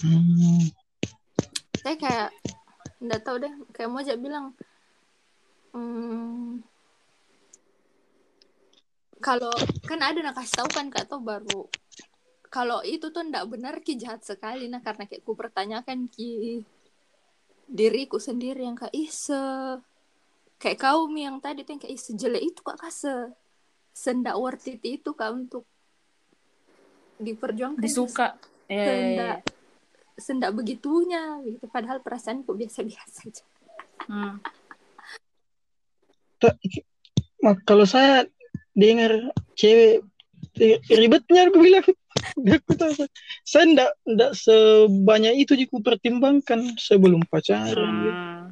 hmm, 0.00 0.62
saya 1.82 1.96
kayak 2.00 2.28
nggak 3.02 3.20
tahu 3.20 3.36
deh 3.42 3.52
kayak 3.76 3.90
Moja 3.92 4.14
bilang 4.16 4.56
hmm, 5.76 6.62
kalau 9.20 9.52
kan 9.84 10.00
ada 10.00 10.22
nak 10.22 10.38
kasih 10.40 10.64
tahu 10.64 10.68
kan 10.72 10.86
kak 10.88 11.10
tuh 11.10 11.20
baru 11.20 11.66
kalau 12.52 12.84
itu 12.84 13.08
tuh 13.08 13.24
ndak 13.24 13.48
benar 13.48 13.80
ki 13.80 13.96
jahat 13.96 14.20
sekali. 14.20 14.68
Nah 14.68 14.84
karena 14.84 15.08
kayak 15.08 15.24
ku 15.24 15.32
pertanyakan 15.32 16.04
ki 16.12 16.60
diriku 17.64 18.20
sendiri 18.20 18.68
yang 18.68 18.76
kayak 18.76 18.92
ih 18.92 19.08
se 19.08 19.40
kayak 20.60 20.76
kau 20.76 21.08
mi 21.08 21.24
yang 21.24 21.40
tadi 21.40 21.64
tuh 21.64 21.72
yang 21.72 21.80
kayak 21.80 21.96
ih 21.96 22.02
sejelek 22.04 22.42
itu 22.44 22.60
kak 22.60 22.76
kase 22.76 23.32
sendak 23.96 24.36
worth 24.36 24.68
it 24.68 24.84
itu 24.84 25.16
kak 25.16 25.32
untuk 25.32 25.64
diperjuangkan. 27.16 27.80
Disuka. 27.80 28.36
Ya, 28.68 28.76
ya, 28.76 28.84
ya, 28.84 28.84
ya. 28.84 28.92
sendak 28.92 29.36
sendak 30.20 30.50
begitunya 30.52 31.40
gitu. 31.48 31.64
Padahal 31.72 32.04
perasaanku 32.04 32.52
biasa-biasa 32.52 33.32
aja. 33.32 33.44
Hmm. 34.12 34.44
Mak, 37.40 37.64
kalau 37.64 37.88
saya 37.88 38.28
dengar 38.76 39.32
cewek 39.56 40.04
ri- 40.58 40.82
ribetnya 40.90 41.48
aku 41.48 41.58
bilang 41.62 41.86
aku 42.58 42.72
tahu 42.78 42.92
saya 43.42 43.64
enggak 43.66 43.90
enggak 44.06 44.32
sebanyak 44.38 45.34
itu 45.42 45.52
yang 45.58 45.70
ku 45.70 45.78
pertimbangkan 45.82 46.78
sebelum 46.78 47.22
pacaran. 47.26 47.76
Hmm. 47.76 48.42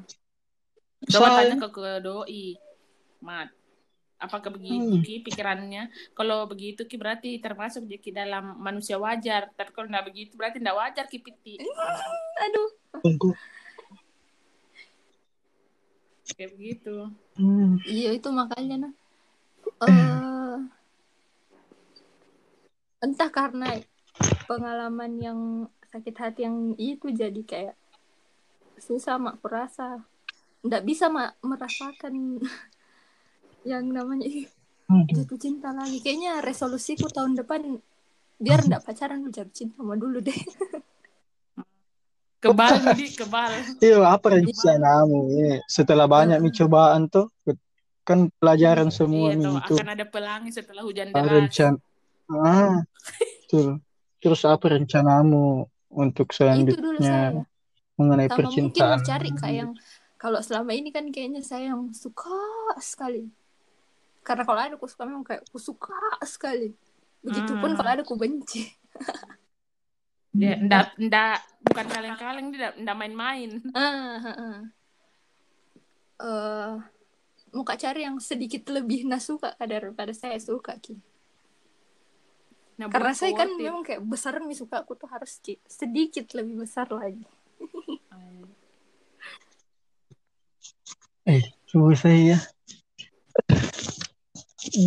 Coba 1.08 1.26
Saya 1.26 1.38
tanya 1.48 1.56
ke, 1.56 1.68
ke 1.72 1.90
doi, 2.04 2.46
Mat. 3.24 3.48
Apakah 4.20 4.52
begitu 4.52 5.00
Hmm. 5.00 5.00
Ki 5.00 5.24
pikirannya? 5.24 5.88
Kalau 6.12 6.44
begitu 6.44 6.84
Ki 6.84 7.00
berarti 7.00 7.40
termasuk 7.40 7.88
dia 7.88 7.96
Ki 7.96 8.12
dalam 8.12 8.60
manusia 8.60 9.00
wajar. 9.00 9.48
Tapi 9.56 9.72
kalau 9.72 9.88
begitu 10.04 10.36
berarti 10.36 10.60
nggak 10.60 10.76
wajar 10.76 11.04
Ki 11.08 11.24
Piti. 11.24 11.56
aduh 12.44 12.68
tunggu. 13.00 13.32
Kayak 16.36 16.52
begitu. 16.54 17.08
Hmm. 17.40 17.80
iya 17.88 18.12
itu 18.12 18.28
makanya 18.28 18.88
nah 18.88 18.92
Eh, 19.80 20.29
entah 23.00 23.30
karena 23.32 23.80
pengalaman 24.44 25.12
yang 25.20 25.40
sakit 25.90 26.14
hati 26.16 26.40
yang 26.46 26.76
itu 26.76 27.10
jadi 27.10 27.42
kayak 27.42 27.76
susah 28.80 29.16
mak 29.16 29.40
kurasa 29.40 30.04
ndak 30.60 30.84
bisa 30.84 31.08
mak 31.08 31.36
merasakan 31.40 32.40
yang 33.70 33.84
namanya 33.88 34.28
Hmm. 34.90 35.06
jatuh 35.06 35.38
cinta 35.38 35.70
lagi 35.70 36.02
kayaknya 36.02 36.42
resolusiku 36.42 37.06
tahun 37.14 37.38
depan 37.38 37.78
biar 38.42 38.66
ndak 38.66 38.82
pacaran 38.82 39.22
jatuh 39.30 39.54
cinta 39.54 39.78
sama 39.78 39.94
dulu 39.94 40.18
deh 40.18 40.34
Kebal 42.40 42.80
jadi 42.80 43.06
kebal. 43.20 43.52
Iya, 43.84 44.00
apa 44.00 44.32
rencanamu 44.32 45.28
ini? 45.28 45.60
Setelah 45.68 46.08
banyak 46.08 46.40
nih 46.40 46.52
cobaan 46.56 47.12
tuh, 47.12 47.28
kan 48.00 48.32
pelajaran 48.40 48.88
semua 48.88 49.36
iya 49.36 49.38
nih 49.38 49.44
toh 49.44 49.54
itu. 49.60 49.74
akan 49.76 49.88
ada 49.92 50.04
pelangi 50.08 50.50
setelah 50.50 50.80
hujan 50.80 51.12
deras. 51.12 51.28
Rencan 51.28 51.76
ah, 52.32 52.80
betul. 53.44 53.78
Terus 54.20 54.42
apa 54.44 54.66
rencanamu 54.70 55.64
untuk 55.90 56.30
selanjutnya? 56.30 57.42
mengenai 57.96 58.32
sama 58.32 58.48
mungkin 58.48 58.64
mau 58.64 58.72
percintaan. 58.72 59.00
cari 59.04 59.30
kayak 59.36 59.56
yang 59.60 59.72
kalau 60.16 60.40
selama 60.40 60.72
ini 60.72 60.88
kan 60.88 61.04
kayaknya 61.12 61.44
saya 61.44 61.76
yang 61.76 61.92
suka 61.92 62.32
sekali 62.80 63.28
karena 64.20 64.44
kalau 64.44 64.56
ada 64.56 64.74
aku 64.76 64.88
suka 64.88 65.04
memang 65.04 65.20
kayak 65.20 65.44
aku 65.44 65.60
suka 65.60 65.92
sekali 66.24 66.72
begitupun 67.20 67.72
Hmm. 67.72 67.76
kalau 67.76 67.90
ada 67.92 68.00
aku 68.00 68.16
benci 68.16 68.72
Dia 70.30 70.56
ndak 70.56 70.96
ndak 70.96 71.44
bukan 71.60 71.86
kaleng-kaleng 71.90 72.46
dia 72.54 72.70
ndak 72.78 72.96
main-main. 72.96 73.50
ah, 73.76 74.16
ah, 74.16 74.28
ah. 74.30 74.58
Eh, 76.20 76.72
mau 77.50 77.64
kak 77.64 77.80
cari 77.80 78.08
yang 78.08 78.16
sedikit 78.16 78.64
lebih 78.70 79.04
nah 79.04 79.20
suka 79.20 79.52
kak 79.56 79.68
daripada 79.68 80.12
saya 80.14 80.40
suka 80.40 80.76
ki 80.80 80.96
Nah, 82.80 82.88
karena 82.88 83.12
saya 83.12 83.36
kan 83.36 83.52
it. 83.52 83.60
memang 83.60 83.84
kayak 83.84 84.00
besar 84.00 84.40
nih 84.40 84.56
suka 84.56 84.80
aku 84.80 84.96
tuh 84.96 85.04
harus 85.04 85.36
ki- 85.44 85.60
sedikit 85.68 86.24
lebih 86.32 86.64
besar 86.64 86.88
lagi 86.88 87.20
Eh, 91.28 91.44
coba 91.68 91.92
saya 91.92 92.40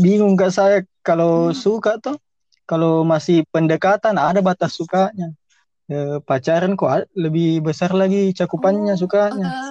bingung 0.02 0.34
kak 0.34 0.50
saya 0.50 0.82
kalau 1.06 1.54
Hmm. 1.54 1.56
suka 1.56 2.02
tuh 2.02 2.18
kalau 2.66 3.06
masih 3.06 3.46
pendekatan 3.54 4.18
ada 4.18 4.42
batas 4.42 4.74
sukanya. 4.74 5.30
Eh, 5.86 6.18
pacaran 6.26 6.74
kok 6.74 7.06
lebih 7.14 7.62
besar 7.62 7.94
lagi 7.94 8.34
cakupannya 8.34 8.98
Oh, 8.98 9.00
sukanya. 9.00 9.70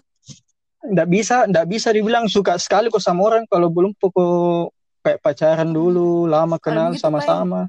Nggak 0.87 1.09
bisa, 1.11 1.37
nggak 1.51 1.66
bisa 1.66 1.89
dibilang 1.91 2.31
suka 2.31 2.55
sekali 2.62 2.87
kok 2.87 3.03
sama 3.03 3.27
orang 3.27 3.43
kalau 3.51 3.66
belum 3.66 3.91
pokok 3.99 4.70
kayak 5.03 5.18
pacaran 5.18 5.75
dulu, 5.75 6.31
lama 6.31 6.57
Hmm. 6.57 6.62
Kalau 6.62 6.95
kenal 6.95 7.01
sama-sama. 7.01 7.61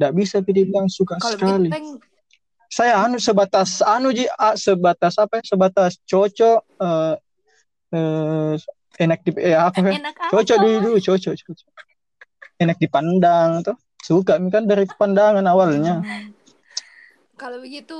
Nggak 0.00 0.12
bisa 0.16 0.36
dibilang 0.40 0.88
suka 0.88 1.20
kalau 1.20 1.36
sekali. 1.36 1.68
Peng, 1.68 2.00
Saya 2.72 3.04
anu 3.04 3.20
sebatas 3.20 3.84
anu 3.84 4.16
ji, 4.16 4.24
ah, 4.40 4.56
sebatas 4.56 5.20
apa? 5.20 5.42
ya, 5.42 5.44
Sebatas 5.44 6.00
cocok 6.08 6.64
eh 6.80 7.14
eh, 7.92 8.54
enak 8.96 9.20
di 9.28 9.30
eh 9.44 9.52
apa 9.52 9.76
ya? 9.92 10.00
enak 10.00 10.16
Cocok 10.32 10.56
dulu, 10.56 10.76
dulu 10.80 10.98
cocok, 11.04 11.34
cocok. 11.36 11.68
Enak 12.56 12.80
dipandang 12.80 13.60
tuh. 13.60 13.76
Suka 14.00 14.40
kan 14.40 14.64
dari 14.64 14.88
pandangan 14.88 15.44
awalnya. 15.44 16.00
Kalau 17.40 17.60
begitu 17.60 17.96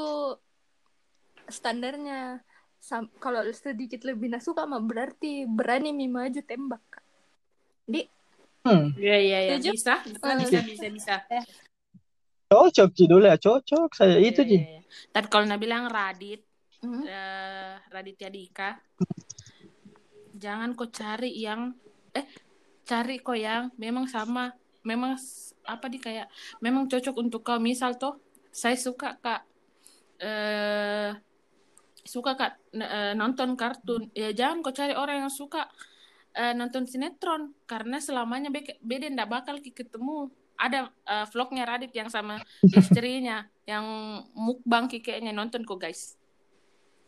standarnya 1.49 2.41
sam- 2.81 3.13
kalau 3.21 3.45
sedikit 3.53 4.05
lebih 4.09 4.29
nah 4.33 4.41
suka 4.41 4.65
mah 4.65 4.81
berarti 4.81 5.45
berani 5.45 5.93
mi 5.93 6.09
maju 6.09 6.41
tembak. 6.41 6.85
Di 7.85 8.09
Hmm, 8.61 8.93
Iya 8.93 9.17
iya 9.17 9.39
iya 9.41 9.57
bisa 9.57 10.05
bisa 10.05 10.21
Eh. 10.37 10.45
bisa 10.45 10.61
bisa 10.69 10.87
bisa. 10.93 11.15
Cocok 12.51 12.89
Ji 12.91 13.05
dulu 13.07 13.25
ya, 13.31 13.39
cocok 13.39 13.95
saya 13.95 14.19
itu 14.19 14.43
Iya, 14.43 14.51
Ji. 14.51 14.57
iya, 14.59 14.71
iya. 14.75 14.83
Tapi 15.15 15.27
kalau 15.31 15.47
Nabi 15.47 15.71
bilang 15.71 15.87
Radit, 15.87 16.43
Hmm? 16.81 17.05
eh, 17.05 17.77
Raditya 17.93 18.33
Dika, 18.33 18.71
jangan 20.35 20.73
kau 20.75 20.89
cari 20.89 21.37
yang 21.37 21.77
eh 22.17 22.25
cari 22.89 23.21
kok 23.23 23.37
yang 23.39 23.71
memang 23.77 24.09
sama, 24.11 24.51
memang 24.83 25.15
apa 25.69 25.87
di 25.93 26.01
kayak 26.01 26.27
memang 26.59 26.89
cocok 26.91 27.15
untuk 27.21 27.45
kau. 27.47 27.61
Misal 27.63 28.01
toh 28.01 28.19
saya 28.51 28.75
suka 28.75 29.15
kak 29.21 29.45
eh 30.19 31.13
suka 32.03 32.33
kak 32.35 32.53
eh, 32.75 33.13
nonton 33.15 33.55
kartun, 33.55 34.09
ya 34.17 34.33
jangan 34.35 34.65
kau 34.65 34.73
cari 34.75 34.97
orang 34.97 35.29
yang 35.29 35.33
suka 35.33 35.69
eh, 36.33 36.57
nonton 36.57 36.89
sinetron 36.89 37.53
karena 37.69 38.01
selamanya 38.01 38.49
be- 38.51 38.81
beda 38.83 39.07
ndak 39.13 39.29
bakal 39.31 39.61
ketemu. 39.61 40.33
Ada 40.61 40.79
eh, 40.87 41.27
vlognya 41.27 41.65
Radit 41.65 41.91
yang 41.91 42.07
sama 42.07 42.37
istrinya 42.77 43.49
yang 43.65 43.85
mukbang 44.33 44.87
kayaknya 44.87 45.33
nonton 45.33 45.65
kok 45.65 45.81
guys. 45.81 46.21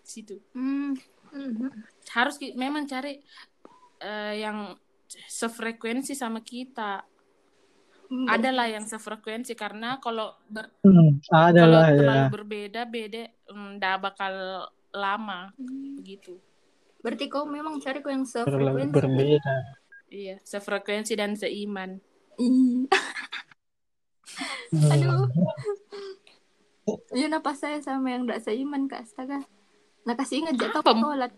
Situ 0.02 0.40
Hmm. 0.50 0.96
Mhm. 1.32 1.68
harus 2.10 2.36
memang 2.52 2.84
cari 2.84 3.20
eh, 3.98 4.34
yang 4.36 4.72
sefrekuensi 5.06 6.12
sama 6.12 6.40
kita. 6.40 7.04
Hmm. 8.08 8.28
Adalah 8.28 8.68
yang 8.68 8.84
sefrekuensi 8.84 9.52
karena 9.52 9.96
kalau 9.96 10.36
ber- 10.44 10.72
Hmm, 10.82 11.16
ada 11.30 11.64
kalau 11.64 11.80
ya. 11.80 11.92
terlalu 11.96 12.24
berbeda 12.30 12.80
beda 12.84 13.22
mm, 13.48 13.68
ndak 13.76 13.96
bakal 14.02 14.34
lama 14.92 15.48
Hmm. 15.54 15.96
begitu. 15.96 16.36
Berarti 17.00 17.24
kau 17.26 17.44
memang 17.44 17.80
cari 17.80 17.98
kau 17.98 18.08
yang 18.08 18.24
sefrekuensi. 18.24 18.92
berbeda. 18.92 19.54
Iya, 20.08 20.36
sefrekuensi 20.42 21.16
dan 21.16 21.32
seiman. 21.32 21.96
Ih. 22.40 22.88
Hmm. 24.72 24.92
Aduh. 24.92 25.28
Iya 27.12 27.26
napa 27.28 27.52
saya 27.52 27.78
sama 27.84 28.10
yang 28.10 28.24
tidak 28.26 28.40
seiman 28.42 28.88
kak 28.88 29.04
astaga. 29.04 29.44
Nah 30.08 30.14
kasih 30.16 30.42
ingat 30.42 30.56
jatuh 30.58 30.82
Apa? 30.82 30.92
sholat. 30.96 31.32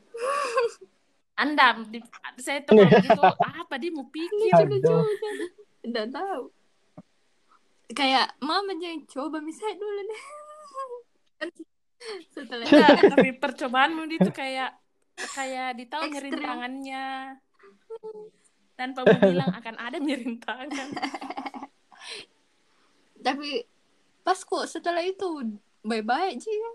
Anda, 1.34 1.82
di, 1.90 1.98
saya 2.38 2.62
tuh 2.62 2.78
kalau 2.78 2.94
begitu 2.94 3.22
apa 3.42 3.74
dia 3.74 3.90
mau 3.90 4.06
pikir 4.06 4.66
juga. 4.70 5.02
Tidak 5.82 6.06
tahu. 6.14 6.42
Kayak 7.90 8.38
mama 8.38 8.72
jangan 8.78 9.02
coba 9.10 9.42
misalnya 9.42 9.76
dulu 9.82 10.00
deh. 10.06 10.22
Kan 11.42 11.48
Setelah 12.34 12.64
Enggak, 12.68 13.00
tapi 13.16 13.28
percobaanmu 13.36 14.02
itu 14.12 14.30
kayak 14.30 14.76
kayak 15.34 15.78
ditahu 15.78 16.02
Ekstrim. 16.08 16.14
nyerintangannya. 16.36 17.06
Tanpa 18.74 19.06
bilang 19.06 19.54
akan 19.54 19.74
ada 19.78 19.96
nyerintangan. 20.02 20.68
tapi 23.26 23.64
pas 24.20 24.36
kok 24.36 24.68
setelah 24.68 25.00
itu 25.00 25.56
bye-bye 25.86 26.34
aja 26.34 26.50
ya. 26.50 26.72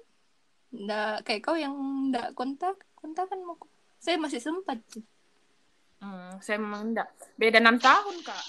Nggak 0.69 1.15
kayak 1.27 1.41
kau 1.43 1.57
yang 1.57 1.75
nggak 2.09 2.37
kontak 2.37 2.77
kontakan 2.95 3.43
mau 3.43 3.57
saya 3.99 4.15
masih 4.15 4.39
sempat 4.39 4.79
sih. 4.87 5.03
Hmm, 5.99 6.39
saya 6.39 6.55
memang 6.55 6.95
enggak. 6.95 7.11
Beda 7.35 7.59
enam 7.59 7.75
tahun, 7.75 8.23
Kak. 8.23 8.43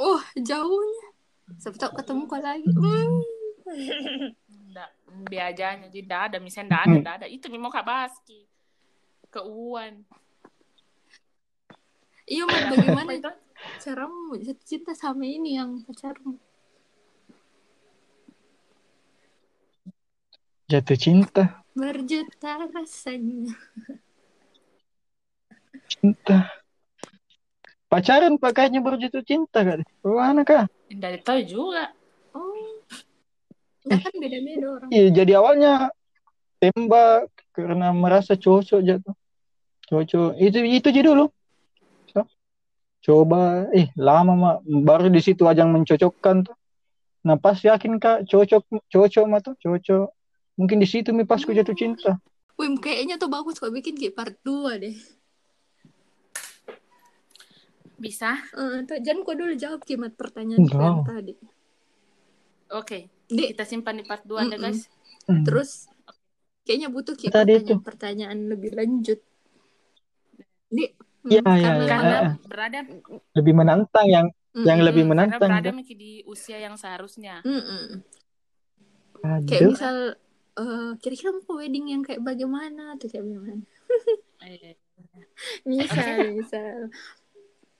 Oh 0.00 0.24
jauhnya. 0.40 1.08
Tahu 1.60 1.92
ketemu 2.00 2.22
kau 2.24 2.40
lagi. 2.40 2.72
Hmm. 2.72 3.20
Enggak, 4.48 4.90
biajanya 5.28 5.92
jadi 5.92 6.04
enggak 6.08 6.22
ada, 6.32 6.36
misalnya 6.40 6.66
enggak 6.72 6.82
ada, 6.82 6.96
enggak 6.96 7.16
ada. 7.20 7.26
Itu 7.28 7.52
memang 7.52 7.68
Kak 7.68 7.84
Baski. 7.84 8.48
Keuan. 9.28 10.08
Iya 12.28 12.44
Mat, 12.44 12.60
Apa 12.68 12.70
bagaimana 12.76 13.10
itu? 13.16 13.30
caramu 13.80 14.36
jatuh 14.36 14.66
cinta 14.68 14.92
sama 14.92 15.24
ini 15.24 15.56
yang 15.56 15.80
pacarmu? 15.86 16.36
Jatuh 20.68 20.98
cinta, 21.00 21.64
Berjuta 21.72 22.68
rasanya. 22.68 23.56
cinta. 25.88 26.52
Pacaran 27.88 28.36
pakainya 28.36 28.84
berjatuh 28.84 29.24
cinta 29.24 29.64
kan? 29.64 29.80
Mana 30.04 30.44
kah? 30.44 30.68
Enggak 30.92 31.24
tahu 31.24 31.40
juga. 31.48 31.96
Oh. 32.36 32.84
Kan 33.88 34.12
beda-beda 34.20 34.66
orang. 34.68 34.88
Iya, 34.92 35.08
jadi 35.24 35.32
awalnya 35.40 35.88
tembak 36.60 37.32
karena 37.56 37.88
merasa 37.96 38.36
cocok 38.36 38.80
jatuh. 38.84 39.16
Cocok. 39.88 40.36
Itu 40.36 40.60
itu 40.60 40.86
aja 40.92 41.00
dulu. 41.00 41.32
Coba, 43.08 43.64
eh 43.72 43.88
lama 43.96 44.32
mah 44.36 44.54
baru 44.68 45.08
di 45.08 45.24
situ 45.24 45.48
aja 45.48 45.64
yang 45.64 45.72
mencocokkan 45.72 46.44
tuh. 46.44 46.56
Nah 47.24 47.40
pas 47.40 47.56
yakin 47.56 47.96
kak 47.96 48.28
cocok 48.28 48.84
cocok 48.92 49.24
mah 49.24 49.40
tuh 49.40 49.56
cocok. 49.56 50.12
Mungkin 50.60 50.76
di 50.76 50.84
situ 50.84 51.16
mi 51.16 51.24
pas 51.24 51.40
ku 51.40 51.56
jatuh 51.56 51.72
cinta. 51.72 52.20
Wim, 52.60 52.76
kayaknya 52.76 53.16
tuh 53.16 53.30
bagus 53.30 53.56
kok 53.56 53.72
bikin 53.72 53.96
kayak 53.96 54.12
part 54.18 54.36
2 54.44 54.82
deh. 54.82 54.96
Bisa? 57.96 58.34
Eh, 58.34 58.82
tuh, 58.82 58.98
jangan 58.98 59.22
kok 59.22 59.36
dulu 59.38 59.52
jawab 59.54 59.80
kimat 59.86 60.12
pertanyaan 60.18 60.66
yang 60.66 61.06
tadi. 61.06 61.34
Oke, 62.74 63.08
Di, 63.30 63.54
kita 63.54 63.64
simpan 63.64 63.96
di 63.96 64.04
part 64.04 64.26
2 64.26 64.44
Mm-mm. 64.44 64.50
deh, 64.52 64.58
guys. 64.60 64.90
Hmm. 65.28 65.44
terus 65.44 65.86
kayaknya 66.64 66.88
butuh 66.88 67.12
kayak 67.12 67.36
Tadi 67.36 67.52
pertanyaan-pertanyaan 67.60 68.38
lebih 68.48 68.70
lanjut. 68.74 69.20
Di, 70.72 70.84
hmm, 70.88 71.07
Iya, 71.24 71.40
iya, 71.40 71.42
karena- 71.42 71.58
iya. 71.76 71.88
Karena 71.88 72.14
Ah, 72.14 72.22
ah. 72.22 72.34
berada 72.46 72.78
Lebih 73.34 73.54
menantang 73.54 74.06
yang 74.06 74.26
Mm-mm. 74.48 74.64
yang 74.64 74.78
lebih 74.80 75.02
karena 75.02 75.12
menantang. 75.28 75.50
berada 75.50 75.68
kan? 75.68 75.76
Miki 75.76 75.94
di 75.94 76.12
usia 76.24 76.56
yang 76.56 76.74
seharusnya. 76.74 77.42
Mm-mm. 77.42 78.06
Kayak 79.44 79.60
Aduh. 79.60 79.70
misal 79.72 79.96
eh, 80.54 80.90
kira-kira 80.98 81.30
mau 81.32 81.54
wedding 81.56 81.86
yang 81.88 82.02
kayak 82.02 82.18
bagaimana 82.20 82.94
atau 82.94 83.06
kayak 83.06 83.24
bagaimana? 83.24 83.62
Eh, 84.40 84.74
Misal, 85.64 86.34
misal 86.34 86.90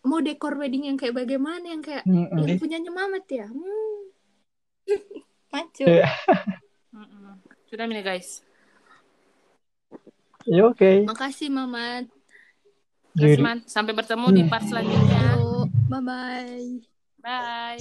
mau 0.01 0.19
dekor 0.19 0.55
wedding 0.55 0.87
yang 0.87 0.95
kayak 0.95 1.11
bagaimana 1.13 1.63
yang 1.65 1.83
kayak 1.83 2.03
Mm-mm. 2.05 2.39
yang 2.39 2.59
punyanya 2.59 2.91
Mamat 2.91 3.27
ya? 3.29 3.47
Hmm. 3.47 3.99
Macu. 5.53 5.87
Mm-mm. 6.91 7.35
Sudah 7.67 7.85
ini 7.85 8.01
guys. 8.01 8.43
Ya 10.45 10.65
oke. 10.65 11.05
Makasih 11.05 11.51
Mamat. 11.51 12.09
Terima 13.15 13.25
kasih, 13.25 13.35
Jadi- 13.35 13.45
Man. 13.45 13.59
Sampai 13.65 13.93
bertemu 13.97 14.27
di 14.35 14.43
part 14.47 14.65
selanjutnya. 14.67 15.23
Yuk, 15.37 15.67
bye 15.89 16.01
bye. 16.01 16.69
Bye. 17.19 17.77